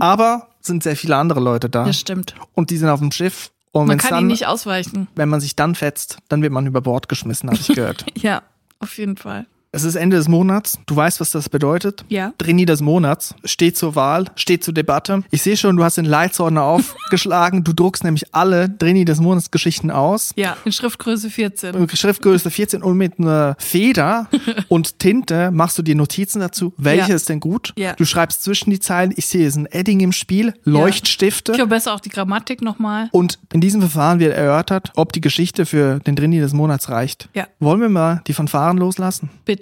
aber 0.00 0.48
sind 0.60 0.82
sehr 0.82 0.96
viele 0.96 1.16
andere 1.16 1.40
Leute 1.40 1.68
da. 1.68 1.84
Das 1.84 1.98
stimmt. 1.98 2.34
Und 2.54 2.70
die 2.70 2.76
sind 2.76 2.88
auf 2.88 3.00
dem 3.00 3.10
Schiff. 3.10 3.50
Und 3.72 3.86
Man 3.88 3.98
kann 3.98 4.10
dann, 4.10 4.24
ihn 4.24 4.26
nicht 4.28 4.46
ausweichen. 4.46 5.08
wenn 5.14 5.28
man 5.28 5.40
sich 5.40 5.56
dann 5.56 5.74
fetzt, 5.74 6.18
dann 6.28 6.42
wird 6.42 6.52
man 6.52 6.66
über 6.66 6.80
Bord 6.82 7.08
geschmissen, 7.08 7.48
habe 7.50 7.58
ich 7.60 7.68
gehört. 7.68 8.04
Ja, 8.16 8.42
auf 8.78 8.96
jeden 8.98 9.16
Fall. 9.16 9.46
Es 9.74 9.84
ist 9.84 9.94
Ende 9.94 10.18
des 10.18 10.28
Monats. 10.28 10.78
Du 10.84 10.94
weißt, 10.94 11.18
was 11.20 11.30
das 11.30 11.48
bedeutet. 11.48 12.04
Ja. 12.10 12.34
Drini 12.36 12.66
des 12.66 12.82
Monats 12.82 13.34
steht 13.44 13.78
zur 13.78 13.94
Wahl, 13.94 14.26
steht 14.36 14.62
zur 14.62 14.74
Debatte. 14.74 15.22
Ich 15.30 15.40
sehe 15.40 15.56
schon, 15.56 15.76
du 15.78 15.82
hast 15.84 15.96
den 15.96 16.04
Leitsordner 16.04 16.62
aufgeschlagen. 17.08 17.64
Du 17.64 17.72
druckst 17.72 18.04
nämlich 18.04 18.34
alle 18.34 18.68
Drini 18.68 19.06
des 19.06 19.18
Monats 19.20 19.50
Geschichten 19.50 19.90
aus. 19.90 20.32
Ja, 20.36 20.58
in 20.66 20.72
Schriftgröße 20.72 21.30
14. 21.30 21.88
Schriftgröße 21.88 22.50
14 22.50 22.82
und 22.82 22.98
mit 22.98 23.18
einer 23.18 23.56
Feder 23.58 24.28
und 24.68 24.98
Tinte 24.98 25.50
machst 25.50 25.78
du 25.78 25.82
dir 25.82 25.94
Notizen 25.94 26.40
dazu. 26.40 26.74
Welche 26.76 27.08
Ja. 27.08 27.14
ist 27.14 27.30
denn 27.30 27.40
gut? 27.40 27.72
Ja. 27.76 27.94
Du 27.94 28.04
schreibst 28.04 28.42
zwischen 28.42 28.68
die 28.70 28.78
Zeilen. 28.78 29.14
Ich 29.16 29.26
sehe, 29.26 29.46
es 29.46 29.54
ist 29.54 29.56
ein 29.56 29.66
Edding 29.66 30.00
im 30.00 30.12
Spiel, 30.12 30.52
Leuchtstifte. 30.64 31.52
Ich 31.52 31.58
verbessere 31.58 31.94
auch 31.94 32.00
die 32.00 32.10
Grammatik 32.10 32.60
nochmal. 32.60 33.08
Und 33.12 33.38
in 33.54 33.62
diesem 33.62 33.80
Verfahren 33.80 34.18
wird 34.20 34.36
erörtert, 34.36 34.92
ob 34.96 35.14
die 35.14 35.22
Geschichte 35.22 35.64
für 35.64 35.98
den 36.00 36.14
Drini 36.14 36.40
des 36.40 36.52
Monats 36.52 36.90
reicht. 36.90 37.30
Ja. 37.32 37.46
Wollen 37.58 37.80
wir 37.80 37.88
mal 37.88 38.20
die 38.26 38.34
Fanfaren 38.34 38.76
loslassen? 38.76 39.30
Bitte. 39.46 39.61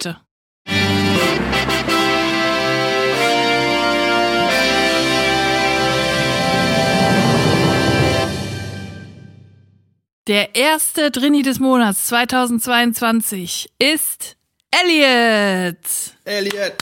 Der 10.27 10.53
erste 10.53 11.09
Drini 11.09 11.41
des 11.41 11.59
Monats 11.59 12.05
2022 12.05 13.71
ist 13.79 14.37
Elliot. 14.69 15.77
Elliot. 16.25 16.73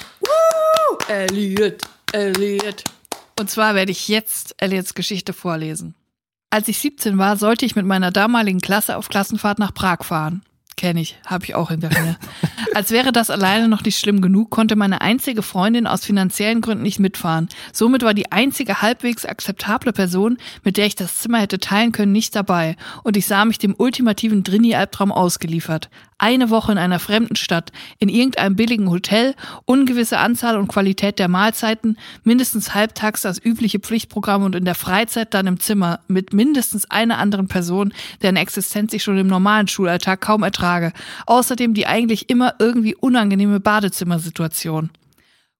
Elliot, 1.07 1.81
Elliot. 2.11 2.83
Und 3.39 3.49
zwar 3.49 3.75
werde 3.75 3.93
ich 3.93 4.09
jetzt 4.09 4.55
Elliots 4.57 4.93
Geschichte 4.93 5.31
vorlesen. 5.31 5.95
Als 6.49 6.67
ich 6.67 6.79
17 6.79 7.17
war, 7.17 7.37
sollte 7.37 7.65
ich 7.65 7.77
mit 7.77 7.85
meiner 7.85 8.11
damaligen 8.11 8.59
Klasse 8.59 8.97
auf 8.97 9.07
Klassenfahrt 9.07 9.57
nach 9.57 9.73
Prag 9.73 10.03
fahren. 10.03 10.43
Kenne 10.79 11.01
ich, 11.01 11.17
habe 11.25 11.43
ich 11.43 11.55
auch 11.55 11.71
hinter 11.71 11.89
mir. 11.89 12.15
Als 12.73 12.89
wäre 12.91 13.11
das 13.11 13.29
alleine 13.29 13.67
noch 13.67 13.83
nicht 13.83 13.99
schlimm 13.99 14.21
genug, 14.21 14.49
konnte 14.49 14.77
meine 14.77 15.01
einzige 15.01 15.41
Freundin 15.41 15.85
aus 15.85 16.05
finanziellen 16.05 16.61
Gründen 16.61 16.83
nicht 16.83 16.99
mitfahren. 16.99 17.49
Somit 17.73 18.01
war 18.01 18.13
die 18.13 18.31
einzige 18.31 18.81
halbwegs 18.81 19.25
akzeptable 19.25 19.91
Person, 19.91 20.37
mit 20.63 20.77
der 20.77 20.85
ich 20.85 20.95
das 20.95 21.17
Zimmer 21.17 21.39
hätte 21.39 21.59
teilen 21.59 21.91
können, 21.91 22.13
nicht 22.13 22.33
dabei. 22.33 22.77
Und 23.03 23.17
ich 23.17 23.27
sah 23.27 23.43
mich 23.43 23.57
dem 23.57 23.75
ultimativen 23.77 24.45
Drini-Albtraum 24.45 25.11
ausgeliefert. 25.11 25.89
Eine 26.17 26.49
Woche 26.49 26.73
in 26.73 26.77
einer 26.77 26.99
fremden 26.99 27.37
Stadt, 27.37 27.71
in 27.97 28.09
irgendeinem 28.09 28.55
billigen 28.55 28.89
Hotel, 28.89 29.35
ungewisse 29.63 30.17
Anzahl 30.17 30.57
und 30.57 30.67
Qualität 30.67 31.17
der 31.17 31.29
Mahlzeiten, 31.29 31.97
mindestens 32.23 32.73
halbtags 32.73 33.21
das 33.21 33.43
übliche 33.43 33.79
Pflichtprogramm 33.79 34.43
und 34.43 34.55
in 34.55 34.65
der 34.65 34.75
Freizeit 34.75 35.33
dann 35.33 35.47
im 35.47 35.61
Zimmer 35.61 36.01
mit 36.07 36.33
mindestens 36.33 36.91
einer 36.91 37.19
anderen 37.19 37.47
Person, 37.47 37.93
deren 38.21 38.35
Existenz 38.35 38.93
ich 38.93 39.03
schon 39.03 39.17
im 39.17 39.27
normalen 39.27 39.69
Schulalltag 39.69 40.19
kaum 40.19 40.43
ertrage. 40.43 40.68
Außerdem 41.25 41.73
die 41.73 41.87
eigentlich 41.87 42.29
immer 42.29 42.55
irgendwie 42.59 42.95
unangenehme 42.95 43.59
Badezimmersituation. 43.59 44.91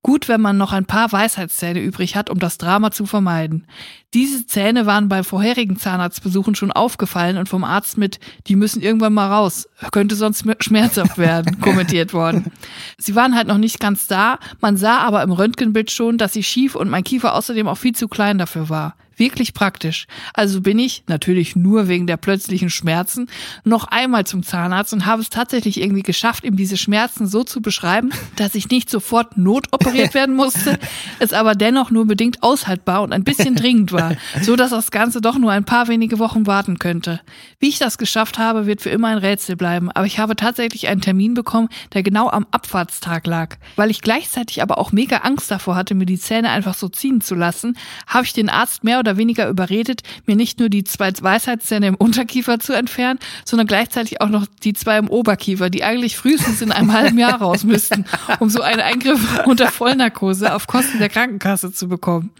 Gut, 0.01 0.30
wenn 0.30 0.39
man 0.39 0.57
noch 0.57 0.72
ein 0.72 0.86
paar 0.86 1.12
Weisheitszähne 1.12 1.82
übrig 1.82 2.16
hat, 2.16 2.30
um 2.30 2.39
das 2.39 2.57
Drama 2.57 2.89
zu 2.89 3.05
vermeiden. 3.05 3.68
Diese 4.14 4.47
Zähne 4.47 4.86
waren 4.86 5.10
bei 5.10 5.24
vorherigen 5.24 5.78
Zahnarztbesuchen 5.78 6.55
schon 6.55 6.72
aufgefallen 6.72 7.36
und 7.36 7.49
vom 7.49 7.66
Arzt 7.66 7.97
mit, 7.97 8.18
die 8.47 8.55
müssen 8.55 8.82
irgendwann 8.82 9.14
mal 9.14 9.28
raus, 9.28 9.68
könnte 9.91 10.16
sonst 10.16 10.45
schmerzhaft 10.62 11.18
werden, 11.18 11.60
kommentiert 11.62 12.14
worden. 12.14 12.49
Sie 12.97 13.14
waren 13.16 13.36
halt 13.36 13.49
noch 13.49 13.57
nicht 13.57 13.82
ganz 13.82 14.07
da, 14.07 14.39
man 14.62 14.78
sah 14.78 14.99
aber 14.99 15.22
im 15.22 15.34
Röntgenbild 15.34 15.91
schon, 15.91 16.18
dass 16.18 16.32
sie 16.32 16.43
schief 16.43 16.76
und 16.76 16.89
mein 16.89 17.03
Kiefer 17.03 17.36
außerdem 17.36 17.68
auch 17.68 17.78
viel 17.78 17.93
zu 17.93 18.07
klein 18.07 18.38
dafür 18.38 18.70
war. 18.70 18.95
Wirklich 19.20 19.53
praktisch. 19.53 20.07
Also 20.34 20.61
bin 20.61 20.80
ich, 20.80 21.03
natürlich 21.07 21.57
nur 21.57 21.89
wegen 21.89 22.07
der 22.07 22.15
plötzlichen 22.15 22.70
Schmerzen, 22.70 23.28
noch 23.65 23.84
einmal 23.84 24.26
zum 24.26 24.43
Zahnarzt 24.43 24.93
und 24.93 25.05
habe 25.05 25.22
es 25.22 25.30
tatsächlich 25.30 25.82
irgendwie 25.82 26.03
geschafft, 26.03 26.45
ihm 26.45 26.55
diese 26.55 26.78
Schmerzen 26.78 27.28
so 27.28 27.43
zu 27.43 27.61
beschreiben, 27.61 28.11
dass 28.38 28.55
ich 28.55 28.70
nicht 28.70 28.89
sofort 28.89 29.38
notoperiert 29.38 30.13
werden 30.13 30.38
musste, 30.38 30.80
es 31.20 31.34
aber 31.34 31.55
dennoch 31.55 31.91
nur 31.91 32.07
bedingt 32.07 32.41
aushaltbar 32.43 33.01
und 33.01 33.11
ein 33.11 33.26
bisschen 33.26 33.55
dringend 33.55 33.91
war, 33.91 34.15
so 34.41 34.55
dass 34.55 34.70
das 34.70 34.89
Ganze 34.89 35.20
doch 35.20 35.38
nur 35.38 35.51
ein 35.51 35.65
paar 35.65 35.89
wenige 35.89 36.17
Wochen 36.17 36.47
warten 36.47 36.80
könnte. 36.80 37.20
Wie 37.59 37.67
ich 37.67 37.78
das 37.78 37.97
geschafft 37.97 38.39
habe, 38.39 38.67
wird 38.67 38.80
für 38.82 38.89
immer 38.89 39.09
ein 39.09 39.17
Rätsel 39.17 39.57
bleiben, 39.57 39.91
aber 39.91 40.05
ich 40.05 40.17
habe 40.17 40.38
tatsächlich 40.38 40.88
einen 40.88 41.01
Termin 41.01 41.34
bekommen, 41.34 41.67
der 41.93 42.03
genau 42.03 42.30
am 42.30 42.47
Abfahrtstag 42.51 43.28
lag. 43.28 43.57
Weil 43.76 43.91
ich 43.91 44.01
gleichzeitig 44.01 44.61
aber 44.61 44.78
auch 44.78 44.93
mega 44.93 45.17
Angst 45.17 45.51
davor 45.51 45.76
hatte, 45.76 45.93
mir 45.93 46.05
die 46.05 46.17
Zähne 46.17 46.51
einfach 46.51 46.74
so 46.74 46.88
ziehen 46.88 47.20
zu 47.20 47.36
lassen, 47.36 47.78
habe 48.07 48.24
ich 48.24 48.32
den 48.32 48.47
Arzt 48.49 48.86
mehr 48.86 48.99
oder 48.99 49.09
weniger 49.18 49.47
überredet, 49.49 50.01
mir 50.26 50.36
nicht 50.36 50.60
nur 50.60 50.70
die 50.70 50.84
zwei 50.84 51.12
Weisheitszähne 51.20 51.88
im 51.88 51.95
Unterkiefer 51.95 52.60
zu 52.60 52.74
entfernen, 52.74 53.20
sondern 53.45 53.68
gleichzeitig 53.68 54.22
auch 54.22 54.30
noch 54.30 54.45
die 54.64 54.74
zwei 54.74 54.97
im 54.97 55.10
Oberkiefer, 55.10 55.70
die 55.70 55.84
eigentlich 55.84 56.18
frühestens 56.18 56.62
in 56.62 56.72
einem 56.72 56.93
halben 56.93 57.18
Jahr 57.18 57.41
raus 57.41 57.64
müssten, 57.64 58.05
um 58.39 58.49
so 58.49 58.62
einen 58.62 58.82
Eingriff 58.82 59.20
unter 59.45 59.70
Vollnarkose 59.72 60.53
auf 60.53 60.68
Kosten 60.68 60.99
der 60.99 61.10
Krankenkasse 61.10 61.72
zu 61.72 61.88
bekommen. 61.88 62.32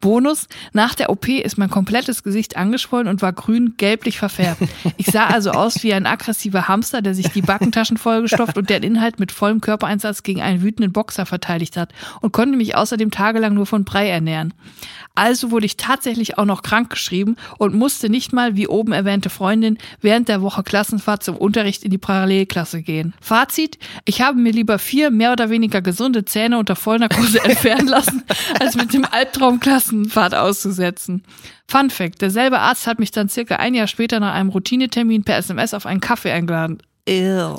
Bonus, 0.00 0.48
nach 0.72 0.94
der 0.94 1.10
OP 1.10 1.28
ist 1.28 1.58
mein 1.58 1.70
komplettes 1.70 2.22
Gesicht 2.22 2.56
angeschwollen 2.56 3.08
und 3.08 3.22
war 3.22 3.32
grün-gelblich 3.32 4.18
verfärbt. 4.18 4.62
Ich 4.96 5.06
sah 5.06 5.26
also 5.26 5.50
aus 5.50 5.82
wie 5.82 5.92
ein 5.92 6.06
aggressiver 6.06 6.68
Hamster, 6.68 7.02
der 7.02 7.14
sich 7.14 7.28
die 7.28 7.42
Backentaschen 7.42 7.96
vollgestopft 7.96 8.56
und 8.56 8.70
deren 8.70 8.82
Inhalt 8.82 9.20
mit 9.20 9.32
vollem 9.32 9.60
Körpereinsatz 9.60 10.22
gegen 10.22 10.40
einen 10.40 10.62
wütenden 10.62 10.92
Boxer 10.92 11.26
verteidigt 11.26 11.76
hat 11.76 11.92
und 12.20 12.32
konnte 12.32 12.56
mich 12.56 12.76
außerdem 12.76 13.10
tagelang 13.10 13.54
nur 13.54 13.66
von 13.66 13.84
Brei 13.84 14.08
ernähren. 14.08 14.54
Also 15.14 15.50
wurde 15.50 15.66
ich 15.66 15.76
tatsächlich 15.76 16.09
auch 16.38 16.44
noch 16.44 16.62
krank 16.62 16.90
geschrieben 16.90 17.36
und 17.58 17.74
musste 17.74 18.08
nicht 18.08 18.32
mal, 18.32 18.56
wie 18.56 18.68
oben 18.68 18.92
erwähnte 18.92 19.30
Freundin, 19.30 19.78
während 20.00 20.28
der 20.28 20.42
Woche 20.42 20.62
Klassenfahrt 20.62 21.22
zum 21.22 21.36
Unterricht 21.36 21.84
in 21.84 21.90
die 21.90 21.98
Parallelklasse 21.98 22.82
gehen. 22.82 23.14
Fazit, 23.20 23.78
ich 24.04 24.22
habe 24.22 24.38
mir 24.38 24.52
lieber 24.52 24.78
vier 24.78 25.10
mehr 25.10 25.32
oder 25.32 25.50
weniger 25.50 25.82
gesunde 25.82 26.24
Zähne 26.24 26.58
unter 26.58 26.76
Vollnarkose 26.76 27.44
entfernen 27.44 27.88
lassen, 27.88 28.22
als 28.58 28.74
mit 28.74 28.92
dem 28.92 29.04
Albtraum 29.04 29.60
Klassenfahrt 29.60 30.34
auszusetzen. 30.34 31.22
Fun 31.66 31.90
Fact, 31.90 32.20
derselbe 32.20 32.58
Arzt 32.58 32.86
hat 32.86 32.98
mich 32.98 33.12
dann 33.12 33.28
circa 33.28 33.56
ein 33.56 33.74
Jahr 33.74 33.86
später 33.86 34.18
nach 34.18 34.34
einem 34.34 34.48
Routinetermin 34.48 35.22
per 35.22 35.36
SMS 35.36 35.72
auf 35.72 35.86
einen 35.86 36.00
Kaffee 36.00 36.32
eingeladen. 36.32 36.82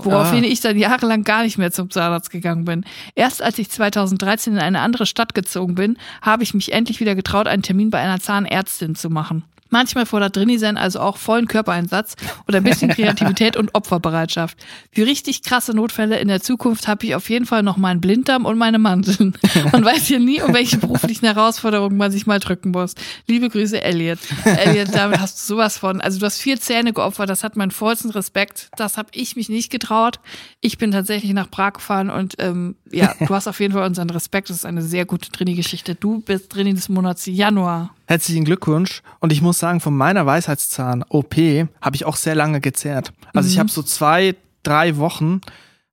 Woraufhin 0.03 0.43
ich 0.43 0.61
dann 0.61 0.77
jahrelang 0.77 1.23
gar 1.23 1.43
nicht 1.43 1.57
mehr 1.57 1.71
zum 1.71 1.89
Zahnarzt 1.89 2.29
gegangen 2.29 2.65
bin. 2.65 2.85
Erst 3.15 3.41
als 3.41 3.59
ich 3.59 3.69
2013 3.69 4.53
in 4.53 4.59
eine 4.59 4.79
andere 4.79 5.05
Stadt 5.05 5.33
gezogen 5.33 5.75
bin, 5.75 5.97
habe 6.21 6.43
ich 6.43 6.53
mich 6.53 6.71
endlich 6.71 6.99
wieder 6.99 7.15
getraut, 7.15 7.47
einen 7.47 7.63
Termin 7.63 7.89
bei 7.89 7.99
einer 7.99 8.19
Zahnärztin 8.19 8.95
zu 8.95 9.09
machen. 9.09 9.43
Manchmal 9.71 10.05
fordert 10.05 10.35
Drinisen 10.35 10.77
also 10.77 10.99
auch 10.99 11.17
vollen 11.17 11.47
Körpereinsatz 11.47 12.15
oder 12.47 12.57
ein 12.57 12.63
bisschen 12.63 12.89
Kreativität 12.91 13.55
und 13.57 13.73
Opferbereitschaft. 13.73 14.57
Für 14.91 15.05
richtig 15.05 15.43
krasse 15.43 15.73
Notfälle 15.73 16.19
in 16.19 16.27
der 16.27 16.41
Zukunft 16.41 16.87
habe 16.87 17.05
ich 17.05 17.15
auf 17.15 17.29
jeden 17.29 17.45
Fall 17.45 17.63
noch 17.63 17.77
meinen 17.77 18.01
Blinddarm 18.01 18.45
und 18.45 18.57
meine 18.57 18.79
Mandeln. 18.79 19.33
Man 19.71 19.83
weiß 19.83 20.07
hier 20.07 20.19
nie, 20.19 20.41
um 20.41 20.53
welche 20.53 20.77
beruflichen 20.77 21.25
Herausforderungen 21.25 21.97
man 21.97 22.11
sich 22.11 22.27
mal 22.27 22.39
drücken 22.39 22.71
muss. 22.71 22.95
Liebe 23.27 23.49
Grüße, 23.49 23.81
Elliot. 23.81 24.19
Elliot, 24.43 24.93
damit 24.93 25.19
hast 25.19 25.39
du 25.39 25.53
sowas 25.53 25.77
von. 25.77 26.01
Also 26.01 26.19
du 26.19 26.25
hast 26.25 26.41
vier 26.41 26.59
Zähne 26.59 26.91
geopfert, 26.91 27.29
das 27.29 27.43
hat 27.43 27.55
meinen 27.55 27.71
vollsten 27.71 28.11
Respekt. 28.11 28.69
Das 28.75 28.97
habe 28.97 29.09
ich 29.13 29.35
mich 29.35 29.47
nicht 29.49 29.71
getraut. 29.71 30.19
Ich 30.59 30.77
bin 30.77 30.91
tatsächlich 30.91 31.31
nach 31.33 31.49
Prag 31.49 31.73
gefahren 31.73 32.09
und 32.09 32.35
ähm, 32.39 32.75
ja, 32.91 33.15
du 33.19 33.33
hast 33.33 33.47
auf 33.47 33.59
jeden 33.59 33.73
Fall 33.73 33.85
unseren 33.85 34.09
Respekt. 34.09 34.49
Das 34.49 34.57
ist 34.57 34.65
eine 34.65 34.81
sehr 34.81 35.05
gute 35.05 35.31
Trini-Geschichte. 35.31 35.95
Du 35.95 36.19
bist 36.19 36.51
Trini 36.51 36.73
des 36.73 36.89
Monats 36.89 37.25
Januar. 37.25 37.95
Herzlichen 38.11 38.43
Glückwunsch. 38.43 39.03
Und 39.21 39.31
ich 39.31 39.41
muss 39.41 39.57
sagen, 39.57 39.79
von 39.79 39.95
meiner 39.95 40.25
Weisheitszahn-OP 40.25 41.33
habe 41.79 41.95
ich 41.95 42.03
auch 42.03 42.17
sehr 42.17 42.35
lange 42.35 42.59
gezehrt. 42.59 43.13
Also 43.33 43.47
mhm. 43.47 43.53
ich 43.53 43.59
habe 43.59 43.69
so 43.69 43.81
zwei, 43.83 44.35
drei 44.63 44.97
Wochen 44.97 45.39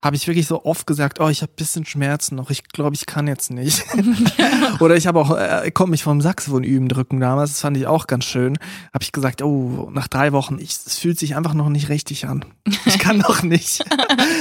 habe 0.02 0.16
ich 0.16 0.26
wirklich 0.26 0.48
so 0.48 0.64
oft 0.64 0.84
gesagt, 0.88 1.20
oh, 1.20 1.28
ich 1.28 1.42
habe 1.42 1.52
bisschen 1.54 1.86
Schmerzen 1.86 2.34
noch, 2.34 2.50
ich 2.50 2.64
glaube, 2.64 2.96
ich 2.96 3.06
kann 3.06 3.28
jetzt 3.28 3.52
nicht. 3.52 3.84
Oder 4.80 4.96
ich 4.96 5.06
habe 5.06 5.20
auch, 5.20 5.36
äh, 5.36 5.70
konnte 5.70 5.92
mich 5.92 6.02
vom 6.02 6.20
Saxophon 6.20 6.64
üben 6.64 6.88
drücken 6.88 7.20
damals, 7.20 7.50
das 7.50 7.60
fand 7.60 7.76
ich 7.76 7.86
auch 7.86 8.08
ganz 8.08 8.24
schön. 8.24 8.58
Habe 8.92 9.04
ich 9.04 9.12
gesagt, 9.12 9.40
oh, 9.40 9.88
nach 9.92 10.08
drei 10.08 10.32
Wochen, 10.32 10.58
ich, 10.58 10.70
es 10.70 10.98
fühlt 10.98 11.20
sich 11.20 11.36
einfach 11.36 11.54
noch 11.54 11.68
nicht 11.68 11.88
richtig 11.88 12.26
an. 12.26 12.44
Ich 12.84 12.98
kann 12.98 13.18
noch 13.18 13.44
nicht. 13.44 13.84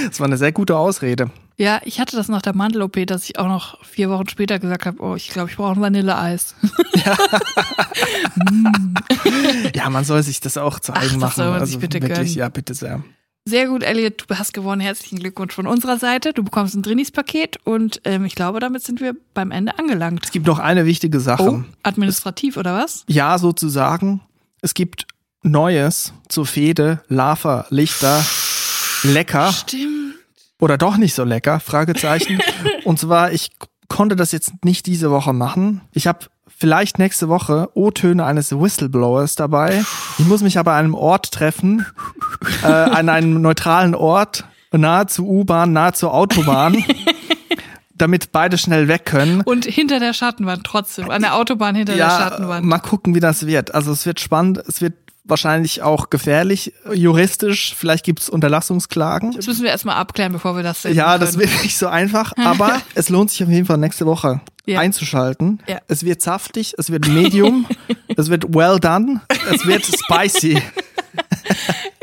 Das 0.08 0.20
war 0.20 0.26
eine 0.26 0.38
sehr 0.38 0.52
gute 0.52 0.78
Ausrede. 0.78 1.30
Ja, 1.60 1.82
ich 1.86 2.00
hatte 2.00 2.16
das 2.16 2.28
nach 2.28 2.44
der 2.44 2.56
Mandel-OP, 2.56 3.08
dass 3.08 3.24
ich 3.24 3.40
auch 3.40 3.48
noch 3.48 3.84
vier 3.84 4.12
Wochen 4.12 4.30
später 4.30 4.60
gesagt 4.60 4.86
habe, 4.86 5.02
oh, 5.02 5.16
ich 5.16 5.30
glaube, 5.30 5.50
ich 5.50 5.58
brauche 5.58 5.72
ein 5.72 5.82
Vanilleeis. 5.82 6.54
Ja. 6.94 7.18
ja, 9.76 9.90
man 9.90 10.04
soll 10.06 10.22
sich 10.22 10.40
das 10.40 10.58
auch 10.58 10.80
zu 10.80 10.94
eigen 10.94 11.16
Ach, 11.16 11.22
machen. 11.22 11.36
Soll 11.36 11.50
man 11.50 11.62
also 11.62 11.72
sich 11.72 11.80
bitte 11.80 12.00
wirklich, 12.00 12.18
gönnen. 12.18 12.34
ja, 12.34 12.50
bitte 12.50 12.76
sehr. 12.76 13.04
Sehr 13.46 13.68
gut, 13.68 13.82
Elliot, 13.82 14.26
du 14.28 14.36
hast 14.36 14.54
gewonnen. 14.54 14.82
Herzlichen 14.82 15.18
Glückwunsch 15.18 15.54
von 15.54 15.66
unserer 15.66 15.98
Seite. 15.98 16.34
Du 16.34 16.44
bekommst 16.44 16.76
ein 16.76 16.84
Drinis-Paket 16.84 17.58
und 17.64 18.02
ähm, 18.04 18.26
ich 18.26 18.36
glaube, 18.36 18.60
damit 18.60 18.84
sind 18.84 19.02
wir 19.02 19.16
beim 19.34 19.50
Ende 19.50 19.80
angelangt. 19.80 20.26
Es 20.26 20.32
gibt 20.32 20.46
noch 20.46 20.60
eine 20.60 20.86
wichtige 20.86 21.20
Sache. 21.20 21.44
Oh, 21.44 21.64
administrativ 21.82 22.58
oder 22.58 22.78
was? 22.78 23.04
Ja, 23.08 23.38
sozusagen. 23.40 24.22
Es 24.62 24.76
gibt 24.76 25.08
Neues 25.42 26.14
zur 26.28 26.46
Fehde, 26.46 27.02
Lava, 27.08 27.66
Lichter, 27.70 28.24
lecker. 29.04 29.52
Stimmt. 29.52 30.07
Oder 30.60 30.78
doch 30.78 30.98
nicht 30.98 31.14
so 31.14 31.24
lecker? 31.24 31.60
Fragezeichen. 31.60 32.40
Und 32.84 33.00
zwar, 33.00 33.32
ich 33.32 33.52
konnte 33.88 34.16
das 34.16 34.32
jetzt 34.32 34.66
nicht 34.66 34.86
diese 34.86 35.12
Woche 35.12 35.34
machen. 35.34 35.82
Ich 35.92 36.08
habe 36.08 36.26
vielleicht 36.48 36.98
nächste 37.00 37.30
Woche 37.30 37.70
O-Töne 37.74 38.26
eines 38.26 38.52
Whistleblowers 38.52 39.36
dabei. 39.36 39.84
Ich 40.18 40.26
muss 40.26 40.42
mich 40.42 40.58
aber 40.58 40.74
an 40.74 40.86
einem 40.86 40.96
Ort 40.96 41.32
treffen, 41.32 41.86
äh, 42.64 42.68
an 42.68 43.10
einem 43.10 43.42
neutralen 43.42 43.94
Ort, 43.94 44.46
nahe 44.72 45.06
zur 45.06 45.26
U-Bahn, 45.28 45.74
nahe 45.74 45.94
zur 45.94 46.14
Autobahn. 46.14 46.84
damit 47.98 48.32
beide 48.32 48.58
schnell 48.58 48.88
weg 48.88 49.06
können. 49.06 49.42
Und 49.42 49.66
hinter 49.66 50.00
der 50.00 50.14
Schattenwand 50.14 50.64
trotzdem, 50.64 51.10
an 51.10 51.22
der 51.22 51.36
Autobahn 51.36 51.76
hinter 51.76 51.96
ja, 51.96 52.08
der 52.08 52.24
Schattenwand. 52.24 52.66
Mal 52.66 52.80
gucken, 52.80 53.16
wie 53.16 53.20
das 53.20 53.48
wird. 53.48 53.74
Also 53.74 53.92
es 53.92 54.06
wird 54.06 54.20
spannend, 54.20 54.60
es 54.68 54.82
wird 54.82 54.94
wahrscheinlich 55.28 55.82
auch 55.82 56.10
gefährlich, 56.10 56.74
juristisch. 56.94 57.76
Vielleicht 57.78 58.06
gibt's 58.06 58.30
Unterlassungsklagen. 58.30 59.32
Das 59.34 59.48
müssen 59.48 59.64
wir 59.64 59.70
erstmal 59.72 59.96
abklären, 59.96 60.32
bevor 60.34 60.56
wir 60.56 60.64
das 60.64 60.82
sehen. 60.82 60.96
Ja, 60.96 61.18
das 61.18 61.38
wird 61.38 61.50
nicht 61.64 61.78
so 61.78 61.88
einfach, 61.88 62.34
aber 62.38 62.82
es 62.96 63.10
lohnt 63.10 63.32
sich 63.32 63.44
auf 63.44 63.50
jeden 63.50 63.66
Fall 63.66 63.78
nächste 63.78 64.06
Woche 64.06 64.42
Ja. 64.66 64.80
einzuschalten. 64.80 65.60
Ja. 65.68 65.80
Es 65.88 66.04
wird 66.04 66.22
saftig, 66.22 66.74
es 66.78 66.90
wird 66.92 67.08
medium, 67.08 67.66
es 68.16 68.30
wird 68.30 68.54
well 68.54 68.80
done, 68.80 69.22
es 69.54 69.66
wird 69.66 69.86
spicy. 69.86 70.62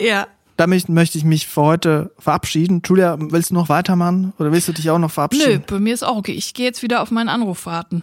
Ja. 0.00 0.26
Damit 0.56 0.88
möchte 0.88 1.18
ich 1.18 1.24
mich 1.24 1.46
für 1.48 1.62
heute 1.62 2.10
verabschieden. 2.18 2.80
Julia, 2.84 3.16
willst 3.18 3.50
du 3.50 3.54
noch 3.54 3.68
weitermachen 3.68 4.32
oder 4.38 4.52
willst 4.52 4.68
du 4.68 4.72
dich 4.72 4.88
auch 4.90 4.98
noch 4.98 5.08
Nö, 5.08 5.14
verabschieden? 5.14 5.64
bei 5.66 5.80
mir 5.80 5.92
ist 5.94 6.04
auch 6.04 6.16
okay. 6.16 6.32
Ich 6.32 6.54
gehe 6.54 6.66
jetzt 6.66 6.82
wieder 6.82 7.02
auf 7.02 7.10
meinen 7.10 7.28
Anruf 7.28 7.66
warten. 7.66 8.02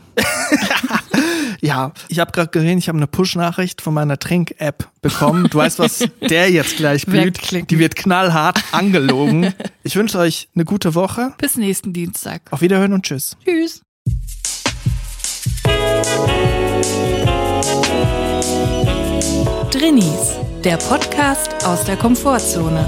Ja, 1.62 1.94
ich 2.08 2.20
habe 2.20 2.32
gerade 2.32 2.50
gesehen, 2.50 2.80
ich 2.80 2.88
habe 2.88 2.98
eine 2.98 3.06
Push-Nachricht 3.06 3.82
von 3.82 3.94
meiner 3.94 4.18
Trink-App 4.18 4.90
bekommen. 5.02 5.48
Du 5.50 5.60
weißt, 5.60 5.78
was 5.78 6.04
der 6.30 6.50
jetzt 6.50 6.78
gleich 6.78 7.06
blüht. 7.06 7.70
Die 7.70 7.78
wird 7.80 7.96
knallhart 7.96 8.64
angelogen. 8.72 9.54
Ich 9.84 9.96
wünsche 9.96 10.18
euch 10.18 10.50
eine 10.56 10.66
gute 10.66 10.96
Woche. 10.96 11.34
Bis 11.38 11.58
nächsten 11.58 11.94
Dienstag. 11.94 12.42
Auf 12.50 12.62
Wiederhören 12.62 12.94
und 12.94 13.04
tschüss. 13.06 13.38
Tschüss. 13.46 13.84
Drinnies, 19.70 20.38
der 20.64 20.78
Podcast 20.78 21.64
aus 21.66 21.86
der 21.86 21.96
Komfortzone. 21.96 22.88